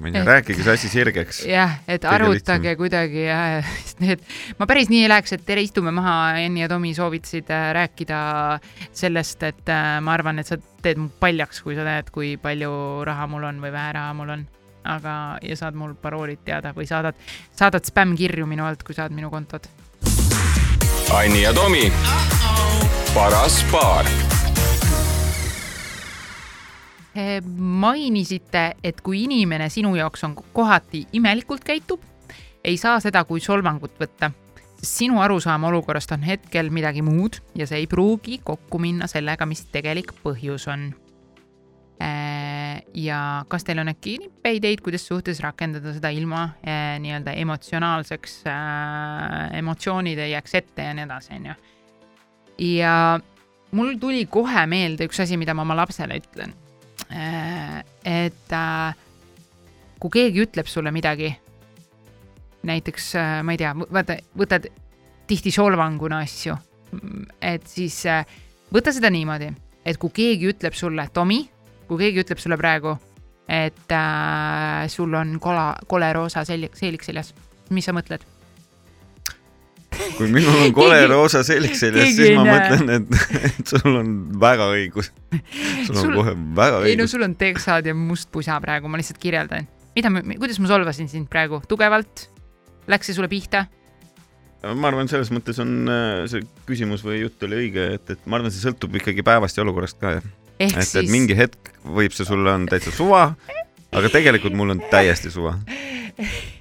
ma 0.00 0.08
ei 0.08 0.14
tea, 0.14 0.24
rääkige 0.26 0.64
see 0.64 0.74
asi 0.74 0.90
sirgeks. 0.92 1.40
jah, 1.48 1.78
et 1.86 2.04
Kõige 2.04 2.14
arutage 2.14 2.74
kuidagi 2.78 3.24
ja 3.24 3.38
need, 4.02 4.22
ma 4.58 4.68
päris 4.70 4.90
nii 4.92 5.04
ei 5.06 5.10
läheks, 5.10 5.34
et 5.36 5.44
tere, 5.46 5.64
istume 5.64 5.92
maha, 5.94 6.38
Enni 6.42 6.62
ja 6.62 6.68
Tomi 6.70 6.94
soovitasid 6.96 7.50
äh, 7.54 7.70
rääkida 7.76 8.20
sellest, 8.92 9.42
et 9.48 9.72
äh, 9.72 9.98
ma 10.04 10.14
arvan, 10.14 10.38
et 10.42 10.50
sa 10.50 10.58
teed 10.82 11.00
mu 11.02 11.10
paljaks, 11.20 11.62
kui 11.64 11.76
sa 11.78 11.86
tead, 11.86 12.12
kui 12.14 12.36
palju 12.40 12.70
raha 13.08 13.26
mul 13.30 13.48
on 13.50 13.60
või 13.64 13.74
vähe 13.74 13.96
raha 13.98 14.14
mul 14.18 14.36
on. 14.36 14.46
aga, 14.88 15.12
ja 15.44 15.56
saad 15.58 15.76
mul 15.76 15.92
paroolid 16.00 16.40
teada 16.46 16.70
või 16.72 16.86
saadad, 16.88 17.18
saadad 17.52 17.84
spämmkirju 17.84 18.46
minu 18.48 18.64
alt, 18.64 18.86
kui 18.86 18.96
saad 18.96 19.12
minu 19.12 19.28
kontod. 19.30 19.68
Anni 21.12 21.42
ja 21.42 21.52
Tomi, 21.52 21.90
paras 23.12 23.60
paar 23.72 24.27
mainisite, 27.58 28.76
et 28.84 29.00
kui 29.04 29.24
inimene 29.24 29.68
sinu 29.72 29.94
jaoks 29.96 30.24
on 30.26 30.36
kohati 30.52 31.06
imelikult 31.18 31.64
käitub, 31.66 32.02
ei 32.64 32.76
saa 32.76 32.98
seda 33.00 33.24
kui 33.28 33.40
solvangut 33.40 33.94
võtta, 34.00 34.30
sinu 34.82 35.20
arusaam 35.22 35.64
olukorrast 35.68 36.12
on 36.14 36.22
hetkel 36.26 36.70
midagi 36.74 37.02
muud 37.02 37.40
ja 37.58 37.66
see 37.66 37.82
ei 37.82 37.88
pruugi 37.90 38.40
kokku 38.44 38.78
minna 38.82 39.08
sellega, 39.10 39.46
mis 39.46 39.64
tegelik 39.72 40.14
põhjus 40.22 40.68
on. 40.70 40.90
ja 42.94 43.44
kas 43.50 43.64
teil 43.66 43.80
on 43.82 43.88
äkki 43.90 44.12
ideid, 44.46 44.80
kuidas 44.84 45.02
suhtes 45.06 45.40
rakendada 45.42 45.90
seda 45.96 46.12
ilma 46.14 46.44
eh, 46.62 46.94
nii-öelda 47.02 47.34
emotsionaalseks 47.42 48.36
emotsioonid 49.58 50.22
ei 50.22 50.30
jääks 50.36 50.54
ette 50.60 50.86
ja 50.86 50.94
nii 50.94 51.08
edasi, 51.08 51.34
onju. 51.34 51.56
ja 52.68 52.94
mul 53.72 53.98
tuli 53.98 54.26
kohe 54.30 54.66
meelde 54.70 55.10
üks 55.10 55.18
asi, 55.26 55.36
mida 55.36 55.58
ma 55.58 55.66
oma 55.66 55.74
lapsele 55.82 56.22
ütlen 56.22 56.54
et 57.10 58.52
äh, 58.52 58.96
kui 60.00 60.12
keegi 60.14 60.44
ütleb 60.44 60.68
sulle 60.70 60.92
midagi, 60.94 61.30
näiteks 62.68 63.08
äh, 63.18 63.38
ma 63.46 63.54
ei 63.54 63.60
tea, 63.60 63.72
vaata, 63.74 64.18
võtad 64.38 64.68
tihti 65.28 65.52
solvanguna 65.54 66.22
asju, 66.24 66.56
et 67.42 67.66
siis 67.68 68.00
äh, 68.08 68.24
võta 68.74 68.94
seda 68.94 69.10
niimoodi, 69.12 69.50
et 69.84 70.00
kui 70.00 70.14
keegi 70.14 70.52
ütleb 70.52 70.76
sulle, 70.78 71.08
Tomi, 71.12 71.42
kui 71.88 72.00
keegi 72.04 72.24
ütleb 72.24 72.42
sulle 72.42 72.58
praegu, 72.60 72.96
et 73.48 73.94
äh, 73.94 74.88
sul 74.92 75.14
on 75.16 75.38
kola, 75.42 75.70
kole 75.88 76.12
roosa 76.16 76.44
seelik, 76.48 76.76
seelik 76.78 77.06
seljas, 77.06 77.32
mis 77.70 77.88
sa 77.88 77.96
mõtled? 77.96 78.37
Kui 80.18 80.28
minul 80.32 80.64
on 80.66 80.74
kole 80.78 80.98
roosa 81.10 81.44
selg 81.46 81.74
seljas, 81.78 82.12
siis 82.16 82.34
ma 82.36 82.44
mõtlen, 82.48 82.90
et, 82.96 83.18
et 83.52 83.72
sul 83.72 83.94
on 84.00 84.12
väga 84.42 84.68
õigus. 84.74 85.12
sul 85.86 85.94
on 85.94 86.02
Sul- 86.02 86.14
kohe 86.18 86.34
väga 86.58 86.82
ei 86.84 86.98
no 86.98 87.04
õigus. 87.06 87.14
sul 87.14 87.26
on 87.28 87.36
teksad 87.38 87.86
ja 87.88 87.94
must 87.96 88.30
pusa 88.34 88.58
praegu, 88.64 88.90
ma 88.90 89.00
lihtsalt 89.00 89.20
kirjeldan. 89.22 89.68
mida 89.96 90.10
ma, 90.12 90.22
kuidas 90.34 90.60
ma 90.62 90.70
solvasin 90.70 91.10
sind 91.10 91.30
praegu, 91.30 91.62
tugevalt? 91.70 92.28
Läks 92.88 93.10
see 93.10 93.18
sulle 93.18 93.28
pihta? 93.30 93.66
ma 94.74 94.90
arvan, 94.90 95.06
selles 95.10 95.30
mõttes 95.30 95.60
on 95.62 95.70
äh, 95.92 96.24
see 96.30 96.42
küsimus 96.66 97.04
või 97.06 97.20
jutt 97.22 97.42
oli 97.46 97.62
õige, 97.62 97.84
et, 97.94 98.10
et 98.16 98.26
ma 98.26 98.40
arvan, 98.40 98.50
see 98.50 98.64
sõltub 98.64 98.96
ikkagi 98.98 99.22
päevast 99.26 99.58
ja 99.58 99.62
olukorrast 99.62 100.00
ka. 100.02 100.16
ehk 100.58 100.74
et, 100.74 100.82
et 100.82 100.88
siis 100.90 101.12
mingi 101.14 101.36
hetk 101.38 101.72
võib 101.86 102.14
see 102.16 102.26
sulle 102.26 102.50
on 102.50 102.66
täitsa 102.70 102.90
suva, 102.94 103.28
aga 103.94 104.10
tegelikult 104.10 104.56
mul 104.58 104.74
on 104.74 104.82
täiesti 104.90 105.30
suva. 105.30 105.54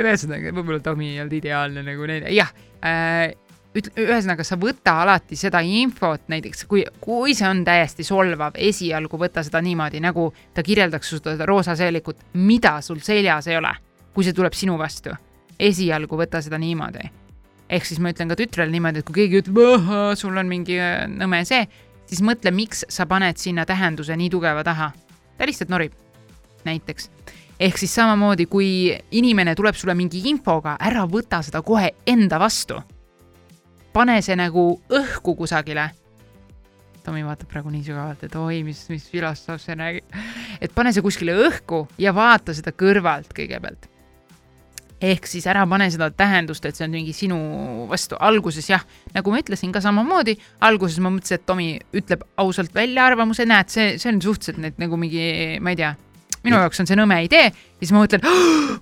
ühesõnaga, 0.00 0.52
võib-olla 0.54 0.80
Tomi 0.84 1.12
ei 1.14 1.20
olnud 1.22 1.36
ideaalne 1.38 1.84
nagu 1.86 2.08
näide, 2.08 2.32
jah 2.34 2.50
äh,. 2.84 3.32
ütle, 3.76 3.92
ühesõnaga 4.02 4.44
sa 4.46 4.58
võta 4.60 4.96
alati 5.04 5.38
seda 5.38 5.60
infot, 5.62 6.26
näiteks 6.32 6.64
kui, 6.70 6.82
kui 7.02 7.36
see 7.38 7.48
on 7.48 7.62
täiesti 7.66 8.06
solvav, 8.06 8.58
esialgu 8.58 9.20
võta 9.20 9.44
seda 9.46 9.62
niimoodi, 9.64 10.02
nagu 10.02 10.30
ta 10.54 10.64
kirjeldaks 10.66 11.14
seda 11.18 11.46
roosa 11.48 11.76
seelikut, 11.78 12.24
mida 12.34 12.78
sul 12.82 13.02
seljas 13.04 13.50
ei 13.50 13.60
ole, 13.60 13.74
kui 14.14 14.26
see 14.26 14.36
tuleb 14.36 14.56
sinu 14.56 14.78
vastu. 14.78 15.14
esialgu 15.60 16.16
võta 16.16 16.40
seda 16.42 16.58
niimoodi. 16.58 17.10
ehk 17.68 17.84
siis 17.86 18.00
ma 18.00 18.10
ütlen 18.10 18.28
ka 18.28 18.36
tütrele 18.36 18.70
niimoodi, 18.70 18.98
et 18.98 19.06
kui 19.06 19.14
keegi 19.22 19.42
ütleb, 19.44 19.86
sul 20.16 20.36
on 20.36 20.48
mingi 20.48 20.78
äh, 20.80 21.06
nõme 21.06 21.44
see, 21.44 21.68
siis 22.10 22.22
mõtle, 22.26 22.50
miks 22.50 22.84
sa 22.88 23.06
paned 23.06 23.38
sinna 23.38 23.64
tähenduse 23.66 24.16
nii 24.16 24.30
tugeva 24.30 24.64
taha. 24.66 24.90
ta 25.38 25.46
lihtsalt 25.46 25.70
norib, 25.70 25.94
näiteks 26.66 27.10
ehk 27.60 27.78
siis 27.78 27.92
samamoodi, 27.94 28.46
kui 28.50 28.68
inimene 29.16 29.54
tuleb 29.56 29.76
sulle 29.76 29.94
mingi 29.98 30.22
infoga, 30.30 30.76
ära 30.80 31.04
võta 31.08 31.42
seda 31.44 31.62
kohe 31.62 31.92
enda 32.08 32.40
vastu. 32.40 32.80
pane 33.92 34.20
see 34.22 34.36
nagu 34.38 34.80
õhku 34.88 35.34
kusagile. 35.34 35.90
Tomi 37.02 37.24
vaatab 37.26 37.48
praegu 37.50 37.72
nii 37.72 37.82
sügavalt, 37.82 38.22
et 38.22 38.34
oi, 38.36 38.60
mis, 38.62 38.84
mis 38.88 39.06
filosoof 39.10 39.60
see 39.60 39.74
räägib. 39.74 40.18
et 40.60 40.74
pane 40.74 40.92
see 40.92 41.02
kuskile 41.02 41.34
õhku 41.48 41.86
ja 41.98 42.14
vaata 42.14 42.54
seda 42.54 42.72
kõrvalt 42.72 43.32
kõigepealt. 43.36 43.88
ehk 45.00 45.26
siis 45.26 45.46
ära 45.46 45.66
pane 45.66 45.90
seda 45.90 46.10
tähendust, 46.10 46.64
et 46.64 46.76
see 46.76 46.84
on 46.84 46.96
mingi 46.96 47.12
sinu 47.12 47.86
vastu. 47.90 48.16
alguses 48.20 48.70
jah, 48.70 48.84
nagu 49.14 49.30
ma 49.30 49.40
ütlesin 49.42 49.72
ka 49.72 49.80
samamoodi, 49.80 50.38
alguses 50.60 50.98
ma 50.98 51.10
mõtlesin, 51.10 51.34
et 51.34 51.46
Tomi 51.46 51.78
ütleb 51.92 52.24
ausalt 52.36 52.72
välja 52.74 53.04
arvamuse, 53.04 53.44
näed, 53.44 53.68
see, 53.68 53.98
see 53.98 54.14
on 54.14 54.22
suhteliselt 54.22 54.62
need 54.62 54.78
nagu 54.80 54.96
mingi, 54.96 55.58
ma 55.60 55.74
ei 55.74 55.76
tea, 55.76 55.96
minu 56.46 56.56
jaoks 56.60 56.80
on 56.82 56.88
see 56.88 56.98
nõme 56.98 57.18
idee 57.26 57.46
ja 57.50 57.82
siis 57.82 57.92
ma 57.94 58.02
mõtlen, 58.04 58.24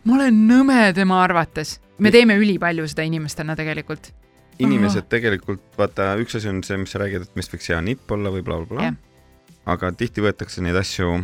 ma 0.05 0.16
olen 0.18 0.40
nõme 0.49 0.81
tema 0.97 1.23
arvates. 1.25 1.79
me 1.99 2.12
teeme 2.14 2.37
ülipalju 2.38 2.87
seda 2.90 3.07
inimestena 3.09 3.57
tegelikult. 3.59 4.12
inimesed 4.59 5.09
tegelikult, 5.11 5.62
vaata, 5.79 6.12
üks 6.23 6.35
asi 6.38 6.49
on 6.51 6.62
see, 6.66 6.79
mis 6.79 6.90
sa 6.94 6.99
räägid, 7.03 7.27
et 7.29 7.37
mis 7.38 7.51
võiks 7.51 7.68
hea 7.71 7.81
nipp 7.85 8.11
olla 8.11 8.31
või 8.35 8.42
blablabla 8.47 8.88
Jah. 8.88 8.94
bla,. 8.94 9.75
aga 9.75 9.92
tihti 9.92 10.23
võetakse 10.25 10.62
neid 10.64 10.77
asju 10.79 11.18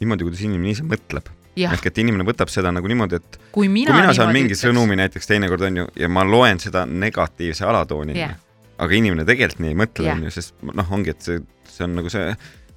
niimoodi, 0.00 0.26
kuidas 0.26 0.44
inimene 0.44 0.72
ise 0.74 0.84
mõtleb. 0.86 1.28
ehk 1.56 1.86
et 1.86 1.98
inimene 2.02 2.24
võtab 2.26 2.50
seda 2.50 2.72
nagu 2.74 2.88
niimoodi, 2.90 3.20
et 3.20 3.38
kui 3.52 3.68
mina, 3.68 3.92
kui 3.92 4.00
mina 4.00 4.14
saan 4.16 4.32
mingi 4.34 4.54
ütleks- 4.54 4.66
sõnumi 4.66 4.96
näiteks 4.98 5.26
teinekord 5.30 5.62
onju 5.68 5.86
ja 5.96 6.08
ma 6.08 6.24
loen 6.24 6.58
seda 6.58 6.84
negatiivse 6.86 7.64
alatoonina 7.64 8.18
Jah. 8.18 8.36
aga 8.78 8.94
inimene 8.94 9.24
tegelikult 9.24 9.60
nii 9.60 9.70
ei 9.70 9.78
mõtle 9.78 10.12
onju, 10.12 10.30
sest 10.34 10.54
noh, 10.62 10.92
ongi, 10.92 11.10
et 11.10 11.22
see, 11.22 11.40
see 11.70 11.84
on 11.84 11.94
nagu 12.00 12.10
see 12.10 12.34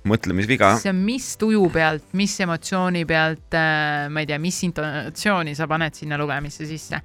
mõtlemisviga. 0.10 0.74
see 0.82 0.91
on 0.93 1.04
mis 1.06 1.30
tuju 1.39 1.67
pealt, 1.74 2.10
mis 2.17 2.34
emotsiooni 2.43 3.04
pealt 3.10 3.58
äh,, 3.58 4.08
ma 4.12 4.24
ei 4.24 4.30
tea, 4.30 4.39
mis 4.41 4.60
intonatsiooni 4.67 5.56
sa 5.58 5.67
paned 5.70 5.98
sinna 5.98 6.20
lugemisse 6.20 6.67
sisse. 6.70 7.02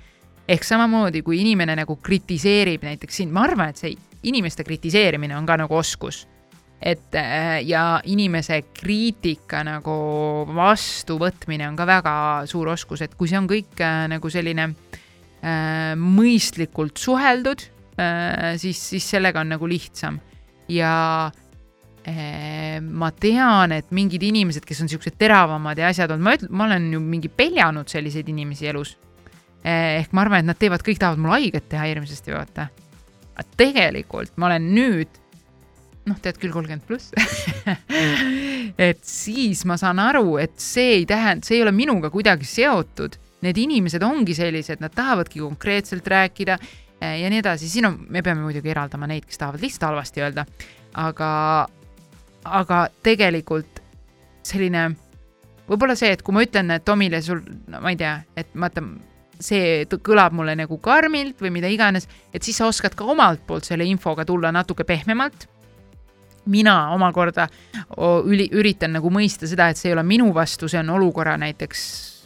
ehk 0.49 0.67
samamoodi, 0.67 1.23
kui 1.23 1.41
inimene 1.43 1.77
nagu 1.79 1.97
kritiseerib 2.03 2.85
näiteks 2.89 3.23
sind, 3.23 3.35
ma 3.35 3.47
arvan, 3.47 3.73
et 3.73 3.83
see 3.83 3.95
inimeste 4.29 4.65
kritiseerimine 4.67 5.37
on 5.37 5.47
ka 5.47 5.57
nagu 5.65 5.77
oskus. 5.79 6.27
et 6.83 7.15
äh, 7.15 7.63
ja 7.63 8.01
inimese 8.11 8.57
kriitika 8.75 9.61
nagu 9.63 9.93
vastuvõtmine 10.51 11.69
on 11.69 11.77
ka 11.79 11.87
väga 11.87 12.15
suur 12.51 12.73
oskus, 12.73 13.05
et 13.05 13.15
kui 13.15 13.31
see 13.31 13.39
on 13.39 13.47
kõik 13.47 13.79
äh, 13.79 14.09
nagu 14.11 14.31
selline 14.31 14.73
äh, 14.73 15.95
mõistlikult 15.95 16.99
suheldud 16.99 17.63
äh,, 18.03 18.59
siis, 18.59 18.83
siis 18.95 19.07
sellega 19.15 19.45
on 19.45 19.55
nagu 19.55 19.71
lihtsam 19.71 20.19
ja 20.69 21.31
ma 22.03 23.13
tean, 23.15 23.73
et 23.77 23.91
mingid 23.95 24.23
inimesed, 24.27 24.65
kes 24.67 24.83
on 24.83 24.91
siuksed 24.91 25.15
teravamad 25.21 25.79
ja 25.79 25.91
asjad 25.93 26.11
olnud, 26.11 26.27
ma 26.27 26.35
ütlen, 26.37 26.51
ma 26.51 26.67
olen 26.67 26.91
ju 26.97 27.01
mingi 27.03 27.31
peljanud 27.31 27.91
selliseid 27.91 28.29
inimesi 28.33 28.67
elus. 28.73 28.97
ehk 29.63 30.11
ma 30.11 30.25
arvan, 30.25 30.43
et 30.43 30.49
nad 30.51 30.59
teevad, 30.59 30.83
kõik 30.83 30.99
tahavad 30.99 31.23
mulle 31.23 31.39
haiget 31.39 31.69
teha 31.71 31.85
hirmsasti, 31.87 32.33
vaata. 32.35 32.69
aga 33.37 33.45
tegelikult 33.57 34.33
ma 34.37 34.49
olen 34.49 34.67
nüüd, 34.75 35.21
noh, 36.11 36.19
tead 36.19 36.39
küll 36.43 36.51
kolmkümmend 36.55 36.87
pluss. 36.87 37.13
et 38.91 39.03
siis 39.07 39.63
ma 39.69 39.79
saan 39.79 40.03
aru, 40.03 40.37
et 40.43 40.57
see 40.61 40.99
ei 40.99 41.05
tähenda, 41.07 41.47
see 41.47 41.61
ei 41.61 41.67
ole 41.67 41.75
minuga 41.77 42.11
kuidagi 42.11 42.49
seotud. 42.49 43.19
Need 43.43 43.59
inimesed 43.59 44.03
ongi 44.07 44.35
sellised, 44.39 44.83
nad 44.83 44.95
tahavadki 44.95 45.43
konkreetselt 45.43 46.07
rääkida 46.07 46.59
eh, 46.59 47.21
ja 47.23 47.31
nii 47.31 47.41
edasi, 47.43 47.71
siin 47.71 47.87
on, 47.87 48.01
me 48.11 48.23
peame 48.23 48.43
muidugi 48.43 48.71
eraldama 48.71 49.07
neid, 49.11 49.27
kes 49.27 49.39
tahavad 49.39 49.63
lihtsalt 49.63 49.89
halvasti 49.91 50.23
öelda, 50.23 50.47
aga 50.99 51.31
aga 52.45 52.87
tegelikult 53.03 53.81
selline, 54.47 54.89
võib-olla 55.69 55.97
see, 55.99 56.13
et 56.15 56.23
kui 56.23 56.35
ma 56.35 56.43
ütlen 56.45 56.75
et 56.75 56.85
Tomile 56.85 57.23
sul, 57.23 57.43
no 57.71 57.81
ma 57.83 57.93
ei 57.93 57.99
tea, 58.01 58.17
et 58.39 58.51
vaata, 58.59 58.83
see 59.43 59.85
kõlab 59.91 60.35
mulle 60.37 60.55
nagu 60.59 60.79
karmilt 60.83 61.41
või 61.43 61.53
mida 61.59 61.71
iganes, 61.71 62.09
et 62.33 62.43
siis 62.43 62.59
sa 62.59 62.69
oskad 62.71 62.97
ka 62.99 63.07
omalt 63.09 63.45
poolt 63.47 63.67
selle 63.69 63.87
infoga 63.89 64.27
tulla 64.29 64.53
natuke 64.55 64.85
pehmemalt. 64.85 65.49
mina 66.47 66.91
omakorda 66.91 67.47
üli, 68.27 68.49
üritan 68.51 68.93
nagu 68.93 69.11
mõista 69.15 69.47
seda, 69.47 69.69
et 69.71 69.79
see 69.79 69.91
ei 69.91 69.95
ole 69.95 70.03
minu 70.03 70.33
vastu, 70.35 70.69
see 70.69 70.81
on 70.81 70.91
olukorra 70.91 71.37
näiteks, 71.39 71.83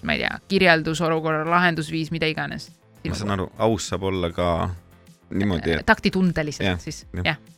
ma 0.08 0.16
ei 0.16 0.22
tea, 0.22 0.38
kirjeldus, 0.48 1.00
olukorra 1.00 1.44
lahendusviis, 1.44 2.10
mida 2.10 2.26
iganes. 2.26 2.70
ma 3.08 3.14
saan 3.14 3.30
aru, 3.36 3.50
aus 3.58 3.88
saab 3.88 4.02
olla 4.08 4.32
ka 4.32 4.70
niimoodi, 5.30 5.76
et 5.76 5.86
taktitundeliselt 5.86 6.66
Jah, 6.66 6.80
siis, 6.80 7.06
jah. 7.12 7.24
jah. 7.24 7.36
ja, 7.36 7.55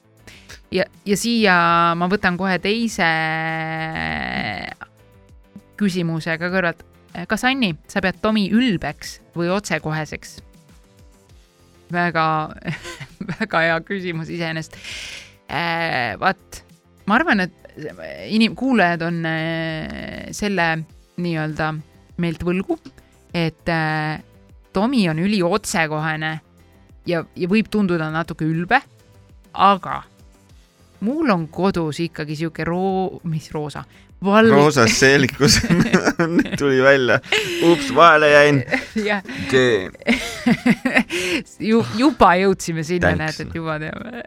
ja 0.75 1.17
siia 1.17 1.55
ma 1.97 2.09
võtan 2.11 2.37
kohe 2.41 2.59
teise 2.61 3.09
küsimuse 5.79 6.35
ka 6.41 6.51
kõrvalt. 6.53 6.83
kas 7.31 7.45
Anni, 7.49 7.73
sa 7.89 8.03
pead 8.05 8.21
Tomi 8.23 8.49
ülbeks 8.53 9.19
või 9.37 9.51
otsekoheseks? 9.55 10.39
väga, 11.93 12.25
väga 13.39 13.63
hea 13.65 13.79
küsimus 13.87 14.29
iseenesest. 14.33 14.77
vaat, 16.21 16.63
ma 17.09 17.17
arvan, 17.17 17.47
et 17.47 17.69
inim-, 18.29 18.57
kuulajad 18.59 19.03
on 19.07 19.23
äh, 19.27 20.29
selle 20.37 20.69
nii-öelda 21.19 21.73
meilt 22.23 22.45
võlgu, 22.45 22.79
et 23.35 23.73
äh, 23.73 24.21
Tomi 24.73 25.07
on 25.11 25.19
üli 25.23 25.41
otsekohene 25.43 26.33
ja, 27.09 27.25
ja 27.25 27.51
võib 27.51 27.71
tunduda 27.73 28.11
natuke 28.13 28.47
ülbe, 28.47 28.83
aga 29.55 30.03
mul 31.01 31.31
on 31.31 31.49
kodus 31.49 32.01
ikkagi 32.01 32.37
sihuke 32.37 32.65
roo-, 32.67 33.21
mis 33.31 33.51
roosa, 33.55 33.85
valge, 34.25 34.55
roosas 34.55 35.01
seelikus. 35.01 35.61
Tuli 36.59 36.83
välja, 36.83 37.21
ups, 37.71 37.95
vahele 37.95 38.31
jäin. 38.31 38.65
ju, 41.71 41.85
juba 41.97 42.35
jõudsime 42.41 42.83
sinna, 42.87 43.15
näed, 43.19 43.41
et 43.47 43.55
juba 43.55 43.79
teame. 43.83 44.23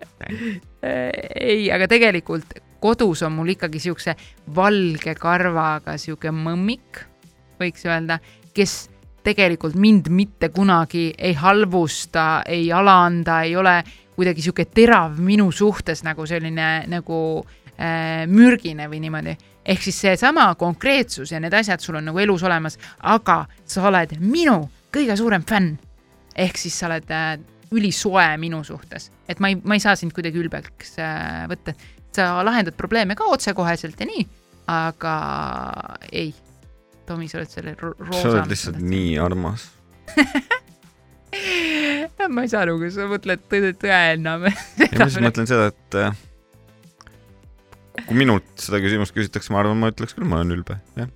ei, 0.81 1.71
aga 1.71 1.87
tegelikult 1.91 2.55
kodus 2.81 3.21
on 3.27 3.35
mul 3.37 3.49
ikkagi 3.53 3.79
siukse 3.79 4.15
valge 4.55 5.13
karvaga 5.19 5.97
sihuke 6.01 6.31
mõmmik, 6.33 7.03
võiks 7.61 7.85
öelda, 7.85 8.17
kes 8.55 8.89
tegelikult 9.21 9.75
mind 9.77 10.09
mitte 10.09 10.49
kunagi 10.49 11.11
ei 11.17 11.35
halvusta, 11.37 12.41
ei 12.49 12.71
alanda, 12.73 13.43
ei 13.45 13.55
ole 13.55 13.83
kuidagi 14.21 14.45
sihuke 14.45 14.67
terav 14.69 15.17
minu 15.21 15.49
suhtes 15.51 16.03
nagu 16.05 16.27
selline 16.29 16.69
nagu 16.91 17.21
äh, 17.41 18.27
mürgine 18.29 18.85
või 18.91 19.01
niimoodi. 19.01 19.37
ehk 19.65 19.81
siis 19.81 19.99
seesama 20.01 20.53
konkreetsus 20.55 21.31
ja 21.31 21.39
need 21.39 21.53
asjad 21.53 21.81
sul 21.81 21.99
on 21.99 22.05
nagu 22.09 22.19
elus 22.19 22.43
olemas, 22.43 22.77
aga 22.99 23.45
sa 23.65 23.87
oled 23.89 24.17
minu 24.19 24.59
kõige 24.93 25.17
suurem 25.17 25.45
fänn 25.47 25.75
ehk 26.35 26.57
siis 26.57 26.77
sa 26.79 26.89
oled 26.89 27.09
äh, 27.11 27.33
ülisoe 27.71 28.27
minu 28.41 28.63
suhtes, 28.67 29.09
et 29.29 29.39
ma 29.39 29.51
ei, 29.51 29.57
ma 29.63 29.77
ei 29.77 29.83
saa 29.83 29.95
sind 29.99 30.13
kuidagi 30.15 30.39
ülbeks 30.41 30.97
äh, 30.99 31.43
võtta. 31.51 31.75
sa 32.11 32.41
lahendad 32.43 32.75
probleeme 32.75 33.15
ka 33.15 33.29
otsekoheselt 33.31 33.99
ja 33.99 34.07
nii, 34.09 34.25
aga 34.71 35.13
ei. 36.11 36.33
Tomi, 37.07 37.27
sa 37.27 37.39
oled 37.39 37.49
selle 37.49 37.75
ro 37.79 37.93
roosa. 37.97 38.21
sa 38.21 38.33
oled 38.35 38.51
lihtsalt. 38.51 38.81
nii 38.83 39.15
armas. 39.19 39.69
ma 42.31 42.43
ei 42.45 42.51
saa 42.51 42.65
aru, 42.65 42.77
kas 42.81 42.97
sa 42.97 43.07
mõtled 43.09 43.43
tõe, 43.51 43.71
tõena 43.81 44.35
või? 44.41 44.51
ja 44.83 44.89
ma 44.99 45.07
siis 45.07 45.23
mõtlen 45.23 45.49
seda, 45.49 45.69
et 45.71 45.99
äh, 46.01 46.19
kui 48.07 48.17
minult 48.19 48.47
seda 48.59 48.81
küsimust 48.83 49.15
küsitakse, 49.15 49.53
ma 49.53 49.61
arvan, 49.63 49.79
ma 49.79 49.91
ütleks 49.93 50.15
küll, 50.17 50.27
ma 50.27 50.41
olen 50.41 50.57
ülbe, 50.57 50.77
jah. 50.99 51.09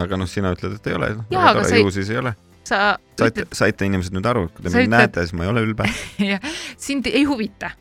aga 0.00 0.20
noh, 0.20 0.30
sina 0.30 0.54
ütled, 0.56 0.78
et 0.78 0.88
ei 0.90 0.96
ole. 0.96 1.12
Jaa, 1.34 1.50
aga 1.52 1.66
sa 1.66 1.76
ei- 1.76 1.84
ju 1.84 1.92
siis 1.94 2.10
ei 2.14 2.22
ole. 2.22 2.34
sa 2.70 2.80
saite 3.18 3.48
saite 3.56 3.86
inimesed 3.88 4.14
nüüd 4.14 4.26
aru, 4.30 4.46
kui 4.54 4.62
te 4.62 4.68
mind 4.70 4.86
ütled- 4.86 4.96
näete, 4.96 5.26
siis 5.26 5.34
ma 5.34 5.46
ei 5.46 5.52
ole 5.52 5.64
ülbe. 5.66 5.88
sind 6.88 7.10
ei 7.10 7.24
huvita 7.26 7.72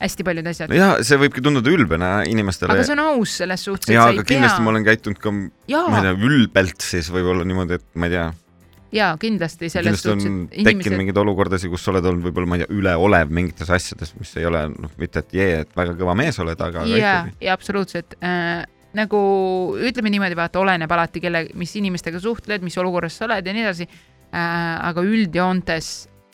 hästi 0.00 0.24
paljud 0.24 0.46
asjad. 0.48 0.72
ja 0.72 0.90
see 1.04 1.18
võibki 1.20 1.42
tunduda 1.44 1.72
ülbena 1.72 2.10
inimestele 2.28 2.72
aga. 2.72 2.86
see 2.88 2.96
on 2.96 3.02
aus 3.04 3.34
selles 3.42 3.64
suhtes, 3.68 3.90
ja 3.92 4.06
ei 4.08 4.16
aga 4.16 4.24
pea 4.24 4.30
kindlasti. 4.36 4.64
ma 4.64 4.72
olen 4.72 4.86
käitunud 4.86 5.20
ka, 5.20 5.32
ma 5.34 5.98
ei 6.00 6.06
tea, 6.06 6.14
ülbelt 6.30 6.86
siis 6.86 7.10
võib-olla 7.12 7.44
niimoodi, 7.48 7.76
et 7.80 7.86
ma 8.00 8.08
ei 8.08 8.14
tea, 8.16 8.30
jaa, 8.94 9.14
kindlasti 9.20 9.70
kindlasti 9.70 10.10
on 10.10 10.20
tekkinud 10.20 10.58
inimesed, 10.64 10.96
mingeid 10.98 11.22
olukordasid, 11.22 11.70
kus 11.72 11.84
sa 11.84 11.92
oled 11.94 12.10
olnud 12.10 12.26
võib-olla, 12.26 12.50
ma 12.50 12.58
ei 12.58 12.64
tea, 12.64 12.74
üleolev 12.74 13.32
mingites 13.34 13.70
asjades, 13.70 14.12
mis 14.18 14.34
ei 14.40 14.48
ole 14.50 14.66
noh, 14.72 14.92
mitte 15.00 15.22
et 15.24 15.34
jee, 15.36 15.62
et 15.64 15.72
väga 15.76 15.94
kõva 15.98 16.16
mees 16.18 16.38
oled, 16.42 16.66
aga, 16.66 16.84
jaa 16.90 17.00
ikkagi., 17.00 17.36
ja 17.46 17.56
absoluutselt 17.56 18.16
äh, 18.24 18.64
nagu 18.98 19.20
ütleme 19.78 20.12
niimoodi, 20.12 20.38
vaata, 20.38 20.62
oleneb 20.62 20.92
alati, 20.94 21.22
kelle, 21.22 21.44
mis 21.58 21.74
inimestega 21.78 22.22
suhtled, 22.22 22.64
mis 22.66 22.78
olukorras 22.82 23.18
sa 23.18 23.28
oled 23.28 23.46
ja 23.46 23.56
nii 23.56 23.66
edasi 23.66 23.86
äh,. 23.86 24.40
aga 24.90 25.04
üldjoontes 25.06 25.90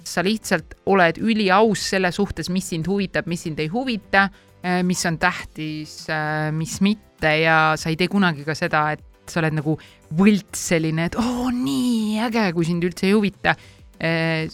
sa 0.06 0.22
lihtsalt 0.22 0.76
oled 0.92 1.18
üliaus 1.18 1.88
selle 1.90 2.12
suhtes, 2.14 2.48
mis 2.52 2.70
sind 2.72 2.88
huvitab, 2.88 3.28
mis 3.28 3.44
sind 3.48 3.60
ei 3.60 3.68
huvita 3.72 4.28
äh,, 4.28 4.80
mis 4.86 5.04
on 5.08 5.18
tähtis 5.20 6.04
äh,, 6.08 6.48
mis 6.56 6.78
mitte 6.84 7.36
ja 7.42 7.74
sa 7.76 7.92
ei 7.92 7.98
tee 8.00 8.08
kunagi 8.12 8.46
ka 8.46 8.56
seda, 8.56 8.88
et 8.96 9.04
sa 9.32 9.42
oled 9.42 9.58
nagu 9.58 9.76
võlts 10.16 10.68
selline, 10.72 11.08
et 11.10 11.18
oo 11.20 11.50
nii 11.54 12.22
äge, 12.26 12.48
kui 12.56 12.68
sind 12.68 12.86
üldse 12.86 13.08
ei 13.08 13.16
huvita 13.16 13.56
äh,. 14.00 14.46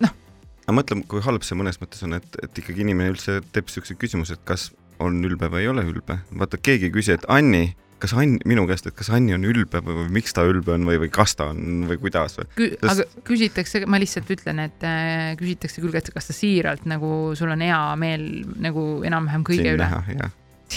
aga 0.00 0.76
mõtle, 0.76 1.00
kui 1.10 1.22
halb 1.24 1.46
see 1.46 1.58
mõnes 1.58 1.80
mõttes 1.82 2.04
on, 2.06 2.18
et, 2.20 2.40
et 2.44 2.62
ikkagi 2.62 2.84
inimene 2.86 3.14
üldse 3.14 3.40
teeb 3.54 3.70
siukse 3.72 3.96
küsimuse, 3.98 4.38
et 4.38 4.44
kas 4.46 4.70
on 5.00 5.22
ülbe 5.24 5.48
või 5.50 5.64
ei 5.64 5.70
ole 5.72 5.84
ülbe. 5.88 6.20
vaata, 6.36 6.60
keegi 6.60 6.90
ei 6.90 6.94
küsi, 6.94 7.16
et 7.16 7.24
Anni, 7.32 7.72
kas 8.00 8.14
Ann, 8.16 8.38
minu 8.48 8.64
käest, 8.68 8.88
et 8.88 8.96
kas 8.96 9.10
Anni 9.12 9.34
on 9.36 9.44
ülbe 9.48 9.82
või, 9.84 9.96
või 10.02 10.10
miks 10.18 10.34
ta 10.36 10.44
ülbe 10.48 10.74
on 10.74 10.86
või, 10.88 10.98
või 11.02 11.12
kas 11.12 11.36
ta 11.38 11.50
on 11.52 11.86
või 11.90 12.00
kuidas 12.00 12.36
või. 12.38 12.48
Kü-, 12.56 12.70
Sest- 12.74 12.90
aga 12.92 13.24
küsitakse, 13.28 13.82
ma 13.90 14.00
lihtsalt 14.00 14.30
ütlen, 14.36 14.62
et 14.66 14.86
äh, 14.86 15.32
küsitakse 15.40 15.84
küll, 15.84 15.96
et 16.00 16.12
kas 16.14 16.30
ta 16.30 16.36
siiralt 16.36 16.86
nagu 16.90 17.32
sul 17.38 17.52
on 17.52 17.64
hea 17.64 17.80
meel 18.00 18.28
nagu 18.62 18.86
enam-vähem 19.06 19.46
kõige 19.46 19.76
üle. 19.76 19.90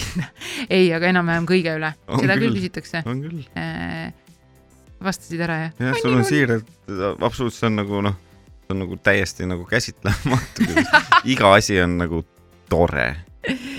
Jah, 0.00 0.28
ei, 0.76 0.90
aga 0.96 1.10
enam-vähem 1.12 1.48
kõige 1.48 1.76
üle, 1.78 1.94
On 2.08 2.22
seda 2.22 2.36
küll 2.38 2.50
küll. 2.50 2.60
küsitakse 2.60 3.02
on 3.06 3.22
küll. 3.24 3.40
äh,. 3.58 4.12
vastasid 5.04 5.40
ära 5.46 5.58
jah? 5.66 5.74
jah, 5.88 5.98
sul 6.02 6.18
on 6.18 6.28
siiralt, 6.28 6.70
absoluutselt, 7.20 7.60
see 7.60 7.70
on 7.70 7.80
nagu 7.82 8.04
noh, 8.10 8.20
see 8.64 8.76
on 8.76 8.84
nagu 8.86 9.00
täiesti 9.04 9.48
nagu 9.48 9.66
käsitlematu. 9.68 10.68
iga 11.34 11.54
asi 11.56 11.80
on 11.84 11.98
nagu 12.02 12.22
tore, 12.72 13.10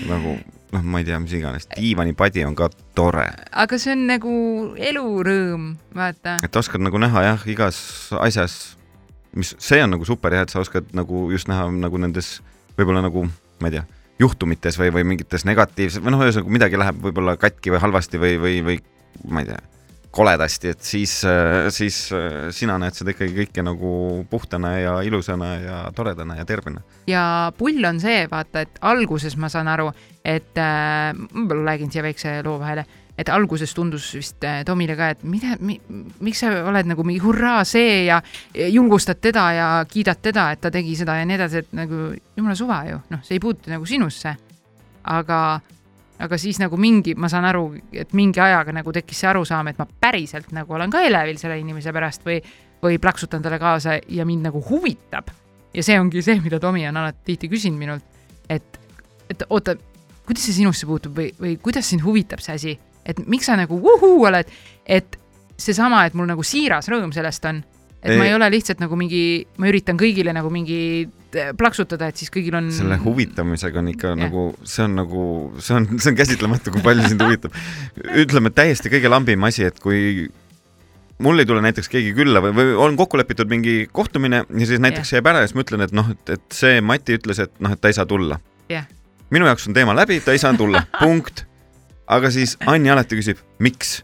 nagu 0.06 0.36
noh, 0.74 0.82
ma 0.82 1.00
ei 1.00 1.06
tea, 1.08 1.18
mis 1.22 1.34
iganes, 1.36 1.68
diivanipadi 1.74 2.44
on 2.46 2.56
ka 2.58 2.68
tore, 2.96 3.26
aga 3.52 3.78
see 3.80 3.94
on 3.94 4.06
nagu 4.10 4.32
elurõõm, 4.76 5.70
vaata. 5.96 6.38
et 6.46 6.58
oskad 6.58 6.82
nagu 6.84 7.00
näha 7.02 7.22
jah, 7.30 7.46
igas 7.50 7.78
asjas, 8.20 8.76
mis, 9.36 9.54
see 9.62 9.82
on 9.84 9.94
nagu 9.96 10.06
super 10.08 10.34
jah, 10.34 10.46
et 10.46 10.54
sa 10.54 10.62
oskad 10.62 10.90
nagu 10.96 11.28
just 11.34 11.50
näha 11.50 11.68
nagu 11.74 12.00
nendes 12.02 12.38
võib-olla 12.76 13.04
nagu, 13.06 13.26
ma 13.62 13.70
ei 13.70 13.78
tea, 13.78 13.84
juhtumites 14.20 14.78
või, 14.80 14.92
või 14.94 15.06
mingites 15.12 15.44
negatiivses 15.48 16.02
või 16.02 16.14
noh, 16.14 16.24
ühesõnaga 16.24 16.58
midagi 16.58 16.80
läheb 16.80 17.00
võib-olla 17.08 17.36
katki 17.40 17.74
või 17.74 17.82
halvasti 17.82 18.20
või, 18.20 18.36
või, 18.40 18.60
või 18.64 18.78
ma 19.32 19.42
ei 19.42 19.50
tea, 19.50 19.60
koledasti, 20.16 20.72
et 20.72 20.84
siis, 20.84 21.12
siis 21.76 21.98
äh, 22.16 22.48
sina 22.56 22.78
näed 22.80 22.96
seda 22.96 23.12
ikkagi 23.12 23.34
kõike 23.42 23.64
nagu 23.66 23.90
puhtana 24.30 24.72
ja 24.78 24.94
ilusana 25.04 25.50
ja 25.60 25.80
toredana 25.96 26.38
ja 26.38 26.46
tervena. 26.48 26.80
ja 27.10 27.52
pull 27.58 27.84
on 27.84 28.00
see, 28.00 28.24
vaata, 28.30 28.64
et 28.64 28.80
alguses 28.80 29.36
ma 29.36 29.50
saan 29.52 29.68
aru, 29.68 29.90
et 30.24 30.56
äh, 30.56 31.12
ma 31.12 31.60
räägin 31.66 31.92
siia 31.92 32.06
väikse 32.06 32.38
loo 32.46 32.56
vahele, 32.62 32.86
et 33.16 33.28
alguses 33.32 33.72
tundus 33.74 34.10
vist 34.14 34.44
äh, 34.44 34.62
Tomile 34.66 34.96
ka, 34.96 35.10
et 35.14 35.22
mida 35.24 35.56
mi,, 35.64 35.78
miks 36.24 36.42
sa 36.44 36.50
oled 36.68 36.88
nagu 36.90 37.04
mingi 37.06 37.22
hurraa 37.24 37.62
see 37.68 38.04
ja 38.06 38.20
julgustad 38.54 39.22
teda 39.24 39.46
ja 39.56 39.68
kiidad 39.88 40.20
teda, 40.22 40.50
et 40.52 40.60
ta 40.60 40.70
tegi 40.72 40.96
seda 40.98 41.16
ja 41.20 41.28
nii 41.28 41.38
edasi, 41.38 41.62
et 41.64 41.72
nagu 41.76 42.10
jumala 42.36 42.56
suva 42.58 42.82
ju, 42.90 43.00
noh, 43.12 43.22
see 43.24 43.38
ei 43.38 43.42
puutu 43.42 43.72
nagu 43.72 43.88
sinusse. 43.88 44.34
aga, 45.06 45.38
aga 46.18 46.38
siis 46.38 46.58
nagu 46.58 46.76
mingi, 46.76 47.14
ma 47.14 47.28
saan 47.30 47.46
aru, 47.46 47.68
et 47.94 48.12
mingi 48.18 48.40
ajaga 48.42 48.74
nagu 48.74 48.92
tekkis 48.92 49.20
see 49.22 49.28
arusaam, 49.30 49.68
et 49.70 49.78
ma 49.78 49.86
päriselt 49.86 50.50
nagu 50.52 50.74
olen 50.74 50.90
ka 50.90 51.04
elevil 51.06 51.38
selle 51.38 51.60
inimese 51.60 51.92
pärast 51.94 52.26
või, 52.26 52.40
või 52.82 52.98
plaksutan 52.98 53.42
talle 53.42 53.60
kaasa 53.62 54.00
ja 54.08 54.26
mind 54.26 54.50
nagu 54.50 54.60
huvitab. 54.66 55.30
Ja 55.76 55.84
see 55.86 56.00
ongi 56.00 56.24
see, 56.24 56.40
mida 56.42 56.58
Tomi 56.60 56.82
on 56.88 56.96
alati 56.96 57.22
tihti 57.30 57.48
küsinud 57.52 57.78
minult, 57.78 58.04
et, 58.50 58.80
et 59.30 59.46
oota, 59.48 59.76
kuidas 60.26 60.48
see 60.48 60.58
sinusse 60.58 60.88
puutub 60.88 61.14
või, 61.16 61.30
või 61.38 61.54
kuidas 61.62 61.86
sind 61.92 62.02
huvitab 62.02 62.42
see 62.42 62.58
asi, 62.58 62.76
et 63.06 63.22
miks 63.26 63.48
sa 63.48 63.56
nagu 63.58 63.78
vuhuu 63.82 64.26
oled, 64.28 64.50
et 64.86 65.18
seesama, 65.56 66.04
et 66.06 66.16
mul 66.18 66.28
nagu 66.28 66.44
siiras 66.46 66.90
rõõm 66.92 67.12
sellest 67.16 67.44
on, 67.48 67.62
et 68.02 68.12
ei. 68.12 68.18
ma 68.18 68.26
Ei. 68.28 68.34
ole 68.36 68.48
lihtsalt 68.52 68.82
nagu 68.82 68.98
mingi, 68.98 69.46
ma 69.58 69.70
üritan 69.70 69.98
kõigile 70.00 70.34
nagu 70.36 70.50
mingi 70.52 70.80
eh, 71.06 71.52
plaksutada, 71.58 72.10
et 72.10 72.20
siis 72.20 72.32
kõigil 72.34 72.58
on. 72.58 72.70
selle 72.74 72.98
huvitamisega 73.02 73.80
on 73.82 73.92
ikka 73.94 74.12
Jah. 74.12 74.18
nagu, 74.26 74.48
see 74.64 74.84
on 74.84 74.98
nagu, 75.00 75.22
see 75.58 75.78
on, 75.78 75.88
see 75.96 76.12
on 76.12 76.18
käsitlematu, 76.18 76.74
kui 76.74 76.84
palju 76.84 77.06
sind 77.08 77.24
huvitab. 77.24 77.56
ütleme 78.24 78.52
täiesti 78.54 78.92
kõige 78.92 79.12
lambim 79.12 79.48
asi, 79.48 79.64
et 79.70 79.80
kui 79.82 80.28
mul 81.22 81.40
ei 81.40 81.48
tule 81.48 81.62
näiteks 81.64 81.88
keegi 81.88 82.12
külla 82.16 82.42
või, 82.44 82.52
või 82.56 82.74
on 82.86 82.96
kokku 82.98 83.18
lepitud 83.20 83.48
mingi 83.50 83.86
kohtumine 83.92 84.44
ja 84.44 84.68
siis 84.68 84.82
näiteks 84.82 85.14
jääb 85.16 85.30
ära 85.30 85.42
ja 85.42 85.48
siis 85.48 85.56
ma 85.56 85.64
ütlen, 85.64 85.84
et 85.86 85.94
noh, 85.96 86.10
et, 86.12 86.36
et 86.36 86.44
see 86.52 86.80
Mati 86.84 87.16
ütles, 87.16 87.40
et 87.42 87.52
noh, 87.64 87.72
et 87.72 87.80
ta 87.80 87.92
ei 87.92 87.96
saa 87.96 88.08
tulla 88.08 88.38
Jah. 88.72 88.84
minu 89.32 89.48
jaoks 89.48 89.68
on 89.70 89.76
teema 89.76 89.96
läbi, 89.96 90.20
ta 90.20 90.36
ei 90.36 90.42
saanud 90.42 90.60
tulla, 90.60 90.84
punkt. 91.02 91.46
Aga 92.06 92.32
siis 92.34 92.56
Anni 92.66 92.92
alati 92.92 93.18
küsib, 93.18 93.40
miks? 93.62 94.00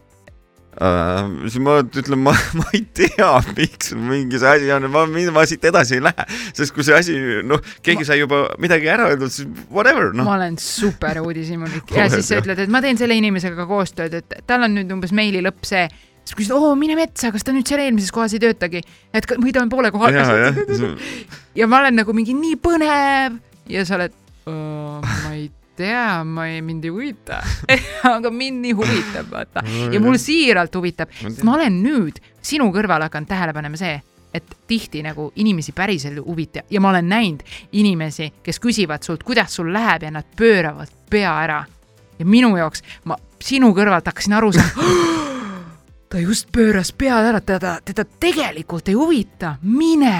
Uh,. 0.73 1.27
siis 1.45 1.61
ma 1.61 1.75
ütlen, 1.83 2.17
ma, 2.25 2.31
ma 2.57 2.63
ei 2.73 2.81
tea, 2.97 3.27
miks 3.53 3.91
mingi 3.93 4.39
see 4.41 4.53
asi 4.55 4.71
on, 4.73 4.87
ma, 4.89 5.03
ma 5.05 5.43
siit 5.45 5.67
edasi 5.69 5.99
ei 5.99 6.01
lähe, 6.01 6.25
sest 6.57 6.73
kui 6.73 6.85
see 6.87 6.95
asi, 6.97 7.17
noh, 7.45 7.61
keegi 7.85 8.07
sai 8.07 8.17
juba 8.23 8.47
midagi 8.61 8.89
ära 8.89 9.11
öeldud, 9.11 9.29
siis 9.35 9.45
whatever, 9.69 10.09
noh. 10.17 10.25
ma 10.25 10.39
olen 10.39 10.57
super 10.57 11.21
uudishimulik 11.21 11.93
ja 11.93 12.07
siis 12.09 12.31
sa 12.31 12.41
ütled, 12.41 12.63
et 12.65 12.73
ma 12.73 12.81
teen 12.81 12.97
selle 12.97 13.19
inimesega 13.21 13.67
koostööd, 13.69 14.17
et 14.17 14.35
tal 14.49 14.65
on 14.65 14.73
nüüd 14.79 14.97
umbes 14.97 15.13
meili 15.13 15.45
lõpp 15.45 15.61
see, 15.69 15.85
siis 16.23 16.37
küsid, 16.41 16.57
oo 16.57 16.73
mine 16.79 16.97
metsa, 16.97 17.29
kas 17.35 17.45
ta 17.45 17.53
nüüd 17.53 17.69
seal 17.69 17.85
eelmises 17.85 18.13
kohas 18.15 18.33
ei 18.33 18.41
töötagi, 18.41 18.81
et 19.13 19.29
ka- 19.29 19.37
või 19.37 19.53
ta 19.53 19.61
on 19.61 19.71
poole 19.71 19.93
koha 19.93 20.09
ja, 20.09 20.25
peal. 20.25 20.95
ja 21.59 21.69
ma 21.69 21.83
olen 21.83 22.01
nagu 22.01 22.17
mingi 22.17 22.33
nii 22.37 22.57
põnev. 22.63 23.41
Ja 23.71 23.85
sa 23.87 23.95
oled, 23.95 24.15
ma 24.49 25.29
ei 25.31 25.45
tea, 25.47 25.62
ma 26.23 26.47
ei, 26.47 26.61
mind 26.61 26.85
ei 26.85 26.91
huvita, 26.93 27.41
aga 28.15 28.31
mind 28.31 28.61
nii 28.61 28.73
huvitab, 28.77 29.29
vaata. 29.31 29.63
ja 29.91 29.99
mul 30.03 30.17
siiralt 30.21 30.75
huvitab, 30.75 31.13
sest 31.17 31.43
ma 31.47 31.55
olen 31.57 31.81
nüüd 31.83 32.19
sinu 32.43 32.69
kõrval 32.75 33.07
hakanud 33.07 33.29
tähele 33.29 33.55
panema 33.55 33.79
see, 33.79 33.95
et 34.33 34.55
tihti 34.67 35.03
nagu 35.05 35.31
inimesi 35.35 35.73
päriselt 35.77 36.21
huvita 36.25 36.63
ja 36.69 36.81
ma 36.81 36.89
olen 36.89 37.09
näinud 37.09 37.43
inimesi, 37.71 38.31
kes 38.43 38.59
küsivad 38.61 39.05
sult, 39.05 39.23
kuidas 39.23 39.53
sul 39.55 39.73
läheb 39.73 40.07
ja 40.07 40.11
nad 40.11 40.29
pööravad 40.37 40.89
pea 41.09 41.33
ära. 41.43 41.63
ja 42.19 42.25
minu 42.25 42.55
jaoks, 42.57 42.83
ma 43.09 43.17
sinu 43.41 43.73
kõrvalt 43.73 44.05
hakkasin 44.09 44.33
aru 44.37 44.51
saama, 44.53 44.89
ta 46.09 46.21
just 46.21 46.51
pööras 46.53 46.93
pead 46.93 47.29
ära, 47.33 47.41
teda, 47.41 47.79
teda 47.85 48.05
tegelikult 48.05 48.89
ei 48.89 48.97
huvita, 48.97 49.57
mine 49.61 50.17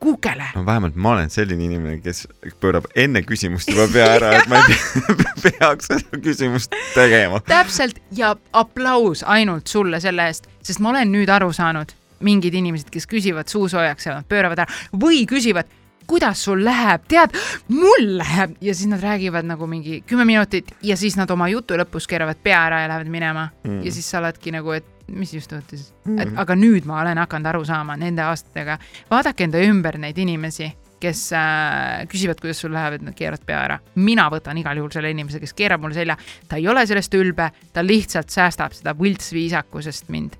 kukele. 0.00 0.50
no 0.54 0.66
vähemalt 0.66 0.96
ma 0.96 1.12
olen 1.16 1.30
selline 1.30 1.64
inimene, 1.64 2.00
kes 2.04 2.26
pöörab 2.60 2.88
enne 2.94 3.22
küsimust 3.26 3.70
juba 3.72 3.88
pea 3.92 4.08
ära, 4.18 4.32
et 4.38 4.50
ma 4.50 4.60
ei 4.60 4.76
pea- 4.76 5.36
peaks 5.46 5.90
seda 5.92 6.20
küsimust 6.24 6.76
tegema. 6.94 7.40
täpselt 7.46 8.00
ja 8.16 8.34
aplaus 8.52 9.24
ainult 9.26 9.66
sulle 9.72 10.00
selle 10.00 10.28
eest, 10.30 10.50
sest 10.62 10.82
ma 10.84 10.92
olen 10.94 11.12
nüüd 11.14 11.32
aru 11.32 11.52
saanud, 11.56 11.94
mingid 12.26 12.54
inimesed, 12.56 12.90
kes 12.92 13.08
küsivad 13.10 13.50
suu 13.52 13.68
soojaks 13.68 14.08
ja 14.08 14.20
nad 14.20 14.28
pööravad 14.28 14.64
ära 14.64 14.78
või 14.96 15.24
küsivad, 15.28 15.68
kuidas 16.06 16.44
sul 16.46 16.62
läheb, 16.64 17.06
tead, 17.10 17.34
mul 17.68 18.10
läheb 18.20 18.56
ja 18.62 18.74
siis 18.74 18.88
nad 18.90 19.02
räägivad 19.02 19.46
nagu 19.48 19.66
mingi 19.66 20.02
kümme 20.06 20.24
minutit 20.24 20.70
ja 20.82 20.96
siis 20.96 21.16
nad 21.18 21.30
oma 21.34 21.48
jutu 21.50 21.78
lõpus 21.78 22.06
keeravad 22.08 22.38
pea 22.42 22.60
ära 22.68 22.84
ja 22.84 22.92
lähevad 22.92 23.10
minema 23.10 23.48
mm. 23.64 23.80
ja 23.84 23.92
siis 23.92 24.10
sa 24.10 24.20
oledki 24.22 24.54
nagu, 24.54 24.76
et 24.76 24.95
mis 25.12 25.34
just 25.34 25.52
juhtus 25.52 25.92
mm., 26.04 26.18
et 26.22 26.40
aga 26.42 26.56
nüüd 26.58 26.88
ma 26.88 27.00
olen 27.02 27.20
hakanud 27.22 27.52
aru 27.52 27.64
saama 27.68 27.96
nende 28.00 28.24
aastatega, 28.26 28.78
vaadake 29.10 29.46
enda 29.46 29.62
ümber 29.62 30.00
neid 30.02 30.18
inimesi 30.18 30.72
kes 31.00 31.26
äh, 31.36 32.06
küsivad, 32.08 32.40
kuidas 32.40 32.60
sul 32.62 32.72
läheb, 32.74 32.96
et 32.96 33.04
nad 33.04 33.16
keeravad 33.16 33.44
pea 33.46 33.60
ära. 33.66 33.78
mina 34.00 34.28
võtan 34.32 34.58
igal 34.58 34.80
juhul 34.80 34.92
selle 34.94 35.12
inimese, 35.12 35.40
kes 35.42 35.52
keerab 35.56 35.84
mulle 35.84 35.96
selja, 35.98 36.16
ta 36.48 36.56
ei 36.60 36.68
ole 36.68 36.86
sellest 36.88 37.14
ülbe, 37.18 37.50
ta 37.72 37.84
lihtsalt 37.84 38.32
säästab 38.32 38.76
seda 38.76 38.96
võltsviisakusest 38.96 40.08
mind. 40.08 40.38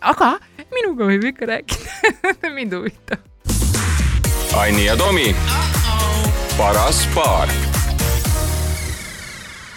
aga 0.00 0.32
minuga 0.74 1.10
võib 1.12 1.28
ikka 1.32 1.50
rääkida, 1.52 2.36
mind 2.56 2.78
huvitab. 2.78 3.26
Anni 4.56 4.88
ja 4.88 4.96
Tomi, 4.98 5.30
paras 6.56 7.04
paar 7.14 7.69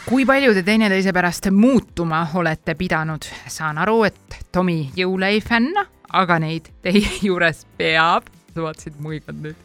kui 0.07 0.25
palju 0.27 0.53
te 0.55 0.63
teineteise 0.67 1.13
pärast 1.15 1.47
muutuma 1.51 2.23
olete 2.39 2.75
pidanud, 2.79 3.25
saan 3.49 3.77
aru, 3.81 4.03
et 4.07 4.39
Tomi 4.53 4.89
jõule 4.97 5.29
ei 5.33 5.39
fänna, 5.41 5.85
aga 6.13 6.39
neid 6.43 6.67
teie 6.85 7.07
juures 7.27 7.63
peab, 7.79 8.27
sa 8.53 8.65
vaatasid 8.67 8.99
muigad 9.01 9.39
nüüd. 9.41 9.55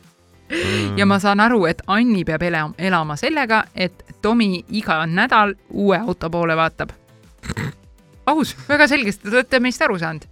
ja 0.97 1.05
ma 1.07 1.19
saan 1.21 1.43
aru, 1.45 1.65
et 1.69 1.83
Anni 1.93 2.25
peab 2.25 2.43
ela- 2.49 2.71
elama 2.79 3.17
sellega, 3.21 3.65
et 3.75 4.05
Tomi 4.23 4.63
iga 4.75 5.03
nädal 5.07 5.55
uue 5.71 5.99
auto 5.99 6.31
poole 6.31 6.57
vaatab. 6.57 6.95
aus, 8.27 8.55
väga 8.69 8.89
selgesti, 8.89 9.29
te 9.29 9.37
olete 9.37 9.61
meist 9.61 9.83
aru 9.83 9.99
saanud. 9.99 10.25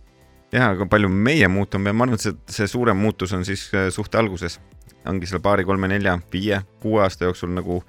ja, 0.53 0.71
aga 0.71 0.87
palju 0.87 1.09
meie 1.11 1.49
muutume, 1.49 1.92
ma 1.92 2.05
arvan, 2.07 2.14
et 2.14 2.21
see, 2.25 2.33
see 2.49 2.66
suurem 2.71 2.97
muutus 2.97 3.33
on 3.33 3.45
siis 3.45 3.69
äh, 3.75 3.90
suhte 3.90 4.19
alguses. 4.19 4.61
ongi 5.07 5.27
seal 5.27 5.40
paari, 5.40 5.64
kolme, 5.64 5.88
nelja, 5.88 6.16
viie, 6.33 6.62
kuue 6.83 7.03
aasta 7.03 7.25
jooksul 7.29 7.53
nagu 7.55 7.83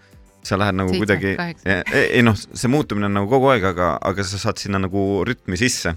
sa 0.47 0.59
lähed 0.59 0.77
nagu 0.79 0.93
Seitse, 0.93 1.03
kuidagi, 1.03 1.35
kaheksa. 1.39 1.81
ei 1.99 2.23
noh, 2.25 2.37
see 2.37 2.71
muutumine 2.71 3.09
on 3.09 3.19
nagu 3.21 3.29
kogu 3.31 3.51
aeg, 3.53 3.67
aga, 3.73 3.93
aga 4.09 4.25
sa 4.27 4.39
saad 4.41 4.61
sinna 4.61 4.81
nagu 4.87 5.03
rütmi 5.27 5.59
sisse. 5.59 5.95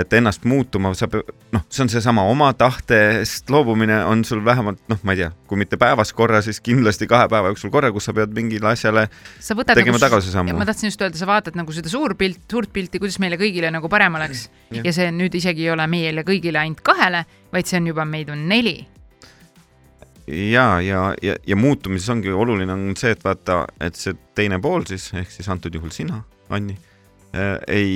et 0.00 0.12
ennast 0.14 0.44
muutuma 0.46 0.92
saab, 0.94 1.16
noh, 1.50 1.62
see 1.66 1.82
on 1.82 1.88
seesama 1.90 2.22
oma 2.30 2.52
tahtest 2.54 3.50
loobumine 3.50 3.96
on 4.06 4.22
sul 4.24 4.38
vähemalt 4.46 4.78
noh, 4.88 5.00
ma 5.02 5.16
ei 5.16 5.18
tea, 5.18 5.32
kui 5.50 5.58
mitte 5.58 5.76
päevas 5.80 6.12
korra, 6.14 6.38
siis 6.46 6.62
kindlasti 6.62 7.08
kahe 7.10 7.26
päeva 7.28 7.50
jooksul 7.50 7.72
korra, 7.74 7.90
kus 7.92 8.06
sa 8.06 8.14
pead 8.14 8.30
mingile 8.36 8.70
asjale 8.70 9.08
tegema 9.42 9.96
nagu, 9.96 10.04
tagasisammu. 10.04 10.54
ma 10.56 10.68
tahtsin 10.68 10.92
just 10.92 11.02
öelda, 11.02 11.18
sa 11.18 11.26
vaatad 11.28 11.58
nagu 11.58 11.74
seda 11.74 11.90
suurpilt, 11.90 12.46
suurt 12.48 12.72
pilti, 12.72 13.02
kuidas 13.02 13.18
meile 13.18 13.40
kõigile 13.40 13.72
nagu 13.74 13.90
parem 13.90 14.20
oleks 14.20 14.46
Jah. 14.70 14.86
ja 14.86 14.94
see 14.94 15.10
nüüd 15.10 15.34
isegi 15.42 15.66
ei 15.66 15.74
ole 15.74 15.90
meile 15.90 16.24
kõigile 16.28 16.62
ainult 16.62 16.86
kahele, 16.86 17.26
vaid 17.52 17.66
see 17.66 17.82
on 17.82 17.90
juba 17.90 18.06
meid 18.06 18.30
on 18.30 18.46
neli. 18.48 18.78
ja, 20.26 20.80
ja, 20.80 21.14
ja, 21.22 21.36
ja 21.46 21.56
muutumises 21.56 22.08
ongi 22.10 22.32
oluline 22.32 22.72
on 22.72 22.92
see, 22.98 23.14
et 23.14 23.24
vaata, 23.24 23.64
et 23.80 23.98
see 23.98 24.16
teine 24.36 24.60
pool 24.62 24.86
siis 24.88 25.10
ehk 25.16 25.32
siis 25.32 25.48
antud 25.52 25.74
juhul 25.74 25.92
sina, 25.94 26.22
Anni 26.50 26.76
äh,, 27.34 27.56
ei 27.68 27.90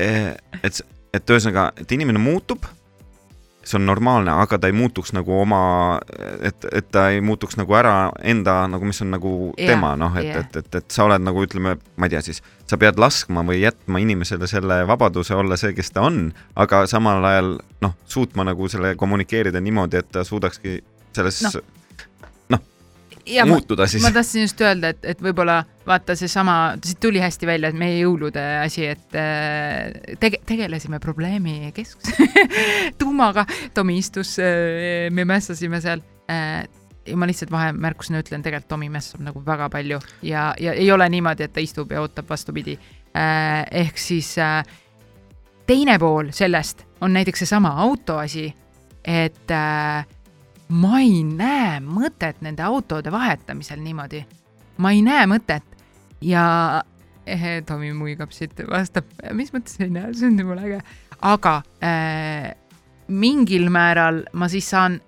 äh,, 0.00 0.32
et, 0.62 0.80
et 1.14 1.30
ühesõnaga, 1.30 1.70
et 1.80 1.92
inimene 1.92 2.20
muutub, 2.22 2.66
see 3.64 3.78
on 3.78 3.86
normaalne, 3.88 4.32
aga 4.44 4.58
ta 4.60 4.68
ei 4.68 4.76
muutuks 4.76 5.14
nagu 5.16 5.32
oma, 5.40 5.60
et, 6.44 6.66
et 6.72 6.88
ta 6.92 7.06
ei 7.14 7.22
muutuks 7.24 7.56
nagu 7.56 7.76
ära 7.78 7.94
enda 8.20 8.58
nagu, 8.68 8.84
mis 8.84 9.00
on 9.00 9.14
nagu 9.14 9.34
Jah, 9.56 9.72
tema 9.72 9.94
noh, 10.00 10.16
et 10.20 10.28
jah. 10.28 10.42
et, 10.44 10.58
et, 10.60 10.80
et 10.80 10.96
sa 10.96 11.06
oled 11.08 11.24
nagu 11.24 11.44
ütleme, 11.44 11.76
ma 11.96 12.08
ei 12.08 12.12
tea 12.12 12.22
siis, 12.26 12.42
sa 12.68 12.78
pead 12.80 13.00
laskma 13.00 13.44
või 13.48 13.62
jätma 13.62 14.02
inimesele 14.04 14.48
selle 14.50 14.82
vabaduse 14.88 15.36
olla 15.38 15.56
see, 15.60 15.72
kes 15.76 15.94
ta 15.96 16.04
on, 16.04 16.26
aga 16.60 16.84
samal 16.90 17.24
ajal 17.30 17.54
noh, 17.84 17.96
suutma 18.04 18.44
nagu 18.50 18.68
selle 18.72 18.94
kommunikeerida 19.00 19.62
niimoodi, 19.64 20.02
et 20.02 20.12
ta 20.12 20.26
suudakski 20.28 20.82
selles 21.16 21.40
Noh, 22.52 22.60
ja 23.26 23.46
ma, 23.46 23.54
muutuda 23.56 23.86
siis 23.90 24.02
ma. 24.04 24.12
tahtsin 24.14 24.44
just 24.44 24.60
öelda, 24.60 24.92
et, 24.94 25.04
et 25.14 25.22
võib-olla 25.24 25.62
vaata 25.86 26.16
seesama, 26.18 26.76
siit 26.84 27.00
tuli 27.00 27.22
hästi 27.22 27.48
välja, 27.48 27.70
et 27.72 27.78
meie 27.78 27.98
jõulude 28.02 28.42
asi, 28.60 28.86
et 28.92 29.18
äh, 29.18 30.16
tege-, 30.20 30.42
tegelesime 30.46 31.00
probleemi 31.02 31.72
keskus 31.76 32.14
tuumaga, 33.00 33.46
Tomi 33.74 33.98
istus, 34.00 34.36
me 35.14 35.28
mässasime 35.28 35.80
seal 35.84 36.04
äh, 36.30 36.64
ja 37.06 37.16
ma 37.16 37.26
lihtsalt 37.28 37.52
vahemärkusena 37.52 38.20
ütlen, 38.22 38.42
tegelikult 38.44 38.68
Tomi 38.68 38.88
mässab 38.92 39.22
nagu 39.24 39.42
väga 39.46 39.68
palju 39.72 40.00
ja, 40.22 40.52
ja 40.60 40.72
ei 40.72 40.90
ole 40.92 41.08
niimoodi, 41.12 41.46
et 41.46 41.52
ta 41.52 41.62
istub 41.64 41.92
ja 41.92 42.02
ootab 42.04 42.28
vastupidi 42.30 42.78
äh,. 43.16 43.64
ehk 43.84 43.98
siis 43.98 44.34
äh, 44.38 44.62
teine 45.66 45.98
pool 45.98 46.32
sellest 46.32 46.84
on 47.00 47.12
näiteks 47.12 47.44
seesama 47.44 47.74
auto 47.84 48.18
asi, 48.18 48.48
et 49.04 49.50
äh, 49.50 50.06
ma 50.68 51.00
ei 51.00 51.22
näe 51.26 51.78
mõtet 51.84 52.40
nende 52.44 52.64
autode 52.64 53.12
vahetamisel 53.12 53.80
niimoodi. 53.80 54.24
ma 54.76 54.90
ei 54.90 55.02
näe 55.02 55.26
mõtet. 55.30 55.64
Ja 56.24 56.82
ehe, 57.26 57.62
Tomi 57.66 57.92
muigab 57.92 58.32
siit, 58.32 58.58
vastab, 58.70 59.04
mis 59.32 59.52
mõttes 59.52 59.76
ei 59.80 59.90
näe, 59.92 60.12
see 60.14 60.30
on 60.30 60.38
jumala 60.38 60.64
äge, 60.64 60.80
aga 61.20 61.56
äh, 61.84 62.54
mingil 63.08 63.68
määral 63.70 64.24
ma 64.32 64.48
siis 64.48 64.70
saan 64.70 65.00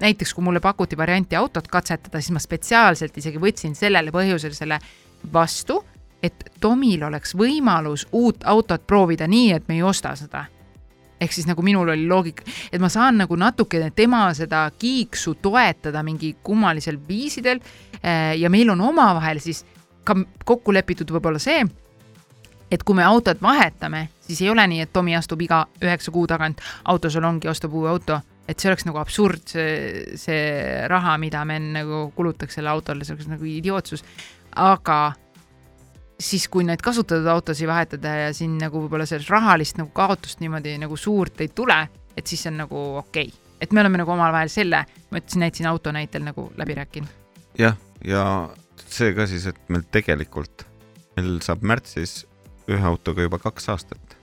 näiteks 0.00 0.34
kui 0.34 0.44
mulle 0.44 0.60
pakuti 0.60 0.96
varianti 0.96 1.36
autot 1.36 1.68
katsetada, 1.68 2.20
siis 2.20 2.32
ma 2.32 2.42
spetsiaalselt 2.42 3.16
isegi 3.18 3.40
võtsin 3.42 3.74
sellele 3.76 4.12
põhjusel 4.14 4.54
selle 4.56 4.78
vastu, 5.32 5.82
et 6.22 6.50
Tomil 6.60 7.02
oleks 7.06 7.34
võimalus 7.38 8.06
uut 8.12 8.46
autot 8.46 8.86
proovida 8.86 9.28
nii, 9.28 9.52
et 9.52 9.68
me 9.68 9.78
ei 9.78 9.82
osta 9.82 10.14
seda 10.18 10.46
ehk 11.20 11.34
siis 11.34 11.48
nagu 11.48 11.62
minul 11.66 11.88
oli 11.94 12.06
loogika, 12.08 12.46
et 12.72 12.80
ma 12.80 12.90
saan 12.92 13.18
nagu 13.22 13.36
natukene 13.36 13.90
tema 13.96 14.28
seda 14.34 14.66
kiiksu 14.78 15.34
toetada 15.42 16.02
mingi 16.06 16.36
kummalisel 16.42 17.00
viisidel 17.08 17.60
eh, 18.02 18.36
ja 18.38 18.50
meil 18.50 18.70
on 18.74 18.80
omavahel 18.90 19.42
siis 19.42 19.64
ka 20.04 20.16
kokku 20.44 20.72
lepitud 20.72 21.10
võib-olla 21.12 21.40
see, 21.42 21.60
et 22.70 22.82
kui 22.84 22.96
me 22.96 23.04
autot 23.04 23.40
vahetame, 23.42 24.08
siis 24.24 24.40
ei 24.44 24.50
ole 24.52 24.64
nii, 24.70 24.82
et 24.84 24.92
Tomi 24.92 25.16
astub 25.16 25.42
iga 25.44 25.64
üheksa 25.82 26.12
kuu 26.14 26.26
tagant 26.30 26.62
autosalongi, 26.88 27.48
ostab 27.48 27.74
uue 27.76 27.90
auto, 27.90 28.20
et 28.48 28.58
see 28.58 28.70
oleks 28.70 28.86
nagu 28.88 29.00
absurd, 29.00 29.44
see, 29.52 30.16
see 30.20 30.42
raha, 30.88 31.16
mida 31.20 31.44
me 31.48 31.58
nagu 31.60 32.08
kulutaks 32.16 32.58
selle 32.58 32.72
autole, 32.72 33.04
see 33.04 33.16
oleks 33.16 33.28
nagu 33.30 33.48
idiootsus, 33.48 34.04
aga 34.56 35.00
siis, 36.18 36.48
kui 36.50 36.66
neid 36.66 36.82
kasutatud 36.84 37.26
autosid 37.30 37.68
vahetada 37.70 38.14
ja 38.24 38.30
siin 38.34 38.56
nagu 38.60 38.82
võib-olla 38.82 39.06
sellest 39.08 39.30
rahalist 39.32 39.78
nagu 39.78 39.92
kaotust 39.94 40.42
niimoodi 40.42 40.74
nagu 40.82 40.96
suurt 40.98 41.40
ei 41.44 41.52
tule, 41.54 41.78
et 42.16 42.26
siis 42.26 42.42
see 42.44 42.52
on 42.52 42.62
nagu 42.64 42.80
okei 43.02 43.28
okay.. 43.30 43.54
et 43.62 43.72
me 43.72 43.82
oleme 43.84 44.00
nagu 44.02 44.14
omavahel 44.14 44.50
selle, 44.52 44.84
ma 45.10 45.20
ütlesin, 45.22 45.44
näitasin 45.44 45.70
auto 45.70 45.94
näitel 45.94 46.26
nagu 46.26 46.48
läbi 46.58 46.78
rääkinud. 46.78 47.14
jah, 47.58 47.78
ja 48.04 48.24
see 48.86 49.14
ka 49.14 49.28
siis, 49.30 49.46
et 49.50 49.60
meil 49.72 49.86
tegelikult, 49.94 50.66
meil 51.16 51.38
saab 51.44 51.62
märtsis 51.66 52.24
ühe 52.68 52.84
autoga 52.84 53.24
juba 53.24 53.40
kaks 53.42 53.70
aastat. 53.74 54.18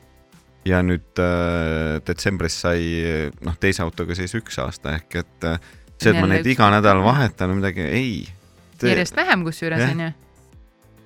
ja 0.66 0.82
nüüd 0.84 1.22
äh, 1.22 2.02
detsembris 2.06 2.60
sai 2.66 2.84
noh, 3.46 3.56
teise 3.62 3.86
autoga 3.86 4.18
siis 4.18 4.36
üks 4.36 4.60
aasta 4.60 4.98
ehk 5.00 5.22
et 5.24 5.48
äh, 5.48 5.72
see, 5.96 6.12
et 6.12 6.20
ma 6.20 6.28
neid 6.28 6.48
iga 6.50 6.70
nädal 6.74 7.04
vahetan 7.06 7.54
või 7.54 7.62
midagi, 7.64 7.88
ei. 7.88 8.14
järjest 8.84 9.16
vähem 9.16 9.48
kusjuures 9.48 9.88
onju. 9.94 10.12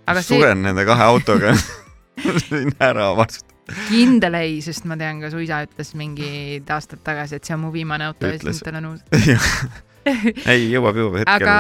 Aga 0.09 0.23
see 0.23 0.37
suren 0.37 0.63
nende 0.65 0.85
kahe 0.87 1.05
autoga 1.05 1.53
siin 2.47 2.73
ära 2.83 3.11
varsti. 3.17 3.45
kindel 3.89 4.37
ei, 4.39 4.57
sest 4.65 4.87
ma 4.89 4.97
tean 4.99 5.21
ka 5.23 5.29
su 5.33 5.41
isa 5.43 5.61
ütles 5.67 5.93
mingid 5.99 6.69
aastad 6.73 7.03
tagasi, 7.05 7.37
et 7.37 7.47
see 7.47 7.55
on 7.55 7.63
mu 7.67 7.73
viimane 7.73 8.09
auto 8.09 8.29
ja 8.31 8.39
siis 8.41 8.63
tal 8.65 8.79
on 8.81 8.93
uus. 8.93 9.03
ei, 10.51 10.69
jõuab, 10.71 10.97
jõuab 10.97 11.19
hetkel. 11.21 11.35
aga, 11.35 11.57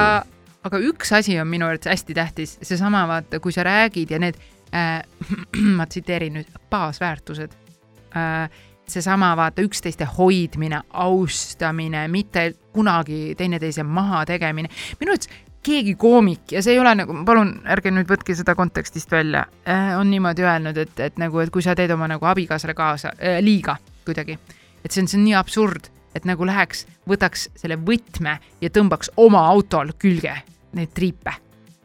aga 0.69 0.81
üks 0.89 1.13
asi 1.19 1.37
on 1.41 1.49
minu 1.51 1.67
arvates 1.69 1.91
hästi 1.91 2.17
tähtis, 2.17 2.55
seesama 2.65 3.05
vaata, 3.09 3.41
kui 3.43 3.53
sa 3.55 3.65
räägid 3.67 4.15
ja 4.15 4.21
need 4.21 4.39
äh, 4.73 5.03
ma 5.77 5.85
tsiteerin 5.85 6.39
nüüd, 6.39 6.49
baasväärtused 6.71 7.53
äh,. 8.17 8.49
seesama 8.89 9.35
vaata 9.37 9.61
üksteiste 9.61 10.07
hoidmine, 10.17 10.81
austamine, 10.97 12.07
mitte 12.09 12.55
kunagi 12.73 13.35
teineteise 13.37 13.83
maha 13.85 14.23
tegemine, 14.25 14.71
minu 14.97 15.13
arvates 15.13 15.29
keegi 15.63 15.95
koomik 15.99 16.53
ja 16.55 16.63
see 16.63 16.73
ei 16.77 16.79
ole 16.79 16.93
nagu, 16.95 17.15
palun 17.27 17.53
ärge 17.67 17.91
nüüd 17.91 18.07
võtke 18.09 18.35
seda 18.37 18.55
kontekstist 18.55 19.11
välja 19.11 19.45
äh,, 19.67 19.93
on 19.99 20.09
niimoodi 20.11 20.45
öelnud, 20.45 20.77
et, 20.77 20.99
et 21.03 21.19
nagu, 21.21 21.39
et 21.43 21.51
kui 21.53 21.65
sa 21.65 21.75
teed 21.75 21.91
oma 21.91 22.07
nagu 22.07 22.25
abikaasale 22.25 22.73
kaasa 22.77 23.13
äh, 23.17 23.39
liiga 23.43 23.75
kuidagi, 24.07 24.37
et 24.83 24.91
see 24.91 25.03
on, 25.03 25.09
see 25.11 25.19
on 25.19 25.25
nii 25.27 25.35
absurd, 25.39 25.89
et 26.17 26.25
nagu 26.27 26.47
läheks, 26.47 26.85
võtaks 27.09 27.49
selle 27.59 27.77
võtme 27.85 28.39
ja 28.61 28.71
tõmbaks 28.73 29.13
oma 29.21 29.43
autol 29.51 29.93
külge 29.99 30.33
neid 30.77 30.95
triipe. 30.95 31.33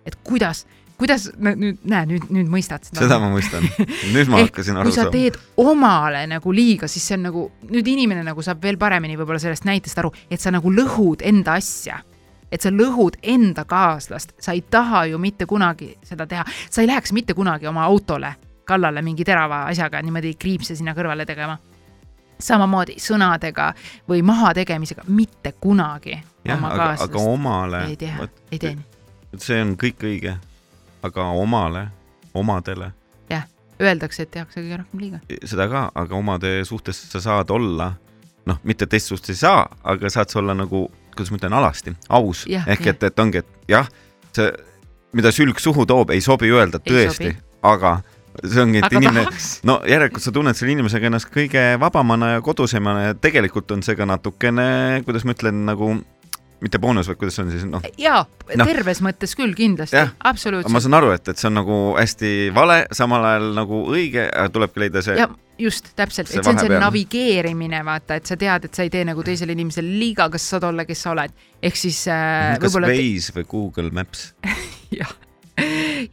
et 0.04 0.16
kuidas, 0.24 0.64
kuidas 1.00 1.30
nüüd 1.40 1.80
näe 1.88 2.06
nüüd 2.08 2.26
nüüd 2.34 2.48
mõistad 2.52 2.84
seda 2.84 3.04
seda 3.04 3.18
ma 3.22 3.30
mõistan. 3.32 3.64
nüüd 4.12 4.30
ma 4.30 4.38
Ehk 4.42 4.52
hakkasin 4.52 4.80
aru 4.80 4.90
kui 4.90 4.96
sa 4.96 5.06
saama. 5.06 5.14
teed 5.16 5.38
omale 5.56 6.24
nagu 6.30 6.52
liiga, 6.52 6.88
siis 6.88 7.06
see 7.08 7.18
on 7.18 7.28
nagu 7.30 7.46
nüüd 7.70 7.88
inimene 7.94 8.24
nagu 8.26 8.44
saab 8.44 8.62
veel 8.64 8.78
paremini 8.80 9.18
võib-olla 9.20 9.40
sellest 9.42 9.66
näitest 9.68 10.00
aru, 10.02 10.12
et 10.30 10.40
sa 10.40 10.52
nagu 10.54 10.72
lõhud 10.72 11.24
enda 11.24 11.58
asja. 11.60 12.00
Et 12.54 12.62
sa 12.62 12.70
lõhud 12.70 13.18
enda 13.22 13.64
kaaslast, 13.68 14.36
sa 14.38 14.54
ei 14.54 14.62
taha 14.62 15.04
ju 15.10 15.18
mitte 15.18 15.46
kunagi 15.50 15.90
seda 16.06 16.26
teha, 16.30 16.44
sa 16.70 16.82
ei 16.82 16.88
läheks 16.90 17.12
mitte 17.12 17.34
kunagi 17.34 17.66
oma 17.66 17.84
autole 17.84 18.34
kallale 18.64 19.02
mingi 19.02 19.24
terava 19.24 19.64
asjaga 19.68 20.00
niimoodi 20.02 20.34
kriipse 20.40 20.76
sinna 20.76 20.94
kõrvale 20.96 21.26
tegema. 21.26 21.58
samamoodi 22.38 22.96
sõnadega 22.98 23.72
või 24.08 24.22
mahategemisega, 24.26 25.04
mitte 25.08 25.52
kunagi 25.60 26.16
jah, 26.44 26.58
oma 26.58 26.72
aga, 26.72 26.88
aga 27.04 27.18
omale 27.18 27.84
ei 27.88 27.96
tea, 27.96 28.28
ei 28.50 28.58
tee 28.58 28.74
nii. 28.74 29.38
see 29.38 29.62
on 29.62 29.76
kõik 29.78 30.02
õige, 30.02 30.34
aga 31.02 31.30
omale, 31.30 31.88
omadele, 32.34 32.92
Öeldakse, 33.82 34.22
et 34.22 34.30
tehakse 34.30 34.62
kõige 34.62 34.78
rohkem 34.78 35.00
liiga. 35.02 35.20
seda 35.44 35.66
ka, 35.70 35.88
aga 35.94 36.14
omade 36.14 36.50
suhtes 36.64 37.00
sa 37.10 37.20
saad 37.20 37.50
olla, 37.50 37.90
noh, 38.46 38.60
mitte 38.62 38.86
teist 38.86 39.10
suhtes 39.10 39.34
ei 39.34 39.40
saa, 39.40 39.64
aga 39.82 40.10
saad 40.10 40.30
sa 40.30 40.38
olla 40.38 40.54
nagu, 40.54 40.86
kuidas 41.16 41.32
ma 41.32 41.40
ütlen, 41.40 41.56
alasti, 41.56 41.96
aus, 42.08 42.44
ehk 42.46 42.86
jah. 42.86 42.94
et, 42.94 43.08
et 43.10 43.24
ongi, 43.24 43.42
et 43.44 43.72
jah, 43.72 43.90
see, 44.36 44.52
mida 45.14 45.32
sülg 45.34 45.60
suhu 45.62 45.86
toob, 45.86 46.14
ei 46.14 46.22
sobi 46.24 46.50
öelda 46.52 46.82
Ei 46.82 46.92
tõesti 46.92 47.34
aga 47.64 47.98
see 48.42 48.62
ongi, 48.64 48.80
et 48.80 48.88
aga 48.88 49.00
inimene, 49.00 49.24
no 49.68 49.78
järelikult 49.88 50.24
sa 50.24 50.32
tunned 50.34 50.58
selle 50.58 50.74
inimesega 50.74 51.08
ennast 51.08 51.30
kõige 51.32 51.62
vabamana 51.80 52.34
ja 52.34 52.42
kodusemana 52.44 53.08
ja 53.08 53.14
tegelikult 53.14 53.70
on 53.76 53.84
see 53.86 53.96
ka 53.98 54.08
natukene, 54.10 54.66
kuidas 55.06 55.26
ma 55.26 55.36
ütlen, 55.36 55.62
nagu 55.68 55.92
mitte 56.64 56.80
boonus, 56.82 57.08
vaid 57.10 57.20
kuidas 57.20 57.38
see 57.38 57.44
on 57.44 57.52
siis, 57.52 57.64
noh, 57.68 57.84
jaa, 58.00 58.24
Noh. 58.54 58.68
terves 58.68 59.00
mõttes 59.04 59.36
küll 59.38 59.54
kindlasti 59.56 59.96
Jah., 59.96 60.12
ma 60.16 60.32
absoluutselt. 60.32 60.84
saan 60.86 60.98
aru, 61.00 61.14
et, 61.16 61.32
et 61.32 61.40
see 61.40 61.48
on 61.50 61.58
nagu 61.60 61.80
hästi 61.98 62.34
vale, 62.56 62.84
samal 62.96 63.24
ajal 63.30 63.50
nagu 63.56 63.80
õige, 63.92 64.28
tulebki 64.54 64.86
leida 64.86 65.04
see 65.04 65.18
just 65.58 65.92
täpselt, 65.96 66.30
et 66.30 66.42
see 66.42 66.50
on 66.50 66.58
see 66.58 66.80
navigeerimine, 66.82 67.82
vaata, 67.86 68.18
et 68.18 68.26
sa 68.30 68.36
tead, 68.38 68.66
et 68.68 68.74
sa 68.74 68.86
ei 68.86 68.90
tee 68.92 69.04
nagu 69.06 69.22
teisele 69.26 69.54
inimesele 69.54 69.92
liiga, 70.00 70.26
kas 70.32 70.46
sa 70.46 70.56
saad 70.56 70.68
olla, 70.70 70.86
kes 70.88 71.04
sa 71.06 71.12
oled. 71.14 71.34
ehk 71.62 71.78
siis 71.78 72.00
äh, 72.10 72.56
kas 72.62 72.74
Waze 72.74 73.36
või 73.38 73.46
Google 73.50 73.94
Maps. 73.94 74.32
jah, 74.98 75.14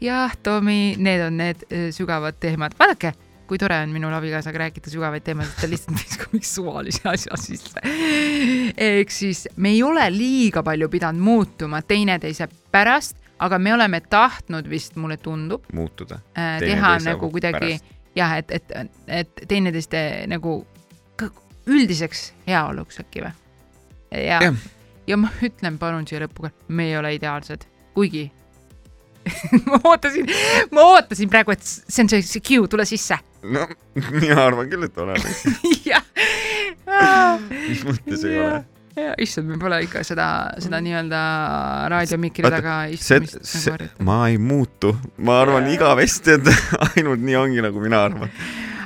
jah, 0.01 0.37
Tomi, 0.43 0.95
need 0.97 1.25
on 1.25 1.41
need 1.41 1.65
äh, 1.69 1.89
sügavad 1.95 2.37
teemad, 2.43 2.77
vaadake, 2.79 3.15
kui 3.51 3.59
tore 3.59 3.75
on 3.83 3.91
minul 3.91 4.13
abikaasaga 4.15 4.61
rääkida 4.61 4.87
sügavaid 4.87 5.25
teemasid, 5.27 5.57
ta 5.59 5.67
lihtsalt 5.67 5.97
viskab 6.05 6.31
mingi 6.31 6.47
suvalise 6.47 7.01
asja 7.11 7.35
sisse. 7.35 7.81
ehk 8.79 9.09
siis 9.11 9.43
me 9.59 9.73
ei 9.75 9.81
ole 9.83 10.05
liiga 10.15 10.63
palju 10.63 10.87
pidanud 10.89 11.19
muutuma 11.19 11.81
teineteise 11.83 12.47
pärast, 12.71 13.17
aga 13.43 13.57
me 13.59 13.73
oleme 13.75 13.99
tahtnud 14.07 14.69
vist, 14.71 14.95
mulle 14.95 15.17
tundub, 15.19 15.65
muutuda. 15.75 16.21
äh, 16.31 16.61
teha 16.63 16.93
nagu 17.03 17.27
kuidagi 17.33 17.59
pärast. 17.59 17.89
jah, 18.15 18.37
et, 18.39 18.53
et, 18.55 18.71
et 19.07 19.41
teineteiste 19.51 20.03
nagu 20.31 20.61
üldiseks 21.67 22.29
heaoluks 22.47 23.01
äkki 23.03 23.25
või? 23.25 23.33
ja 24.15 24.39
Jah., 24.45 24.61
ja 25.11 25.17
ma 25.19 25.33
ütlen 25.43 25.75
palun 25.81 26.07
siia 26.07 26.21
lõppu 26.23 26.47
ka, 26.47 26.53
me 26.71 26.87
ei 26.87 26.95
ole 27.01 27.11
ideaalsed, 27.17 27.67
kuigi 27.97 28.29
ma 29.67 29.81
ootasin, 29.91 30.31
ma 30.71 30.87
ootasin 30.93 31.29
praegu, 31.29 31.51
et 31.51 31.67
see 31.67 32.05
on 32.05 32.13
see, 32.15 32.23
see 32.25 32.45
cue, 32.47 32.71
tule 32.71 32.87
sisse. 32.87 33.19
No 33.43 33.67
mina 34.21 34.43
arvan 34.45 34.69
küll, 34.69 34.85
et 34.85 35.01
oleme. 35.01 35.33
jah, 35.91 36.05
mis 37.49 37.83
mõttes 37.87 38.27
ei 38.27 38.37
ole? 38.41 38.61
issand, 39.23 39.47
me 39.47 39.55
pole 39.59 39.77
ikka 39.85 40.01
seda, 40.05 40.25
seda 40.61 40.81
nii-öelda 40.83 41.19
raadiomikri 41.93 42.49
taga 42.51 42.73
istumist 42.91 43.37
nagu, 43.39 43.61
harjutanud. 43.71 44.03
ma 44.07 44.17
ei 44.29 44.37
muutu, 44.37 44.91
ma 45.25 45.39
arvan 45.41 45.69
igavesti, 45.71 46.35
et 46.37 46.51
ainult 46.91 47.23
nii 47.23 47.37
ongi, 47.39 47.63
nagu 47.63 47.81
mina 47.83 48.03
arvan. 48.09 48.33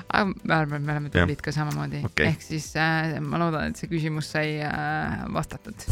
aga 0.05 0.27
ma 0.29 0.59
arvan, 0.61 0.77
et 0.77 0.85
me 0.85 0.93
oleme 0.93 1.11
tublid 1.13 1.41
ka 1.43 1.55
samamoodi 1.55 2.03
Okei. 2.05 2.29
ehk 2.29 2.45
siis 2.45 2.69
äh, 2.77 3.17
ma 3.19 3.41
loodan, 3.41 3.73
et 3.73 3.81
see 3.81 3.89
küsimus 3.91 4.29
sai 4.35 4.59
äh, 4.61 5.25
vastatud. 5.33 5.87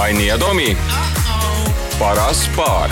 Anni 0.00 0.30
ja 0.30 0.40
Tomi, 0.40 0.72
paras 2.00 2.48
paar 2.56 2.90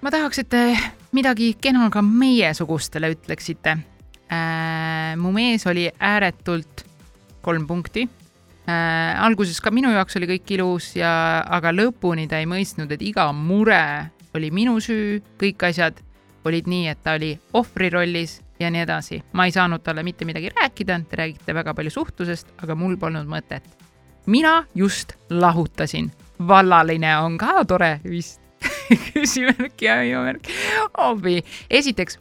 ma 0.00 0.12
tahaks, 0.12 0.44
et 0.44 0.52
te 0.52 0.64
midagi 1.12 1.54
kena 1.60 1.90
ka 1.90 2.02
meiesugustele 2.02 3.12
ütleksite 3.14 3.76
äh,. 4.30 5.16
mu 5.18 5.32
mees 5.32 5.66
oli 5.66 5.88
ääretult 5.98 6.84
kolm 7.42 7.66
punkti 7.66 8.06
äh,. 8.68 9.24
alguses 9.24 9.60
ka 9.60 9.70
minu 9.70 9.90
jaoks 9.94 10.16
oli 10.20 10.30
kõik 10.34 10.54
ilus 10.58 10.94
ja, 10.96 11.42
aga 11.46 11.72
lõpuni 11.74 12.28
ta 12.28 12.38
ei 12.38 12.46
mõistnud, 12.50 12.92
et 12.92 13.02
iga 13.02 13.30
mure 13.32 14.10
oli 14.34 14.50
minu 14.54 14.78
süü, 14.80 15.18
kõik 15.40 15.66
asjad 15.70 15.98
olid 16.46 16.70
nii, 16.70 16.86
et 16.88 17.02
ta 17.02 17.16
oli 17.18 17.34
ohvri 17.58 17.90
rollis 17.90 18.38
ja 18.60 18.70
nii 18.70 18.84
edasi. 18.84 19.22
ma 19.32 19.46
ei 19.46 19.52
saanud 19.52 19.82
talle 19.82 20.02
mitte 20.02 20.24
midagi 20.24 20.50
rääkida, 20.54 21.00
te 21.08 21.16
räägite 21.16 21.54
väga 21.54 21.74
palju 21.74 21.90
suhtlusest, 21.90 22.54
aga 22.62 22.74
mul 22.74 22.96
polnud 22.96 23.26
mõtet. 23.26 23.64
mina 24.26 24.64
just 24.74 25.12
lahutasin, 25.30 26.10
vallaline 26.38 27.16
on 27.18 27.38
ka 27.38 27.64
tore 27.64 28.00
vist. 28.04 28.39
küsimärk 29.10 29.82
ja 29.84 30.00
hoiumärk. 30.00 30.42
hoobi, 30.98 31.36
esiteks. 31.70 32.18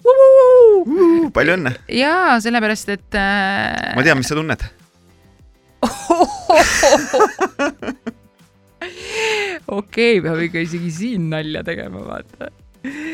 palju 1.34 1.52
õnne, 1.58 1.72
jaa, 1.94 2.40
sellepärast, 2.44 2.90
et 2.96 3.12
äh,. 3.18 3.96
ma 3.98 4.02
tean, 4.06 4.18
mis 4.22 4.30
sa 4.30 4.36
tunned. 4.38 4.62
okei, 9.80 10.20
peab 10.24 10.40
ikka 10.44 10.60
isegi 10.66 10.90
siin 10.94 11.30
nalja 11.32 11.62
tegema, 11.68 12.00
vaata. 12.06 12.46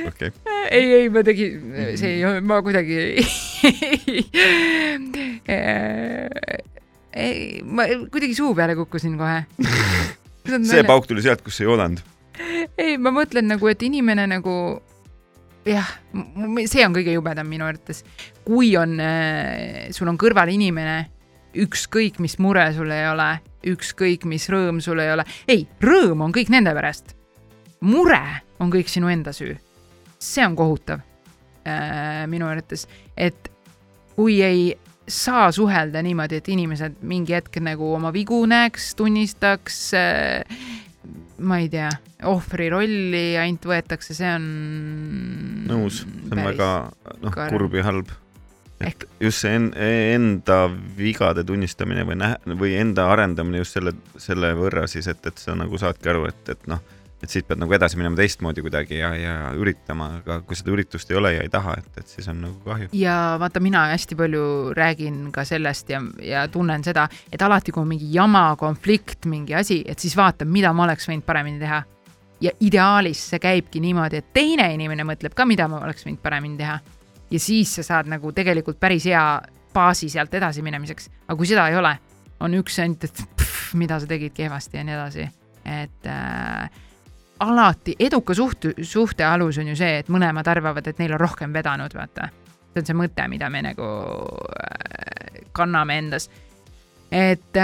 okei, 0.09 0.29
ei, 0.69 0.85
ei, 1.01 1.09
ma 1.13 1.21
tegin, 1.25 1.51
see 1.99 2.11
ei, 2.19 2.41
ma 2.45 2.55
kuidagi 2.65 2.95
ei, 7.25 7.61
ma 7.63 7.81
kuidagi 8.11 8.35
suu 8.37 8.51
peale 8.57 8.73
kukkusin 8.77 9.15
kohe. 9.21 9.39
see 10.69 10.83
pauk 10.85 11.05
tuli 11.09 11.21
sealt, 11.25 11.41
kus 11.45 11.57
ei 11.63 11.69
oodanud. 11.69 11.99
ei, 12.77 12.97
ma 12.97 13.13
mõtlen 13.15 13.47
nagu, 13.49 13.67
et 13.71 13.81
inimene 13.85 14.27
nagu 14.29 14.55
jah, 15.65 15.89
see 16.69 16.85
on 16.85 16.95
kõige 16.95 17.15
jubedam 17.15 17.49
minu 17.49 17.65
arvates, 17.67 18.03
kui 18.45 18.75
on, 18.79 18.99
sul 19.95 20.11
on 20.11 20.19
kõrval 20.21 20.51
inimene, 20.53 20.97
ükskõik 21.55 22.19
mis 22.23 22.37
mure 22.43 22.67
sul 22.75 22.91
ei 22.93 23.07
ole, 23.09 23.29
ükskõik 23.65 24.27
mis 24.29 24.47
rõõm 24.51 24.81
sul 24.83 25.01
ei 25.01 25.11
ole, 25.13 25.25
ei, 25.49 25.65
rõõm 25.81 26.25
on 26.27 26.35
kõik 26.35 26.51
nende 26.53 26.73
pärast. 26.75 27.15
mure 27.81 28.21
on 28.59 28.71
kõik 28.71 28.89
sinu 28.89 29.09
enda 29.09 29.33
süü. 29.33 29.57
see 30.19 30.45
on 30.45 30.55
kohutav 30.55 30.99
äh, 31.67 32.25
minu 32.27 32.47
arvates, 32.47 32.87
et 33.17 33.51
kui 34.15 34.41
ei 34.41 34.75
saa 35.07 35.51
suhelda 35.51 36.01
niimoodi, 36.01 36.35
et 36.35 36.47
inimesed 36.49 36.95
mingi 37.01 37.33
hetk 37.33 37.59
nagu 37.61 37.93
oma 37.93 38.11
vigu 38.13 38.45
näeks, 38.45 38.95
tunnistaks 38.95 39.93
äh, 39.93 40.43
ma 41.37 41.59
ei 41.59 41.69
tea, 41.71 41.89
ohvri 42.31 42.69
rolli 42.71 43.23
ainult 43.39 43.65
võetakse, 43.67 44.15
see 44.17 44.29
on. 44.37 44.45
nõus, 45.69 46.03
see 46.05 46.31
on 46.35 46.43
väga 46.47 46.69
noh, 47.23 47.35
kurb 47.49 47.75
ja 47.75 47.83
halb. 47.89 48.13
Ehk- 48.85 49.05
et 49.05 49.23
just 49.23 49.39
see 49.45 49.53
en, 49.55 49.69
enda 49.79 50.65
vigade 50.97 51.45
tunnistamine 51.47 52.03
või 52.07 52.17
näha- 52.19 52.55
või 52.59 52.73
enda 52.79 53.07
arendamine 53.13 53.61
just 53.63 53.77
selle, 53.77 53.93
selle 54.19 54.51
võrra 54.59 54.83
siis, 54.91 55.07
et, 55.07 55.21
et 55.25 55.39
sa 55.39 55.55
nagu 55.55 55.79
saadki 55.79 56.11
aru, 56.11 56.25
et, 56.31 56.51
et 56.51 56.67
noh, 56.71 56.81
et 57.25 57.33
siit 57.33 57.47
pead 57.47 57.59
nagu 57.61 57.73
edasi 57.75 57.97
minema 57.99 58.17
teistmoodi 58.19 58.63
kuidagi 58.65 58.99
ja, 58.99 59.11
ja 59.17 59.33
üritama, 59.57 60.11
aga 60.21 60.39
kui 60.45 60.57
seda 60.57 60.73
üritust 60.75 61.09
ei 61.11 61.17
ole 61.19 61.33
ja 61.35 61.45
ei 61.45 61.51
taha, 61.51 61.75
et, 61.81 62.01
et 62.01 62.11
siis 62.11 62.27
on 62.31 62.41
nagu 62.45 62.55
kahju. 62.65 62.91
ja 62.95 63.15
vaata, 63.41 63.61
mina 63.63 63.87
hästi 63.91 64.17
palju 64.19 64.45
räägin 64.77 65.19
ka 65.35 65.45
sellest 65.47 65.89
ja, 65.93 66.01
ja 66.23 66.45
tunnen 66.51 66.85
seda, 66.85 67.07
et 67.33 67.41
alati, 67.41 67.73
kui 67.73 67.83
on 67.83 67.91
mingi 67.91 68.11
jama, 68.13 68.47
konflikt, 68.59 69.25
mingi 69.31 69.57
asi, 69.57 69.81
et 69.87 70.01
siis 70.01 70.15
vaatan, 70.17 70.51
mida 70.53 70.73
ma 70.73 70.85
oleks 70.87 71.09
võinud 71.09 71.25
paremini 71.25 71.61
teha. 71.61 71.83
ja 72.43 72.51
ideaalis 72.61 73.21
see 73.31 73.39
käibki 73.41 73.81
niimoodi, 73.81 74.21
et 74.21 74.33
teine 74.35 74.67
inimene 74.73 75.05
mõtleb 75.07 75.33
ka, 75.33 75.45
mida 75.49 75.67
ma 75.71 75.81
oleks 75.83 76.05
võinud 76.05 76.21
paremini 76.21 76.57
teha. 76.61 76.79
ja 77.31 77.39
siis 77.39 77.75
sa 77.79 77.83
saad 77.83 78.11
nagu 78.11 78.31
tegelikult 78.31 78.79
päris 78.79 79.09
hea 79.09 79.25
baasi 79.73 80.09
sealt 80.09 80.33
edasi 80.33 80.63
minemiseks, 80.63 81.09
aga 81.27 81.37
kui 81.37 81.49
seda 81.49 81.67
ei 81.71 81.79
ole, 81.79 81.97
on 82.39 82.53
üks 82.61 82.79
ainult, 82.83 83.03
et 83.03 83.23
pff, 83.35 83.73
mida 83.75 83.99
sa 83.99 84.07
tegid 84.07 84.35
kehvasti 84.35 84.77
ja 84.77 84.83
nii 84.87 84.95
edasi, 84.95 85.29
et 85.65 86.07
äh, 86.11 86.69
alati 87.39 87.95
eduka 87.99 88.33
suht-, 88.33 88.73
suhte 88.83 89.25
alus 89.27 89.57
on 89.59 89.67
ju 89.73 89.75
see, 89.75 89.99
et 89.99 90.09
mõlemad 90.11 90.47
arvavad, 90.47 90.87
et 90.87 90.99
neil 90.99 91.15
on 91.17 91.19
rohkem 91.19 91.53
vedanud, 91.53 91.93
vaata 91.95 92.29
see 92.75 92.81
on 92.81 92.87
see 92.89 92.97
mõte, 92.99 93.27
mida 93.31 93.49
me 93.49 93.61
nagu 93.63 93.89
äh, 94.59 95.43
kanname 95.55 95.97
endas. 96.01 96.29
et, 97.11 97.57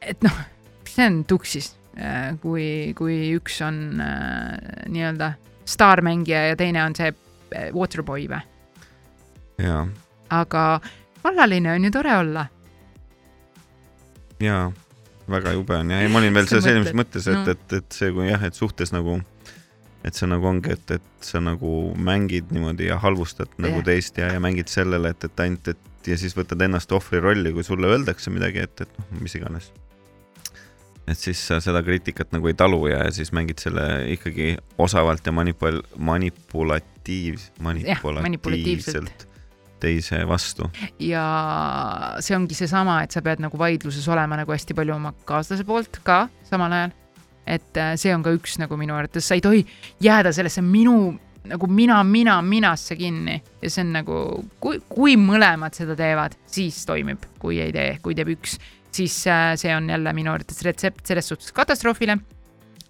et 0.00 0.22
noh, 0.24 0.38
see 0.88 1.06
on 1.06 1.24
tuksis, 1.28 1.74
kui, 2.40 2.94
kui 2.96 3.18
üks 3.36 3.60
on 3.66 4.00
äh, 4.00 4.86
nii-öelda 4.88 5.34
staarmängija 5.68 6.46
ja 6.48 6.56
teine 6.56 6.84
on 6.84 6.96
see 6.96 7.10
äh, 7.10 7.68
waterboy 7.74 8.26
või, 8.30 8.40
ja, 9.58 9.84
aga 10.30 10.64
vallaline 11.24 11.76
on 11.76 11.84
ju 11.84 11.92
tore 11.92 12.16
olla. 12.16 12.46
ja 14.40 14.72
väga 15.30 15.54
jube 15.56 15.76
on 15.78 15.92
ja 15.94 16.00
ei, 16.02 16.10
ma 16.12 16.20
olin 16.20 16.34
veel 16.36 16.48
selles 16.50 16.68
eelmises 16.70 16.96
mõttes, 16.96 17.28
et 17.30 17.40
no. 17.40 17.54
et, 17.54 17.78
et 17.78 17.96
see, 17.96 18.10
kui 18.14 18.28
jah, 18.28 18.42
et 18.44 18.56
suhtes 18.56 18.92
nagu, 18.94 19.18
et 20.04 20.18
see 20.18 20.28
nagu 20.30 20.48
ongi, 20.50 20.74
et, 20.74 20.96
et 20.98 21.24
sa 21.24 21.40
nagu 21.42 21.76
mängid 21.96 22.52
niimoodi 22.54 22.90
ja 22.90 22.98
halvustad 23.02 23.52
nagu 23.62 23.80
Jah. 23.80 23.88
teist 23.88 24.20
ja, 24.20 24.32
ja 24.34 24.42
mängid 24.42 24.72
sellele, 24.72 25.14
et, 25.14 25.28
et 25.28 25.44
ainult, 25.46 25.72
et 25.72 26.10
ja 26.10 26.18
siis 26.20 26.36
võtad 26.36 26.60
ennast 26.66 26.92
ohvri 26.92 27.22
rolli, 27.24 27.54
kui 27.54 27.64
sulle 27.64 27.88
öeldakse 27.88 28.32
midagi, 28.34 28.66
et, 28.66 28.84
et 28.84 29.00
noh, 29.00 29.24
mis 29.24 29.34
iganes. 29.38 29.70
et 31.08 31.20
siis 31.20 31.40
sa 31.48 31.60
seda 31.64 31.82
kriitikat 31.84 32.32
nagu 32.32 32.48
ei 32.48 32.56
talu 32.56 32.86
ja, 32.88 33.02
ja 33.06 33.12
siis 33.12 33.32
mängid 33.36 33.60
selle 33.64 33.86
ikkagi 34.12 34.54
osavalt 34.80 35.24
ja 35.26 35.32
manipul-, 35.36 35.84
manipulatiiv, 35.96 37.40
manipulatiivselt. 37.64 39.28
Teise 39.82 40.22
vastu. 40.28 40.68
ja 41.02 41.24
see 42.24 42.36
ongi 42.36 42.56
seesama, 42.58 43.02
et 43.04 43.14
sa 43.14 43.22
pead 43.24 43.42
nagu 43.44 43.58
vaidluses 43.60 44.06
olema 44.08 44.38
nagu 44.40 44.54
hästi 44.54 44.76
palju 44.76 44.96
oma 44.96 45.14
kaaslase 45.28 45.66
poolt 45.68 46.00
ka 46.06 46.26
samal 46.48 46.72
ajal. 46.72 46.94
et 47.46 47.76
äh, 47.80 47.94
see 48.00 48.14
on 48.14 48.24
ka 48.24 48.32
üks 48.34 48.58
nagu 48.62 48.78
minu 48.80 48.96
arvates, 48.96 49.26
sa 49.26 49.38
ei 49.38 49.44
tohi 49.44 49.64
jääda 50.02 50.32
sellesse 50.32 50.64
minu 50.64 51.14
nagu 51.44 51.68
mina, 51.68 51.98
mina, 52.04 52.38
minasse 52.42 52.96
kinni 52.96 53.36
ja 53.62 53.70
see 53.70 53.84
on 53.84 53.92
nagu, 53.98 54.20
kui, 54.62 54.80
kui 54.88 55.18
mõlemad 55.20 55.76
seda 55.76 55.96
teevad, 55.98 56.38
siis 56.48 56.80
toimib, 56.88 57.26
kui 57.40 57.60
ei 57.60 57.74
tee, 57.74 57.98
kui 58.04 58.16
teeb 58.16 58.32
üks, 58.36 58.56
siis 58.94 59.18
äh, 59.28 59.52
see 59.60 59.74
on 59.76 59.90
jälle 59.92 60.14
minu 60.16 60.32
arvates 60.32 60.62
retsept 60.64 61.04
selles 61.10 61.28
suhtes 61.28 61.52
katastroofile. 61.52 62.18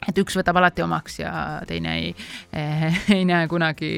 Et 0.08 0.22
üks 0.22 0.36
võtab 0.38 0.60
alati 0.60 0.84
omaks 0.84 1.18
ja 1.20 1.32
teine 1.68 1.98
ei, 2.00 2.14
ei 3.16 3.24
näe 3.28 3.48
kunagi 3.50 3.90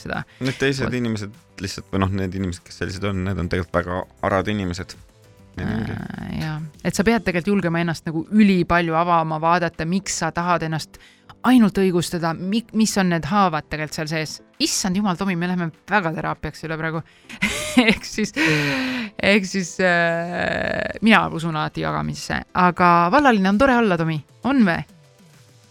seda 0.00 0.24
Need 0.40 0.58
teised 0.60 0.92
inimesed 0.94 1.38
lihtsalt 1.62 1.88
või 1.92 2.02
noh, 2.04 2.12
need 2.22 2.34
inimesed, 2.36 2.64
kes 2.66 2.82
sellised 2.82 3.06
on, 3.08 3.24
need 3.28 3.38
on 3.38 3.50
tegelikult 3.52 3.82
väga 3.82 4.02
arad 4.26 4.50
inimesed. 4.52 4.94
Äh, 5.60 6.38
ja, 6.40 6.54
et 6.84 6.96
sa 6.96 7.04
pead 7.04 7.26
tegelikult 7.26 7.50
julgema 7.50 7.82
ennast 7.82 8.06
nagu 8.08 8.24
ülipalju 8.32 8.96
avama, 8.96 9.40
vaadata, 9.42 9.84
miks 9.88 10.16
sa 10.22 10.30
tahad 10.32 10.64
ennast 10.64 10.96
ainult 11.48 11.76
õigustada, 11.82 12.32
mis 12.38 12.94
on 13.00 13.10
need 13.12 13.26
haavad 13.28 13.66
tegelikult 13.68 13.98
seal 13.98 14.10
sees. 14.10 14.38
issand 14.62 14.96
jumal, 14.96 15.16
Tomi, 15.18 15.34
me 15.36 15.48
läheme 15.50 15.70
väga 15.90 16.12
teraapiaks 16.14 16.64
üle 16.68 16.78
praegu. 16.78 17.02
ehk 17.82 18.06
siis, 18.06 18.32
ehk 19.18 19.48
siis 19.48 19.74
äh, 19.82 20.98
mina 21.02 21.26
usun 21.34 21.56
alati 21.56 21.84
jagamisse, 21.84 22.42
aga 22.54 22.92
vallaline 23.12 23.52
on 23.52 23.58
tore 23.60 23.76
olla, 23.82 23.98
Tomi, 24.00 24.20
on 24.48 24.64
või? 24.66 24.80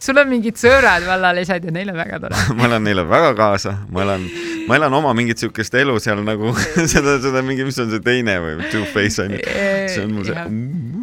Sul 0.01 0.17
on 0.17 0.29
mingid 0.31 0.57
sõbrad 0.59 1.05
vallalised 1.05 1.67
ja 1.67 1.73
neil 1.73 1.91
on 1.93 1.99
väga 1.99 2.19
tore. 2.23 2.39
ma 2.57 2.67
elan 2.67 2.85
neile 2.87 3.05
väga 3.07 3.31
kaasa, 3.37 3.75
ma 3.93 4.03
elan, 4.05 4.25
ma 4.67 4.77
elan 4.79 4.95
oma 4.97 5.13
mingit 5.17 5.41
siukest 5.41 5.75
elu 5.77 5.97
seal 6.03 6.23
nagu 6.25 6.53
seda, 6.93 7.17
seda 7.23 7.43
mingi, 7.45 7.65
mis 7.67 7.77
on 7.83 7.91
see 7.93 8.03
teine 8.05 8.37
või 8.43 8.69
two-face 8.73 9.25
on 9.25 9.37
ju. 9.37 9.41
see 9.45 10.05
on 10.05 10.15
mul 10.17 10.27
see. 10.27 10.45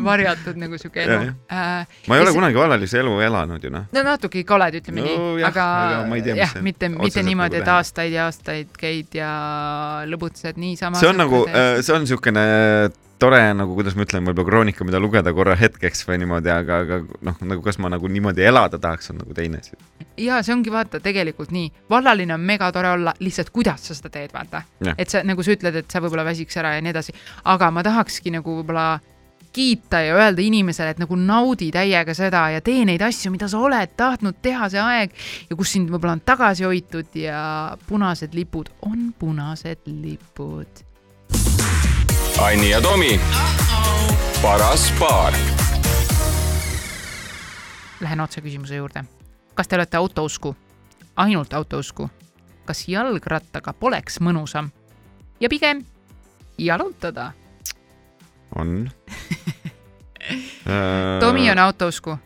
varjatud 0.09 0.61
nagu 0.61 0.81
sihuke 0.81 1.07
Jah, 1.07 1.27
elu. 1.29 1.35
ma 2.11 2.19
ei 2.19 2.25
ole 2.25 2.35
kunagi 2.37 2.63
vallalise 2.63 3.03
elu 3.03 3.17
elanud 3.29 3.65
ju 3.65 3.73
noh. 3.75 3.89
no 3.95 4.07
natuke 4.11 4.43
ikka 4.43 4.59
oled, 4.59 4.81
ütleme 4.83 4.97
No 4.99 5.07
nii, 5.07 5.43
aga 5.47 5.65
aga 6.03 6.23
tea, 6.25 6.39
jah, 6.43 6.55
see 6.57 6.65
mitte, 6.67 6.89
mitte 6.91 7.23
niimoodi, 7.23 7.61
nagu 7.61 7.69
et 7.69 7.75
aastaid 7.77 8.15
ja 8.15 8.27
aastaid 8.27 8.73
käid 8.79 9.15
ja 9.15 9.33
lõbutsed 10.11 10.59
niisama. 10.59 10.99
see 10.99 11.11
on 11.13 11.23
nagu, 11.23 11.45
see 11.79 11.95
on 11.95 12.09
siukene 12.11 12.49
tore 13.19 13.41
nagu, 13.55 13.75
kuidas 13.75 13.97
ma 13.99 14.07
ütlen, 14.07 14.25
võib-olla 14.29 14.47
kroonika, 14.47 14.87
mida 14.87 15.01
lugeda 15.03 15.33
korra 15.35 15.57
hetkeks 15.59 16.05
või 16.09 16.21
niimoodi, 16.23 16.53
aga, 16.55 16.81
aga 16.85 17.01
noh, 17.27 17.39
nagu 17.51 17.65
kas 17.65 17.81
ma 17.83 17.91
nagu 17.93 18.09
niimoodi 18.11 18.47
elada 18.47 18.79
tahaks, 18.81 19.11
on 19.13 19.21
nagu 19.23 19.35
teine 19.37 19.63
asi. 19.63 19.77
ja 20.23 20.41
see 20.47 20.55
ongi 20.55 20.73
vaata 20.73 21.01
tegelikult 21.03 21.53
nii, 21.55 21.71
vallaline 21.91 22.35
on 22.35 22.47
megatore 22.47 22.95
olla, 22.95 23.15
lihtsalt 23.21 23.51
kuidas 23.55 23.89
sa 23.91 23.99
seda 23.99 24.13
teed, 24.15 24.35
vaata 24.35 24.63
et 24.97 25.11
sa 25.11 25.25
nagu 25.27 25.43
sa 25.43 25.55
ütled, 25.55 25.83
et 25.83 25.91
sa 25.91 26.03
võib-olla 26.05 26.27
väsiks 26.29 26.59
ära 26.61 26.77
ja 26.77 26.83
nii 26.85 26.95
edasi, 26.95 27.15
aga 27.51 27.71
ma 27.75 27.87
tahakski 27.87 28.35
nagu 28.35 28.61
võib-olla 28.61 28.91
kiita 29.53 30.01
ja 30.05 30.17
öelda 30.17 30.43
inimesele, 30.45 30.93
et 30.95 31.01
nagu 31.03 31.17
naudi 31.19 31.71
täiega 31.75 32.15
seda 32.15 32.45
ja 32.55 32.61
tee 32.65 32.85
neid 32.87 33.03
asju, 33.03 33.33
mida 33.35 33.49
sa 33.51 33.59
oled 33.65 33.95
tahtnud 33.99 34.39
teha 34.45 34.69
see 34.71 34.83
aeg 34.83 35.15
ja 35.51 35.57
kus 35.59 35.73
sind 35.75 35.91
võib-olla 35.91 36.19
on 36.19 36.27
tagasi 36.27 36.69
hoitud 36.69 37.17
ja 37.19 37.41
punased 37.89 38.37
lipud 38.39 38.71
on 38.87 39.09
punased 39.19 39.89
lipud. 39.89 40.85
Anni 42.41 42.71
ja 42.71 42.81
Tomi, 42.81 43.21
paras 44.43 44.93
paar 44.99 45.33
Lähen 48.01 48.21
otse 48.21 48.41
küsimuse 48.41 48.77
juurde. 48.77 49.05
kas 49.55 49.69
te 49.69 49.77
olete 49.77 49.97
autousku? 49.97 50.57
ainult 51.17 51.55
autousku? 51.55 52.11
kas 52.65 52.89
jalgrattaga 52.89 53.73
poleks 53.73 54.21
mõnusam 54.21 54.71
ja 55.41 55.49
pigem 55.49 55.85
jalutada? 56.59 57.33
on. 58.55 58.91
Tomi 61.21 61.51
on 61.51 61.59
autousku. 61.59 62.19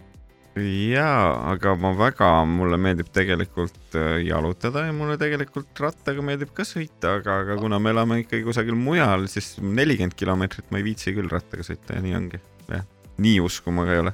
jaa, 0.61 1.53
aga 1.53 1.72
ma 1.80 1.92
väga, 1.96 2.28
mulle 2.48 2.76
meeldib 2.80 3.09
tegelikult 3.14 3.96
äh, 3.96 4.18
jalutada 4.26 4.84
ja 4.84 4.92
mulle 4.92 5.16
tegelikult 5.20 5.80
rattaga 5.80 6.24
meeldib 6.24 6.53
ka 6.57 6.66
sõita, 6.68 7.16
aga, 7.20 7.38
aga 7.44 7.57
kuna 7.61 7.78
me 7.80 7.92
elame 7.94 8.18
ikkagi 8.20 8.44
kusagil 8.44 8.76
mujal, 8.76 9.24
siis 9.32 9.55
nelikümmend 9.62 10.16
kilomeetrit 10.18 10.68
ma 10.70 10.80
ei 10.80 10.86
viitsi 10.90 11.14
küll 11.16 11.30
rattaga 11.32 11.64
sõita 11.64 11.96
ja 11.96 12.05
nii 12.05 12.16
ongi. 12.18 12.40
jah, 12.68 12.84
nii 13.24 13.38
usku 13.44 13.72
ma 13.72 13.86
ka 13.88 13.96
ei 13.96 14.03
ole. 14.05 14.12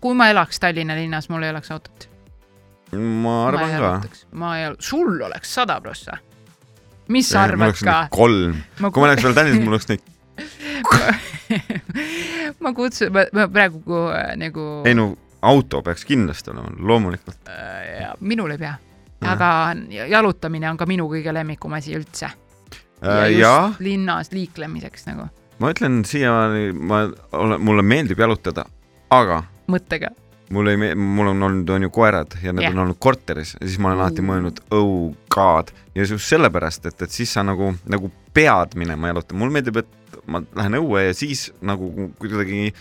kui 0.00 0.16
ma 0.16 0.30
elaks 0.32 0.62
Tallinna 0.62 0.96
linnas, 0.96 1.28
mul 1.28 1.44
ei 1.44 1.52
oleks 1.52 1.74
autot. 1.74 2.08
ma 2.94 3.34
arvan 3.50 3.76
ka. 3.76 3.92
ma 4.40 4.56
ei, 4.62 4.72
sul 4.80 5.20
oleks 5.20 5.52
sada 5.58 5.76
prossa. 5.84 6.16
mis 7.12 7.28
sa 7.28 7.44
arvad 7.50 7.76
ka? 7.76 8.06
kolm, 8.14 8.56
ma, 8.80 8.88
kui 8.88 9.04
ma 9.04 9.12
oleks 9.12 9.28
veel 9.28 9.36
Tallinnas, 9.36 9.66
mul 9.66 9.76
oleks 9.76 9.92
neid, 9.92 10.08
ma 12.64 12.72
kutsun, 12.72 13.12
ma 13.12 13.44
praegu 13.52 14.08
äh, 14.16 14.32
nagu. 14.40 14.64
ei 14.88 14.96
no 14.96 15.12
auto 15.44 15.82
peaks 15.84 16.04
kindlasti 16.08 16.50
olema, 16.54 16.72
loomulikult. 16.78 17.48
äh,. 17.48 18.10
minul 18.20 18.56
ei 18.56 18.58
pea, 18.58 18.74
aga 19.34 19.50
jalutamine 20.08 20.70
on 20.70 20.80
ka 20.80 20.88
minu 20.88 21.08
kõige 21.12 21.34
lemmikum 21.34 21.72
asi 21.76 21.94
üldse. 21.96 22.30
ja 23.02 23.24
just 23.28 23.40
jaa, 23.40 23.72
linnas 23.84 24.32
liiklemiseks 24.32 25.08
nagu 25.10 25.28
ma 25.58 25.70
ütlen 25.74 26.02
siiamaani, 26.08 26.72
ma 26.72 27.06
olen, 27.32 27.60
mulle 27.62 27.82
meeldib 27.86 28.20
jalutada, 28.20 28.66
aga 29.14 29.42
mõttega. 29.70 30.10
mul 30.54 30.70
ei, 30.70 30.94
mul 30.94 31.30
on 31.32 31.42
olnud, 31.42 31.70
on 31.76 31.86
ju 31.86 31.90
koerad 31.94 32.36
ja 32.42 32.52
need 32.52 32.66
yeah. 32.66 32.74
on 32.74 32.84
olnud 32.84 32.98
korteris 33.02 33.54
ja 33.60 33.66
siis 33.66 33.78
ma 33.78 33.90
olen 33.92 34.02
alati 34.02 34.22
Mm. 34.22 34.30
mõelnud, 34.30 34.62
oh 34.70 35.14
god, 35.34 35.72
ja 35.94 36.04
just 36.04 36.28
sellepärast, 36.28 36.86
et, 36.86 37.02
et 37.02 37.10
siis 37.10 37.32
sa 37.32 37.42
nagu, 37.46 37.74
nagu 37.88 38.10
pead 38.34 38.74
minema 38.76 39.12
jalutama, 39.12 39.44
mulle 39.44 39.58
meeldib, 39.58 39.80
et 39.82 40.18
ma 40.26 40.42
lähen 40.56 40.78
õue 40.80 41.06
ja 41.08 41.14
siis 41.16 41.48
nagu 41.62 42.10
kuidagi 42.18 42.72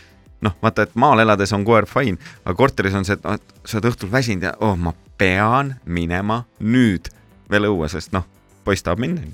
noh, 0.44 0.56
vaata, 0.64 0.88
et 0.88 0.96
maal 1.00 1.24
elades 1.24 1.54
on 1.56 1.66
koer 1.68 1.88
fine, 1.90 2.20
aga 2.44 2.56
korteris 2.58 2.96
on 2.98 3.08
see, 3.08 3.18
et 3.18 3.26
noh, 3.28 3.40
sa 3.66 3.80
oled 3.80 3.90
õhtul 3.92 4.12
väsinud 4.12 4.50
ja 4.50 4.54
oh, 4.64 4.76
ma 4.80 4.94
pean 5.18 5.76
minema 5.86 6.44
nüüd 6.60 7.10
veel 7.52 7.70
õue, 7.70 7.90
sest 7.92 8.14
noh, 8.16 8.28
poiss 8.66 8.86
tahab 8.86 9.02
minna. 9.04 9.26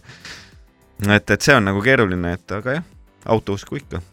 et, 1.08 1.30
et 1.30 1.42
see 1.42 1.56
on 1.56 1.70
nagu 1.70 1.82
keeruline, 1.86 2.36
et 2.38 2.56
aga 2.60 2.80
jah, 2.80 2.88
autousku 3.26 3.80
ikka. 3.82 4.04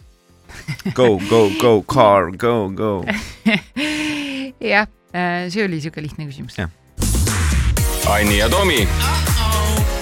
Go, 0.95 1.19
go, 1.29 1.51
go, 1.61 1.83
car, 1.83 2.31
go, 2.31 2.71
go. 2.71 3.05
jah, 4.73 4.87
see 5.51 5.67
oli 5.67 5.83
siuke 5.83 6.01
lihtne 6.01 6.29
küsimus. 6.31 6.63
Anni 8.07 8.39
ja 8.39 8.49
Tomi, 8.49 8.87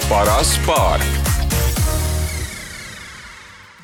paras 0.07 0.53
paar 0.69 1.24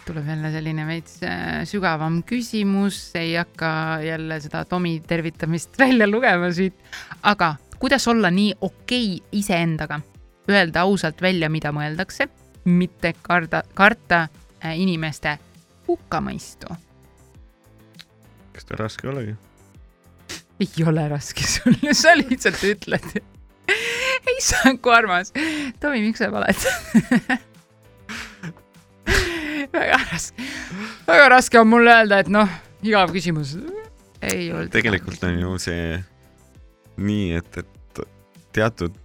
tuleb 0.05 0.27
jälle 0.27 0.51
selline 0.51 0.85
veits 0.87 1.19
äh, 1.23 1.61
sügavam 1.69 2.21
küsimus, 2.27 2.99
ei 3.15 3.35
hakka 3.35 3.99
jälle 4.05 4.39
seda 4.41 4.63
Tomi 4.65 4.99
tervitamist 5.07 5.77
välja 5.83 6.07
lugema 6.09 6.51
siit, 6.53 6.77
aga 7.23 7.55
kuidas 7.79 8.07
olla 8.07 8.31
nii 8.31 8.53
okei 8.61 9.19
iseendaga, 9.31 10.01
öelda 10.49 10.85
ausalt 10.85 11.21
välja, 11.21 11.49
mida 11.49 11.71
mõeldakse, 11.75 12.29
mitte 12.65 13.13
karda, 13.21 13.63
karta 13.73 14.27
äh, 14.63 14.79
inimeste 14.79 15.37
hukkamõistu. 15.87 16.75
kas 18.53 18.65
ta 18.65 18.79
raske 18.79 19.09
olegi? 19.09 19.35
ei 20.61 20.83
ole 20.85 21.07
raske 21.09 21.45
sulle, 21.47 21.93
sa 21.97 22.13
lihtsalt 22.17 22.63
ütled. 22.63 23.21
issand, 24.37 24.77
kui 24.81 24.93
armas. 24.93 25.33
Tomi, 25.79 26.03
miks 26.05 26.21
sa 26.21 26.29
valetad? 26.33 27.41
väga 29.73 29.99
raske, 30.11 30.49
väga 31.07 31.29
raske 31.35 31.61
on 31.61 31.69
mulle 31.71 31.93
öelda, 32.01 32.21
et 32.23 32.31
noh, 32.31 32.49
igav 32.83 33.13
küsimus. 33.15 33.55
ei 34.21 34.51
olnud. 34.51 34.71
tegelikult 34.73 35.23
on 35.27 35.39
ju 35.39 35.55
see 35.61 35.85
nii, 37.01 37.31
et, 37.39 37.57
et 37.63 38.03
teatud, 38.53 38.99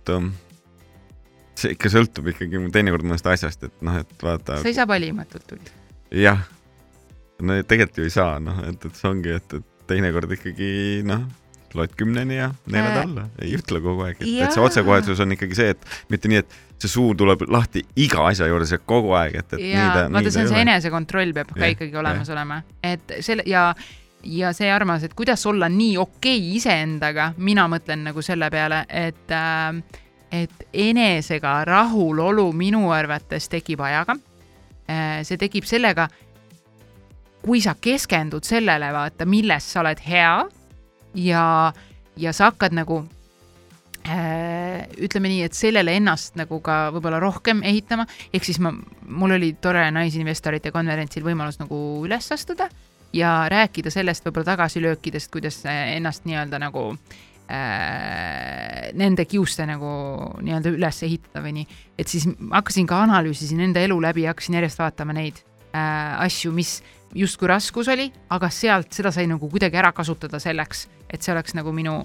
see 1.56 1.72
ikka 1.76 1.92
sõltub 1.92 2.28
ikkagi 2.32 2.60
teinekord 2.74 3.06
mõnest 3.06 3.28
asjast, 3.30 3.64
et 3.68 3.80
noh, 3.86 3.96
et 4.02 4.22
vaata 4.22 4.60
sa, 4.60 4.68
ei 4.68 4.76
saa 4.76 4.88
valimatult 4.90 5.46
tulla. 5.48 5.74
jah, 6.12 6.44
no 7.40 7.56
tegelikult 7.62 8.02
ju 8.02 8.10
ei 8.10 8.14
saa, 8.18 8.36
noh, 8.42 8.60
et, 8.68 8.84
et 8.84 9.00
see 9.00 9.10
ongi, 9.10 9.34
et, 9.38 9.58
et 9.60 9.90
teinekord 9.90 10.36
ikkagi 10.36 10.70
noh, 11.06 11.24
loed 11.76 11.94
kümneni 11.98 12.38
ja 12.38 12.50
neelad 12.70 12.96
Äh, 12.96 13.02
alla, 13.04 13.26
ei 13.42 13.56
ütle 13.56 13.80
kogu 13.84 14.06
aeg, 14.06 14.20
et, 14.20 14.30
et 14.46 14.54
see 14.54 14.62
otsekohesus 14.62 15.20
on 15.22 15.34
ikkagi 15.36 15.58
see, 15.58 15.74
et 15.74 16.12
mitte 16.12 16.30
nii, 16.30 16.42
et 16.44 16.58
see 16.76 16.92
suu 16.92 17.14
tuleb 17.16 17.46
lahti 17.48 17.84
iga 17.96 18.26
asja 18.30 18.48
juures 18.50 18.72
ja 18.74 18.78
kogu 18.78 19.14
aeg, 19.16 19.38
et, 19.40 19.52
et 19.52 19.60
nii 19.62 19.70
ja 19.72 19.92
ta, 19.94 20.08
vaata, 20.08 20.24
nii 20.26 20.34
see 20.34 20.42
on 20.42 20.50
see 20.50 20.64
enesekontroll 20.66 21.36
peab 21.36 21.54
ka 21.54 21.62
Jah, 21.62 21.76
ikkagi 21.76 21.96
olemas 21.96 22.28
jah. 22.28 22.34
olema, 22.36 22.60
et 22.84 23.16
selle 23.24 23.46
ja 23.48 23.70
ja 24.26 24.50
see 24.56 24.68
armas, 24.72 25.04
et 25.06 25.14
kuidas 25.14 25.44
olla 25.46 25.68
nii 25.72 25.96
okei 26.02 26.38
okay 26.40 26.56
iseendaga, 26.58 27.30
mina 27.38 27.68
mõtlen 27.70 28.04
nagu 28.08 28.22
selle 28.24 28.50
peale, 28.50 28.84
et 28.90 29.32
äh, 29.32 30.02
et 30.32 30.68
enesega 30.72 31.60
rahulolu 31.64 32.50
minu 32.52 32.90
arvates 32.92 33.48
tekib 33.48 33.80
ajaga. 33.86 34.16
Äh, 34.90 35.20
see 35.26 35.38
tekib 35.38 35.66
sellega, 35.66 36.08
kui 37.42 37.60
sa 37.62 37.76
keskendud 37.80 38.46
sellele, 38.46 38.90
vaata, 38.94 39.26
milles 39.26 39.66
sa 39.72 39.82
oled 39.84 40.02
hea 40.02 40.32
ja, 41.22 41.44
ja 42.18 42.32
sa 42.34 42.50
hakkad 42.50 42.74
nagu 42.76 43.04
ütleme 44.06 45.30
nii, 45.32 45.42
et 45.48 45.56
sellele 45.56 45.96
ennast 45.98 46.36
nagu 46.38 46.60
ka 46.64 46.90
võib-olla 46.94 47.18
rohkem 47.22 47.62
ehitama, 47.66 48.06
ehk 48.34 48.46
siis 48.46 48.60
ma, 48.62 48.70
mul 49.08 49.34
oli 49.38 49.54
tore 49.62 49.82
naisinvestorite 49.94 50.70
konverentsil 50.74 51.24
võimalus 51.26 51.58
nagu 51.58 51.78
üles 52.06 52.30
astuda 52.34 52.68
ja 53.16 53.46
rääkida 53.50 53.90
sellest 53.90 54.26
võib-olla 54.26 54.52
tagasilöökidest, 54.52 55.30
kuidas 55.32 55.62
ennast 55.66 56.26
nii-öelda 56.28 56.60
nagu 56.62 56.84
äh, 57.50 58.92
nende 58.94 59.26
kiuste 59.28 59.66
nagu 59.68 59.90
nii-öelda 60.42 60.74
üles 60.76 61.02
ehitada 61.06 61.42
või 61.44 61.60
nii. 61.60 61.68
et 61.98 62.08
siis 62.08 62.28
hakkasin 62.50 62.86
ka 62.86 63.02
analüüsisin 63.06 63.62
enda 63.68 63.82
elu 63.82 63.98
läbi 64.02 64.26
ja 64.26 64.34
hakkasin 64.34 64.58
järjest 64.60 64.82
vaatama 64.82 65.16
neid 65.16 65.42
äh, 65.72 66.20
asju, 66.26 66.52
mis 66.54 66.78
justkui 67.16 67.48
raskus 67.48 67.88
oli, 67.88 68.10
aga 68.30 68.50
sealt 68.50 68.92
seda 68.92 69.12
sai 69.14 69.26
nagu 69.30 69.48
kuidagi 69.50 69.78
ära 69.78 69.92
kasutada 69.96 70.40
selleks, 70.42 70.86
et 71.10 71.22
see 71.22 71.32
oleks 71.34 71.54
nagu 71.56 71.72
minu 71.72 72.02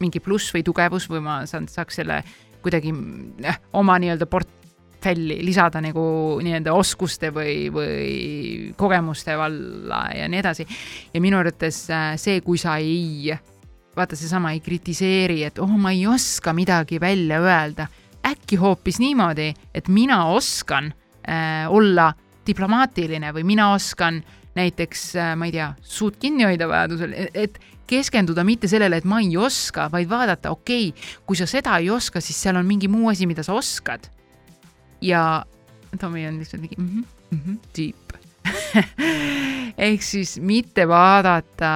mingi 0.00 0.20
pluss 0.20 0.54
või 0.54 0.64
tugevus 0.66 1.08
või 1.10 1.22
ma 1.24 1.40
saan, 1.46 1.68
saaks 1.68 2.00
selle 2.00 2.22
kuidagi 2.62 2.92
äh, 3.44 3.60
oma 3.78 3.98
nii-öelda 4.02 4.26
port-, 4.26 4.58
portfelli 4.98 5.44
lisada 5.44 5.80
nagu 5.80 6.38
nii-öelda 6.42 6.72
oskuste 6.74 7.30
või, 7.30 7.70
või 7.70 8.72
kogemuste 8.76 9.36
valla 9.38 10.08
ja 10.14 10.28
nii 10.28 10.38
edasi. 10.38 10.66
ja 11.14 11.20
minu 11.20 11.38
arvates 11.38 11.88
äh, 11.90 12.16
see, 12.16 12.40
kui 12.40 12.58
sa 12.58 12.76
ei, 12.78 13.30
vaata 13.96 14.16
seesama 14.16 14.52
ei 14.52 14.60
kritiseeri, 14.60 15.44
et 15.44 15.58
oh, 15.58 15.70
ma 15.70 15.92
ei 15.92 16.06
oska 16.06 16.52
midagi 16.52 17.00
välja 17.00 17.40
öelda, 17.40 17.86
äkki 18.26 18.56
hoopis 18.56 18.98
niimoodi, 18.98 19.54
et 19.74 19.88
mina 19.88 20.26
oskan 20.26 20.92
äh, 21.22 21.70
olla 21.70 22.12
diplomaatiline 22.46 23.32
või 23.32 23.44
mina 23.44 23.72
oskan 23.74 24.22
näiteks 24.58 25.14
äh,, 25.16 25.34
ma 25.36 25.46
ei 25.46 25.52
tea, 25.54 25.72
suud 25.82 26.18
kinni 26.18 26.44
hoida 26.44 26.66
vajadusel, 26.68 27.14
et 27.34 27.60
keskenduda 27.88 28.44
mitte 28.44 28.68
sellele, 28.70 29.00
et 29.00 29.08
ma 29.08 29.20
ei 29.24 29.36
oska, 29.36 29.88
vaid 29.92 30.10
vaadata, 30.10 30.52
okei 30.54 30.90
okay,, 30.92 31.16
kui 31.26 31.38
sa 31.38 31.46
seda 31.48 31.78
ei 31.82 31.90
oska, 31.90 32.20
siis 32.24 32.38
seal 32.42 32.60
on 32.60 32.66
mingi 32.68 32.88
muu 32.88 33.08
asi, 33.10 33.26
mida 33.26 33.42
sa 33.46 33.56
oskad 33.58 34.10
ja 35.00 35.44
Tommy 36.00 36.26
on 36.28 36.38
lihtsalt 36.38 36.62
mingi 36.62 36.76
mm 36.78 36.88
-hmm, 36.88 37.04
mm 37.30 37.40
-hmm, 37.46 37.58
deep 37.76 38.08
ehk 39.88 40.02
siis 40.02 40.38
mitte 40.40 40.88
vaadata 40.88 41.70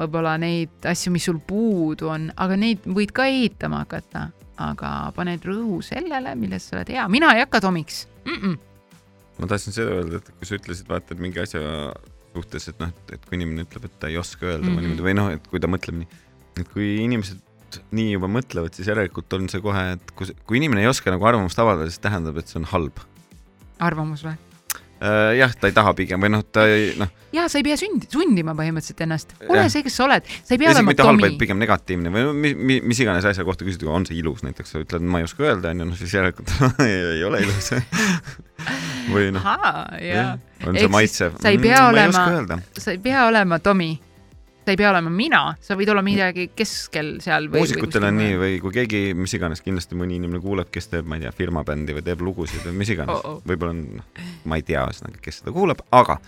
võib-olla 0.00 0.36
neid 0.38 0.86
asju, 0.86 1.12
mis 1.12 1.24
sul 1.24 1.38
puudu 1.46 2.08
on, 2.08 2.32
aga 2.36 2.56
neid 2.56 2.86
võid 2.86 3.12
ka 3.12 3.26
ehitama 3.26 3.82
hakata, 3.84 4.28
aga 4.56 5.12
paned 5.16 5.44
rõhu 5.44 5.82
sellele, 5.82 6.34
milles 6.34 6.68
sa 6.68 6.76
oled 6.76 6.88
hea. 6.88 7.08
mina 7.08 7.32
ei 7.34 7.44
hakka 7.44 7.60
Tomiks 7.60 8.08
mm. 8.24 8.32
-mm. 8.32 8.58
ma 9.38 9.46
tahtsin 9.46 9.72
seda 9.72 9.90
öelda, 9.90 10.16
et 10.16 10.30
kui 10.38 10.46
sa 10.46 10.54
ütlesid, 10.54 10.88
vaata, 10.88 11.14
et 11.14 11.20
mingi 11.20 11.40
asja 11.40 11.60
suhtes, 12.36 12.68
et 12.72 12.78
noh, 12.82 12.92
et 13.12 13.26
kui 13.26 13.38
inimene 13.40 13.66
ütleb, 13.66 13.88
et 13.88 13.98
ta 14.00 14.12
ei 14.12 14.20
oska 14.20 14.46
öelda 14.46 14.66
mm 14.66 14.70
-hmm. 14.70 14.86
niimoodi 14.86 15.08
või 15.08 15.18
noh, 15.18 15.32
et 15.34 15.50
kui 15.50 15.62
ta 15.62 15.70
mõtleb 15.70 16.00
nii, 16.02 16.24
et 16.60 16.72
kui 16.72 16.94
inimesed 17.02 17.42
nii 17.96 18.14
juba 18.14 18.30
mõtlevad, 18.30 18.74
siis 18.76 18.88
järelikult 18.88 19.32
on 19.36 19.48
see 19.52 19.62
kohe, 19.64 19.84
et 19.96 20.16
kui, 20.16 20.32
kui 20.48 20.60
inimene 20.60 20.84
ei 20.84 20.90
oska 20.90 21.12
nagu 21.12 21.26
arvamust 21.28 21.58
avaldada, 21.58 21.90
siis 21.90 22.02
tähendab, 22.02 22.38
et 22.40 22.48
see 22.48 22.60
on 22.62 22.68
halb. 22.72 23.02
arvamus 23.82 24.24
või? 24.24 24.36
Äh, 24.96 25.34
jah, 25.36 25.52
ta 25.52 25.68
ei 25.68 25.74
taha 25.76 25.92
pigem 25.92 26.22
või 26.24 26.30
noh, 26.32 26.42
ta 26.48 26.62
ei 26.72 26.94
noh. 26.96 27.10
ja 27.36 27.50
sa 27.52 27.58
ei 27.60 27.66
pea 27.66 27.76
sünd-, 27.76 28.06
sundima 28.08 28.54
põhimõtteliselt 28.56 29.02
ennast, 29.04 29.34
ole 29.44 29.66
see, 29.68 29.84
kes 29.84 29.98
sa 29.98 30.06
oled, 30.06 30.24
sa 30.24 30.56
ei 30.56 30.62
pea 30.62 30.70
olema 30.72 30.94
Tommy. 30.96 31.34
pigem 31.36 31.60
negatiivne 31.60 32.12
või 32.14 32.30
mis, 32.32 32.56
mis, 32.56 32.80
mis 32.94 33.02
iganes 33.04 33.28
asja 33.28 33.44
kohta 33.44 33.66
küsida, 33.68 33.90
on 33.92 34.08
see 34.08 34.16
ilus 34.22 34.40
näiteks, 34.46 34.72
sa 34.72 34.80
ütled, 34.80 35.04
ma 35.04 35.20
ei 35.20 35.28
oska 35.28 35.44
öelda, 35.44 35.74
onju, 35.76 35.90
noh 35.90 36.00
siis 36.00 36.16
järelikult 36.16 36.48
ei, 36.86 36.96
ei 37.18 37.24
ole 37.28 37.44
ilus 37.44 37.74
või 39.12 39.30
noh, 39.34 39.46
on 40.66 40.78
see 40.78 40.90
maitsev. 40.92 41.38
sa 41.42 41.52
ei 41.52 41.62
pea 41.62 41.80
mm, 41.82 41.94
olema, 41.94 42.60
sa 42.76 42.92
ei 42.94 43.00
pea 43.02 43.26
olema 43.28 43.58
Tommy 43.62 43.94
sa 44.66 44.74
ei 44.74 44.78
pea 44.80 44.88
olema 44.90 45.10
mina, 45.14 45.40
sa 45.62 45.76
võid 45.78 45.90
olla 45.92 46.02
midagi 46.02 46.48
keskel 46.58 47.12
seal. 47.22 47.46
muusikutel 47.52 48.08
on 48.08 48.16
nii 48.18 48.38
või 48.40 48.56
kui 48.64 48.74
keegi, 48.74 49.02
mis 49.14 49.34
iganes, 49.38 49.62
kindlasti 49.62 49.98
mõni 49.98 50.18
inimene 50.18 50.42
kuuleb, 50.42 50.72
kes 50.74 50.90
teeb, 50.90 51.06
ma 51.06 51.20
ei 51.20 51.22
tea, 51.22 51.30
firmabändi 51.36 51.94
või 51.94 52.02
teeb 52.08 52.24
lugusid 52.26 52.66
või 52.66 52.80
mis 52.80 52.90
iganes 52.90 53.14
oh, 53.14 53.36
oh. 53.36 53.44
võib-olla 53.46 53.76
on, 53.76 53.84
noh, 54.00 54.24
ma 54.50 54.58
ei 54.58 54.66
tea, 54.66 54.82
ühesõnaga, 54.82 55.22
kes 55.22 55.38
seda 55.42 55.54
kuulab, 55.54 55.84
aga 55.94 56.18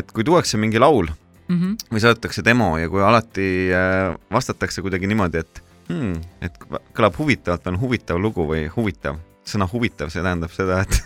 et 0.00 0.14
kui 0.16 0.24
tuuakse 0.24 0.60
mingi 0.62 0.80
laul 0.80 1.10
mm 1.10 1.58
-hmm. 1.58 1.76
või 1.92 2.04
saadetakse 2.06 2.44
demo 2.44 2.70
ja 2.80 2.88
kui 2.88 3.04
alati 3.04 3.50
äh, 3.76 4.16
vastatakse 4.32 4.80
kuidagi 4.80 5.10
niimoodi, 5.10 5.44
et 5.44 5.62
hmm, 5.90 6.16
et 6.40 6.56
kõlab 6.96 7.18
huvitavalt, 7.20 7.66
on 7.66 7.80
huvitav 7.80 8.22
lugu 8.22 8.48
või 8.48 8.70
huvitav, 8.76 9.20
sõna 9.46 9.68
huvitav, 9.70 10.10
see 10.12 10.22
tähendab 10.24 10.52
seda, 10.54 10.82
et 10.84 11.00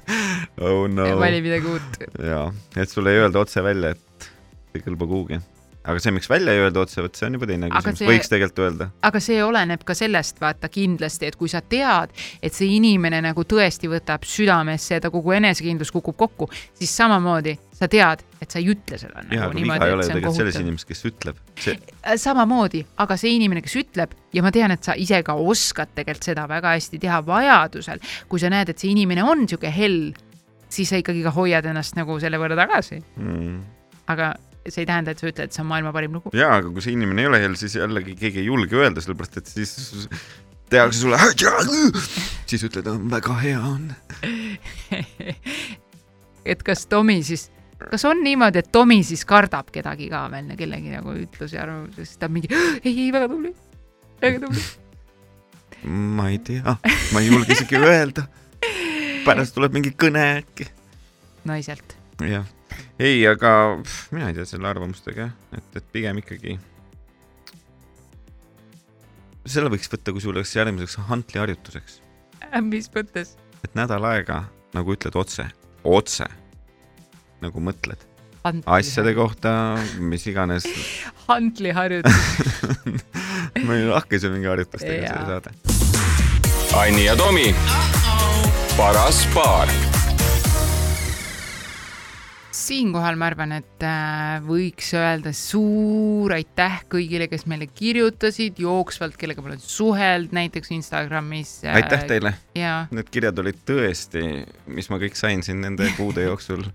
oh 0.64 0.86
no. 0.90 1.08
vali 1.20 1.42
midagi 1.44 1.70
uut. 1.70 2.00
jaa, 2.30 2.48
et 2.76 2.92
sulle 2.92 3.14
ei 3.14 3.24
öelda 3.24 3.44
otse 3.44 3.62
välja, 3.64 3.94
et 3.96 4.30
ei 4.76 4.84
kõlba 4.84 5.08
kuhugi 5.08 5.40
aga 5.86 6.02
see, 6.02 6.12
miks 6.14 6.28
välja 6.30 6.54
ei 6.54 6.62
öelda 6.64 6.82
otse, 6.82 7.02
vot 7.04 7.18
see 7.18 7.28
on 7.28 7.36
juba 7.38 7.48
teine 7.50 7.70
küsimus, 7.70 8.02
võiks 8.08 8.30
tegelikult 8.32 8.62
öelda. 8.64 8.88
aga 9.06 9.22
see 9.22 9.38
oleneb 9.44 9.84
ka 9.86 9.94
sellest, 9.96 10.40
vaata 10.42 10.70
kindlasti, 10.72 11.30
et 11.30 11.38
kui 11.38 11.50
sa 11.52 11.62
tead, 11.62 12.14
et 12.42 12.56
see 12.56 12.72
inimene 12.76 13.20
nagu 13.24 13.46
tõesti 13.46 13.90
võtab 13.90 14.26
südamesse 14.26 14.96
ja 14.96 15.04
ta 15.04 15.12
kogu 15.14 15.36
enesekindlus 15.36 15.92
kukub 15.94 16.18
kokku, 16.18 16.50
siis 16.78 16.92
samamoodi 16.96 17.56
sa 17.76 17.88
tead, 17.92 18.24
et 18.40 18.50
sa 18.52 18.60
ei 18.60 18.70
ütle 18.72 18.98
seda 19.00 19.22
nagu 19.22 19.36
ja, 19.36 19.48
niimoodi, 19.52 19.88
et 19.92 20.08
see 20.08 20.16
on 20.16 20.22
kohutav. 20.24 20.38
selles 20.40 20.60
inimeses, 20.62 20.88
kes 20.88 21.04
ütleb 21.10 21.40
see.... 21.60 21.76
Äh, 22.02 22.16
samamoodi, 22.20 22.82
aga 23.04 23.18
see 23.20 23.34
inimene, 23.36 23.62
kes 23.64 23.76
ütleb 23.82 24.16
ja 24.34 24.44
ma 24.44 24.52
tean, 24.54 24.74
et 24.74 24.86
sa 24.86 24.96
ise 24.98 25.20
ka 25.26 25.36
oskad 25.38 25.92
tegelikult 25.94 26.30
seda 26.32 26.46
väga 26.50 26.74
hästi 26.76 27.00
teha 27.02 27.20
vajadusel, 27.26 28.02
kui 28.30 28.42
sa 28.42 28.50
näed, 28.52 28.72
et 28.72 28.82
see 28.82 28.94
inimene 28.94 29.24
on 29.26 29.44
niisugune 29.44 29.74
hell, 29.76 30.00
siis 30.72 30.90
sa 30.90 30.98
ikkagi 31.00 31.22
ka 31.26 31.34
hoiad 31.36 31.68
ennast 31.68 31.98
nagu 31.98 32.18
selle 32.22 32.40
võrra 32.42 32.56
tagasi 32.58 32.98
mm. 32.98 33.58
aga 34.12 34.32
see 34.72 34.82
ei 34.84 34.88
tähenda, 34.88 35.12
et 35.12 35.22
sa 35.22 35.28
ütled, 35.28 35.50
et 35.50 35.56
see 35.56 35.62
on 35.62 35.70
maailma 35.70 35.92
parim 35.94 36.16
lugu. 36.18 36.32
jaa, 36.36 36.58
aga 36.60 36.72
kui 36.72 36.84
see 36.84 36.96
inimene 36.96 37.24
ei 37.24 37.30
ole 37.30 37.40
hell, 37.42 37.58
siis 37.58 37.76
jällegi 37.78 38.16
keegi 38.18 38.42
ei 38.42 38.48
julge 38.50 38.78
öelda, 38.78 39.02
sellepärast 39.04 39.40
et 39.42 39.52
siis 39.52 40.08
tehakse 40.70 41.00
sulle 41.00 41.18
siis 42.50 42.64
ütled, 42.66 42.88
väga 43.10 43.36
hea 43.42 43.60
on 43.60 43.92
et 46.52 46.64
kas 46.66 46.86
Tomi 46.90 47.20
siis, 47.26 47.48
kas 47.90 48.06
on 48.08 48.22
niimoodi, 48.24 48.62
et 48.64 48.72
Tomi 48.72 49.02
siis 49.06 49.24
kardab 49.28 49.70
kedagi 49.74 50.10
ka 50.12 50.26
veel, 50.32 50.50
kellegi 50.58 50.96
nagu 50.96 51.14
ütlusi 51.18 51.58
ja 51.58 51.66
arvamusi, 51.66 52.02
siis 52.02 52.18
ta 52.22 52.30
mingi 52.32 52.50
ei, 52.54 52.90
ei, 52.92 53.12
väga 53.14 53.30
tubli, 53.32 53.54
väga 54.22 54.42
tubli 54.46 54.66
ma 55.86 56.30
ei 56.32 56.40
tea, 56.42 56.78
ma 57.12 57.22
ei 57.22 57.30
julge 57.30 57.54
isegi 57.54 57.78
öelda. 57.78 58.26
pärast 59.26 59.54
tuleb 59.54 59.74
mingi 59.74 59.90
kõne 59.98 60.26
äkki. 60.40 60.68
naiselt. 61.46 61.98
jah 62.22 62.55
ei, 62.98 63.20
aga 63.28 63.52
pff, 63.82 64.10
mina 64.14 64.30
ei 64.30 64.36
tea 64.38 64.46
selle 64.48 64.68
arvamustega 64.70 65.26
jah, 65.26 65.36
et, 65.58 65.68
et 65.78 65.92
pigem 65.92 66.20
ikkagi. 66.22 66.56
selle 69.46 69.70
võiks 69.72 69.90
võtta 69.92 70.14
kusjuures 70.16 70.56
järgmiseks 70.56 70.98
Huntli 71.10 71.40
harjutuseks. 71.42 72.00
Äh, 72.48 72.60
mis 72.62 72.90
mõttes? 72.94 73.36
et 73.64 73.78
nädal 73.78 74.04
aega 74.06 74.44
nagu 74.76 74.94
ütled 74.94 75.16
otse, 75.18 75.46
otse 75.84 76.26
nagu 77.42 77.62
mõtled 77.62 78.02
Huntli. 78.46 78.66
asjade 78.66 79.14
kohta, 79.14 79.52
mis 79.98 80.26
iganes. 80.30 80.68
Huntli 81.26 81.72
harjutus 81.74 82.22
ma 83.66 83.78
ei 83.78 83.90
hakka 83.90 84.20
siin 84.20 84.36
mingi 84.36 84.52
harjutustega 84.52 85.10
seda 85.10 85.26
saada. 85.32 85.56
Anni 86.76 87.06
ja 87.06 87.16
Tomi, 87.16 87.54
paras 88.76 89.24
paar 89.34 89.70
siinkohal 92.66 93.16
ma 93.18 93.28
arvan, 93.30 93.54
et 93.56 93.84
äh, 93.86 94.38
võiks 94.44 94.90
öelda 94.96 95.32
suur 95.36 96.34
aitäh 96.36 96.80
kõigile, 96.92 97.28
kes 97.30 97.46
meile 97.50 97.68
kirjutasid 97.70 98.58
jooksvalt, 98.62 99.16
kellega 99.20 99.42
ma 99.44 99.52
olen 99.52 99.62
suhelnud 99.62 100.34
näiteks 100.36 100.72
Instagramis. 100.76 101.58
Äh, 101.66 101.78
aitäh 101.80 102.06
teile. 102.10 102.34
Need 102.56 103.12
kirjad 103.12 103.38
olid 103.42 103.62
tõesti, 103.68 104.24
mis 104.72 104.90
ma 104.92 105.00
kõik 105.02 105.18
sain 105.18 105.44
siin 105.46 105.62
nende 105.64 105.88
kuude 105.98 106.26
jooksul, 106.28 106.66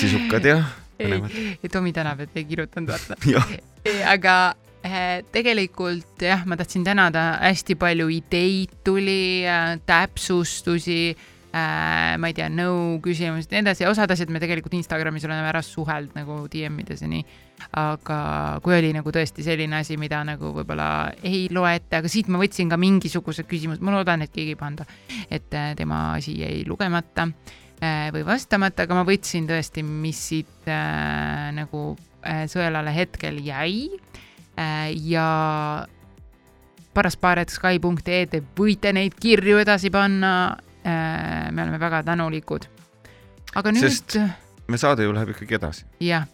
sisukad 0.00 0.46
ja 0.46 0.60
põnevad. 1.00 1.36
Tomi 1.72 1.94
tänab, 1.96 2.24
et 2.26 2.36
ei 2.38 2.46
kirjutanud, 2.48 2.92
vaata. 2.92 3.18
aga 4.14 4.36
äh, 4.86 5.20
tegelikult 5.34 6.24
jah, 6.26 6.46
ma 6.46 6.58
tahtsin 6.60 6.86
tänada, 6.86 7.32
hästi 7.42 7.78
palju 7.80 8.10
ideid 8.20 8.80
tuli, 8.86 9.42
täpsustusi 9.88 11.02
äh, 11.54 12.16
ma 12.20 12.30
ei 12.30 12.34
tea, 12.36 12.48
nõu 12.52 12.98
küsimused 13.04 13.50
ja 13.50 13.58
nii 13.58 13.66
edasi, 13.66 13.86
osad 13.88 14.10
asjad 14.14 14.32
me 14.32 14.42
tegelikult 14.42 14.74
Instagramis 14.78 15.26
oleme 15.28 15.48
ära 15.50 15.62
suhelnud 15.64 16.16
nagu 16.18 16.42
DM-ides 16.52 17.04
ja 17.04 17.10
nii. 17.10 17.24
aga 17.76 18.18
kui 18.64 18.76
oli 18.78 18.92
nagu 18.96 19.12
tõesti 19.12 19.44
selline 19.44 19.82
asi, 19.82 19.98
mida 20.00 20.22
nagu 20.24 20.52
võib-olla 20.56 20.90
ei 21.26 21.46
loeta, 21.52 22.00
aga 22.00 22.10
siit 22.10 22.30
ma 22.32 22.40
võtsin 22.40 22.70
ka 22.72 22.78
mingisuguse 22.80 23.44
küsimuse, 23.48 23.84
ma 23.84 23.98
loodan, 23.98 24.24
et 24.24 24.32
keegi 24.34 24.54
ei 24.56 24.60
panda, 24.60 24.86
et 25.28 25.52
äh, 25.54 25.74
tema 25.78 26.14
asi 26.16 26.38
jäi 26.40 26.62
lugemata 26.68 27.28
äh, 27.28 28.08
või 28.14 28.24
vastamata, 28.26 28.88
aga 28.88 29.00
ma 29.00 29.06
võtsin 29.08 29.48
tõesti, 29.50 29.84
mis 29.84 30.26
siit 30.30 30.70
äh, 30.70 31.50
nagu 31.56 31.94
äh, 32.24 32.46
sõelale 32.50 32.94
hetkel 32.96 33.42
jäi 33.44 33.90
äh, 34.56 34.90
ja 35.04 35.86
paraspaar.sky.ee, 36.94 38.26
te 38.30 38.42
võite 38.56 38.92
neid 38.94 39.14
kirju 39.20 39.60
edasi 39.62 39.92
panna. 39.94 40.32
Me 40.84 41.62
oleme 41.62 41.80
väga 41.80 42.02
tänulikud. 42.02 42.64
aga 43.54 43.72
nüüd. 43.72 43.88
Sest 43.88 44.16
me 44.70 44.78
saade 44.78 45.04
ju 45.04 45.14
läheb 45.14 45.34
ikkagi 45.34 45.54
edasi. 45.58 45.84
jah, 46.00 46.26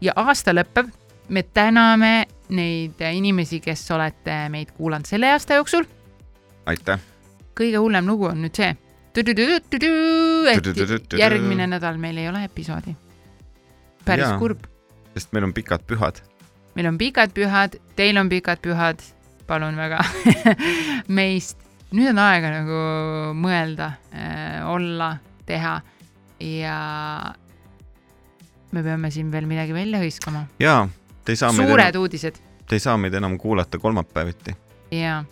ja 0.00 0.12
aasta 0.16 0.54
lõpeb, 0.54 0.88
me 1.28 1.42
täname 1.42 2.26
neid 2.52 3.00
inimesi, 3.12 3.60
kes 3.64 3.84
olete 3.94 4.48
meid 4.52 4.72
kuulanud 4.76 5.08
selle 5.08 5.30
aasta 5.32 5.54
jooksul. 5.60 5.84
aitäh. 6.66 7.00
kõige 7.58 7.78
hullem 7.78 8.08
lugu 8.08 8.26
on 8.30 8.42
nüüd 8.42 8.56
see, 8.56 8.76
et 9.14 9.78
järgmine 11.18 11.66
nädal 11.68 11.98
meil 12.00 12.18
ei 12.18 12.28
ole 12.28 12.44
episoodi. 12.44 12.96
päris 14.04 14.28
ja, 14.28 14.38
kurb. 14.38 14.64
sest 15.14 15.32
meil 15.32 15.44
on 15.44 15.52
pikad 15.52 15.84
pühad. 15.86 16.22
meil 16.74 16.86
on 16.86 16.98
pikad 16.98 17.30
pühad, 17.36 17.76
teil 17.96 18.18
on 18.18 18.28
pikad 18.28 18.58
pühad 18.64 19.02
palun 19.46 19.76
väga 19.76 20.00
meist. 21.18 21.58
Nüüd 21.92 22.12
on 22.12 22.20
aega 22.22 22.50
nagu 22.52 22.80
mõelda 23.38 23.92
äh,, 24.14 24.60
olla, 24.68 25.16
teha 25.46 25.74
ja 26.42 26.76
me 28.72 28.82
peame 28.82 29.10
siin 29.14 29.30
veel 29.32 29.46
midagi 29.50 29.76
välja 29.76 30.00
hõiskama. 30.02 30.46
jaa, 30.62 30.86
te 31.24 31.34
ei 31.34 31.40
saa 31.40 31.52
suured 31.54 31.92
enam, 31.92 32.02
uudised. 32.02 32.40
Te 32.68 32.78
ei 32.78 32.82
saa 32.82 32.96
meid 32.96 33.14
enam 33.14 33.36
kuulata 33.38 33.78
kolmapäeviti. 33.78 34.56
jaa, 34.96 35.22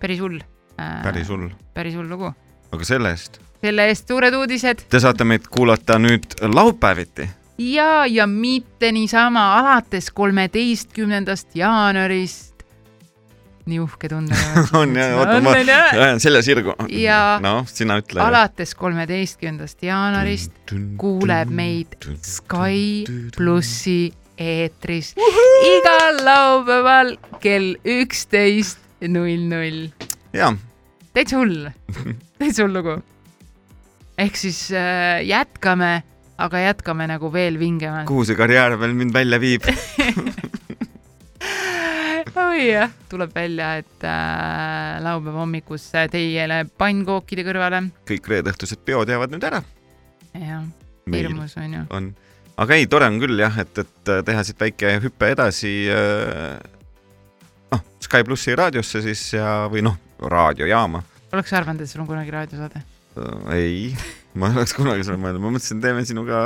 päris 0.00 0.20
hull 0.20 0.40
äh,. 0.78 1.02
päris 1.02 1.32
hull. 1.32 1.48
päris 1.74 1.96
hull 1.96 2.10
lugu. 2.10 2.32
aga 2.72 2.88
selle 2.88 3.14
eest? 3.16 3.40
selle 3.62 3.86
eest 3.88 4.08
suured 4.08 4.34
uudised. 4.34 4.88
Te 4.90 5.00
saate 5.00 5.24
meid 5.24 5.48
kuulata 5.50 5.98
nüüd 6.02 6.36
laupäeviti 6.42 7.30
ja, 7.58 8.06
ja 8.06 8.26
mitte 8.26 8.92
niisama 8.92 9.58
alates 9.58 10.10
kolmeteistkümnendast 10.10 11.56
jaanuarist 11.56 12.51
nii 13.70 13.78
uhke 13.82 14.10
tunda 14.10 14.36
on 14.80 14.96
jah, 14.98 15.14
oota 15.20 15.38
ma 15.44 15.54
ajan 15.56 16.20
selle 16.22 16.42
sirgu. 16.44 16.74
ja 16.90 17.38
noh, 17.42 17.62
sina 17.70 18.00
ütle. 18.02 18.22
alates 18.24 18.74
kolmeteistkümnendast 18.78 19.84
jaanuarist 19.86 20.74
kuuleb 21.00 21.52
meid 21.54 21.94
Sky 22.26 23.04
plussi 23.36 24.12
eetris 24.38 25.12
igal 25.68 26.22
laupäeval 26.26 27.16
kell 27.42 27.76
üksteist 27.84 28.80
null 29.08 29.46
null. 29.50 29.88
jaa. 30.34 30.52
täitsa 31.14 31.38
hull, 31.38 31.68
täitsa 32.40 32.66
hull 32.66 32.78
lugu. 32.78 32.96
ehk 34.18 34.38
siis 34.38 34.64
äh, 34.74 35.22
jätkame, 35.28 36.00
aga 36.38 36.66
jätkame 36.66 37.06
nagu 37.10 37.30
veel 37.34 37.60
vingemalt. 37.62 38.08
kuhu 38.10 38.26
see 38.26 38.38
karjäär 38.38 38.78
veel 38.80 38.98
mind 38.98 39.14
välja 39.14 39.40
viib 39.42 39.70
oi 42.36 42.66
jah, 42.70 42.92
tuleb 43.10 43.32
välja, 43.34 43.74
et 43.82 44.04
äh, 44.06 45.00
laupäeva 45.04 45.42
hommikus 45.42 45.84
teile 46.12 46.62
pannkookide 46.78 47.44
kõrvale. 47.46 47.82
kõik 48.08 48.28
reedeõhtused 48.32 48.80
peod 48.86 49.12
jäävad 49.12 49.34
nüüd 49.34 49.44
ära. 49.48 49.62
jah, 50.38 50.62
hirmus 51.12 51.56
on 51.60 51.76
ju. 51.76 51.82
on, 51.90 52.08
aga 52.64 52.78
ei, 52.78 52.88
tore 52.90 53.10
on 53.10 53.20
küll 53.22 53.42
jah, 53.42 53.58
et, 53.64 53.82
et 53.84 54.14
teha 54.28 54.46
siit 54.46 54.60
väike 54.60 54.96
hüpe 55.04 55.32
edasi 55.34 55.74
äh,. 55.92 56.56
noh, 57.74 57.84
Sky 58.02 58.24
plussi 58.26 58.56
raadiosse 58.58 59.04
siis 59.04 59.26
ja, 59.36 59.68
või 59.72 59.84
noh, 59.84 59.98
raadiojaama. 60.22 61.04
oleks 61.32 61.52
arvanud, 61.58 61.84
et 61.84 61.92
sul 61.92 62.04
on 62.04 62.10
kunagi 62.14 62.34
raadiosaade 62.34 62.80
äh,? 62.80 63.56
ei 63.58 63.92
ma 64.32 64.48
ei 64.48 64.56
oleks 64.56 64.72
kunagi 64.78 65.04
seda 65.04 65.18
mõelnud, 65.20 65.44
ma 65.44 65.52
mõtlesin, 65.52 65.82
teeme 65.84 66.06
sinuga 66.08 66.38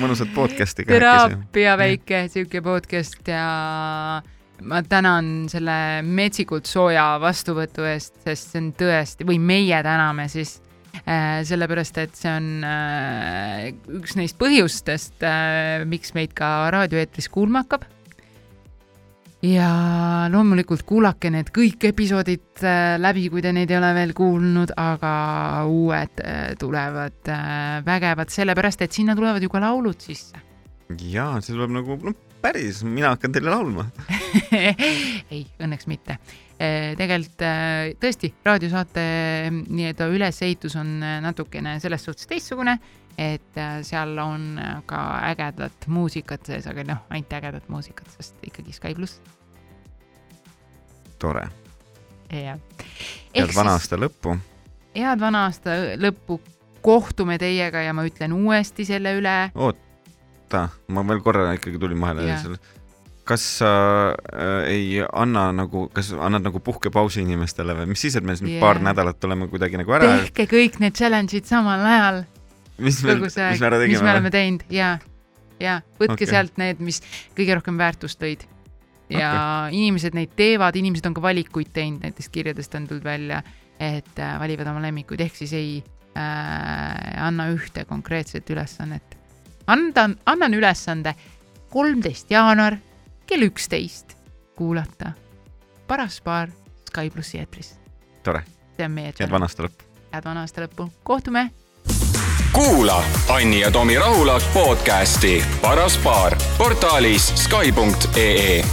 mõnusat 0.00 0.32
podcast'i. 0.32 0.88
teraapia 0.88 1.76
väike 1.76 2.22
siuke 2.32 2.64
podcast 2.64 3.28
ja 3.28 3.44
ma 4.64 4.82
tänan 4.82 5.48
selle 5.52 6.02
metsikult 6.06 6.68
sooja 6.68 7.16
vastuvõtu 7.20 7.84
eest, 7.88 8.16
sest 8.24 8.54
see 8.54 8.62
on 8.62 8.70
tõesti, 8.78 9.26
või 9.28 9.38
meie 9.42 9.80
täname 9.84 10.28
siis 10.32 10.56
äh,, 11.02 11.42
sellepärast 11.46 12.00
et 12.00 12.16
see 12.16 12.32
on 12.32 12.48
äh, 12.64 13.68
üks 13.98 14.16
neist 14.16 14.38
põhjustest 14.40 15.26
äh,, 15.26 15.84
miks 15.88 16.14
meid 16.16 16.32
ka 16.36 16.70
raadioeetris 16.72 17.28
kuulma 17.32 17.64
hakkab. 17.64 17.84
ja 19.44 19.68
loomulikult 20.32 20.86
kuulake 20.88 21.30
need 21.30 21.52
kõik 21.54 21.84
episoodid 21.90 22.64
läbi, 22.98 23.28
kui 23.30 23.44
te 23.44 23.52
neid 23.52 23.70
ei 23.70 23.76
ole 23.78 23.92
veel 23.94 24.14
kuulnud, 24.16 24.72
aga 24.80 25.12
uued 25.68 26.24
tulevad 26.58 27.34
vägevad, 27.86 28.32
sellepärast 28.32 28.86
et 28.86 28.96
sinna 28.96 29.14
tulevad 29.14 29.44
ju 29.44 29.52
ka 29.52 29.60
laulud 29.62 30.00
sisse. 30.00 30.40
ja 31.12 31.34
see 31.42 31.52
tuleb 31.52 31.76
nagu, 31.76 32.00
noh 32.08 32.22
päris, 32.46 32.82
mina 32.86 33.10
hakkan 33.14 33.32
teile 33.34 33.50
laulma 33.50 33.86
ei, 35.34 35.42
õnneks 35.62 35.88
mitte. 35.90 36.18
Eh, 36.56 36.94
tegelikult 36.98 37.42
eh, 37.44 37.94
tõesti, 38.00 38.30
raadiosaate 38.46 39.06
mm, 39.50 39.64
nii-öelda 39.74 40.08
ülesehitus 40.14 40.76
on 40.78 40.94
natukene 41.24 41.76
selles 41.82 42.06
suhtes 42.06 42.28
teistsugune, 42.30 42.76
et 43.18 43.60
seal 43.88 44.12
on 44.20 44.58
ka 44.88 45.02
ägedat 45.30 45.86
muusikat 45.90 46.46
sees, 46.48 46.68
aga 46.70 46.84
noh, 46.86 47.04
ainult 47.10 47.32
ägedat 47.38 47.70
muusikat, 47.72 48.10
sest 48.18 48.44
ikkagi 48.46 48.76
Sky 48.76 48.94
pluss. 48.96 49.20
tore. 51.18 51.46
jah. 52.30 52.60
head 53.34 53.54
vana 53.56 53.78
aasta 53.78 53.98
lõppu. 53.98 54.36
head 54.94 55.20
vana 55.20 55.46
aasta 55.48 55.80
lõppu, 55.96 56.38
kohtume 56.84 57.40
teiega 57.42 57.82
ja 57.82 57.96
ma 57.96 58.04
ütlen 58.06 58.36
uuesti 58.36 58.86
selle 58.86 59.16
üle. 59.18 59.38
oot, 59.54 59.80
oota, 60.46 60.68
ma 60.94 61.04
veel 61.06 61.22
korra 61.24 61.50
ikkagi 61.56 61.80
tulin 61.82 62.00
vahele 62.00 62.26
yeah. 62.26 62.42
selle. 62.42 62.60
kas 63.26 63.42
sa 63.58 63.70
äh, 64.14 64.68
ei 64.70 65.02
anna 65.02 65.48
nagu, 65.52 65.88
kas 65.94 66.12
annad 66.14 66.46
nagu 66.46 66.60
puhkepausi 66.62 67.24
inimestele 67.24 67.74
või 67.74 67.90
mis 67.90 68.04
siis, 68.06 68.14
et 68.18 68.26
me 68.26 68.36
siin 68.38 68.52
yeah. 68.52 68.62
paar 68.62 68.78
nädalat 68.82 69.24
oleme 69.26 69.50
kuidagi 69.50 69.80
nagu 69.80 69.96
ära. 69.98 70.12
tehke 70.22 70.46
kõik 70.52 70.78
need 70.82 70.94
challenge'id 70.94 71.48
samal 71.48 71.82
ajal. 71.82 72.22
mis 72.78 73.02
me, 73.02 73.18
mis 73.18 73.36
me 73.36 73.70
ära 73.70 73.80
tegime? 73.82 73.96
mis 73.96 74.04
me 74.06 74.12
oleme 74.14 74.32
teinud 74.34 74.62
ja, 74.70 74.92
ja 75.62 75.80
võtke 75.98 76.20
okay. 76.20 76.30
sealt 76.30 76.62
need, 76.62 76.82
mis 76.84 77.02
kõige 77.34 77.58
rohkem 77.58 77.82
väärtust 77.82 78.22
tõid. 78.22 78.46
ja 79.10 79.32
okay. 79.32 79.82
inimesed 79.82 80.14
neid 80.14 80.38
teevad, 80.38 80.78
inimesed 80.78 81.10
on 81.10 81.18
ka 81.18 81.26
valikuid 81.26 81.74
teinud, 81.74 82.06
näiteks 82.06 82.30
kirjadest 82.30 82.78
on 82.78 82.86
tulnud 82.86 83.06
välja, 83.06 83.42
et 83.82 84.22
äh, 84.22 84.38
valivad 84.38 84.70
oma 84.70 84.86
lemmikuid, 84.86 85.26
ehk 85.26 85.42
siis 85.42 85.58
ei 85.58 85.76
äh, 86.14 87.26
anna 87.26 87.50
ühte 87.50 87.88
konkreetset 87.90 88.54
ülesannet 88.54 89.15
anda, 89.66 90.10
annan 90.26 90.54
ülesande 90.54 91.14
kolmteist 91.70 92.30
jaanuar 92.30 92.76
kell 93.26 93.42
üksteist 93.42 94.16
kuulata 94.56 95.12
Paras 95.86 96.20
paar 96.20 96.48
Sky 96.88 97.10
plussi 97.10 97.38
eetris. 97.38 97.74
tore. 98.22 98.42
see 98.76 98.84
on 98.84 98.90
meie. 98.90 99.12
head 99.20 99.30
vana 99.30 99.44
aasta 99.44 99.62
lõppu. 99.62 99.84
head 100.12 100.24
vana 100.24 100.40
aasta 100.40 100.62
lõppu, 100.62 100.90
kohtume. 101.02 101.50
kuula 102.52 103.04
Anni 103.28 103.60
ja 103.60 103.70
Tomi 103.70 103.98
Rahula 103.98 104.40
podcasti 104.54 105.44
Paras 105.62 105.98
paar 105.98 106.36
portaalis 106.58 107.32
Sky.ee 107.44 108.64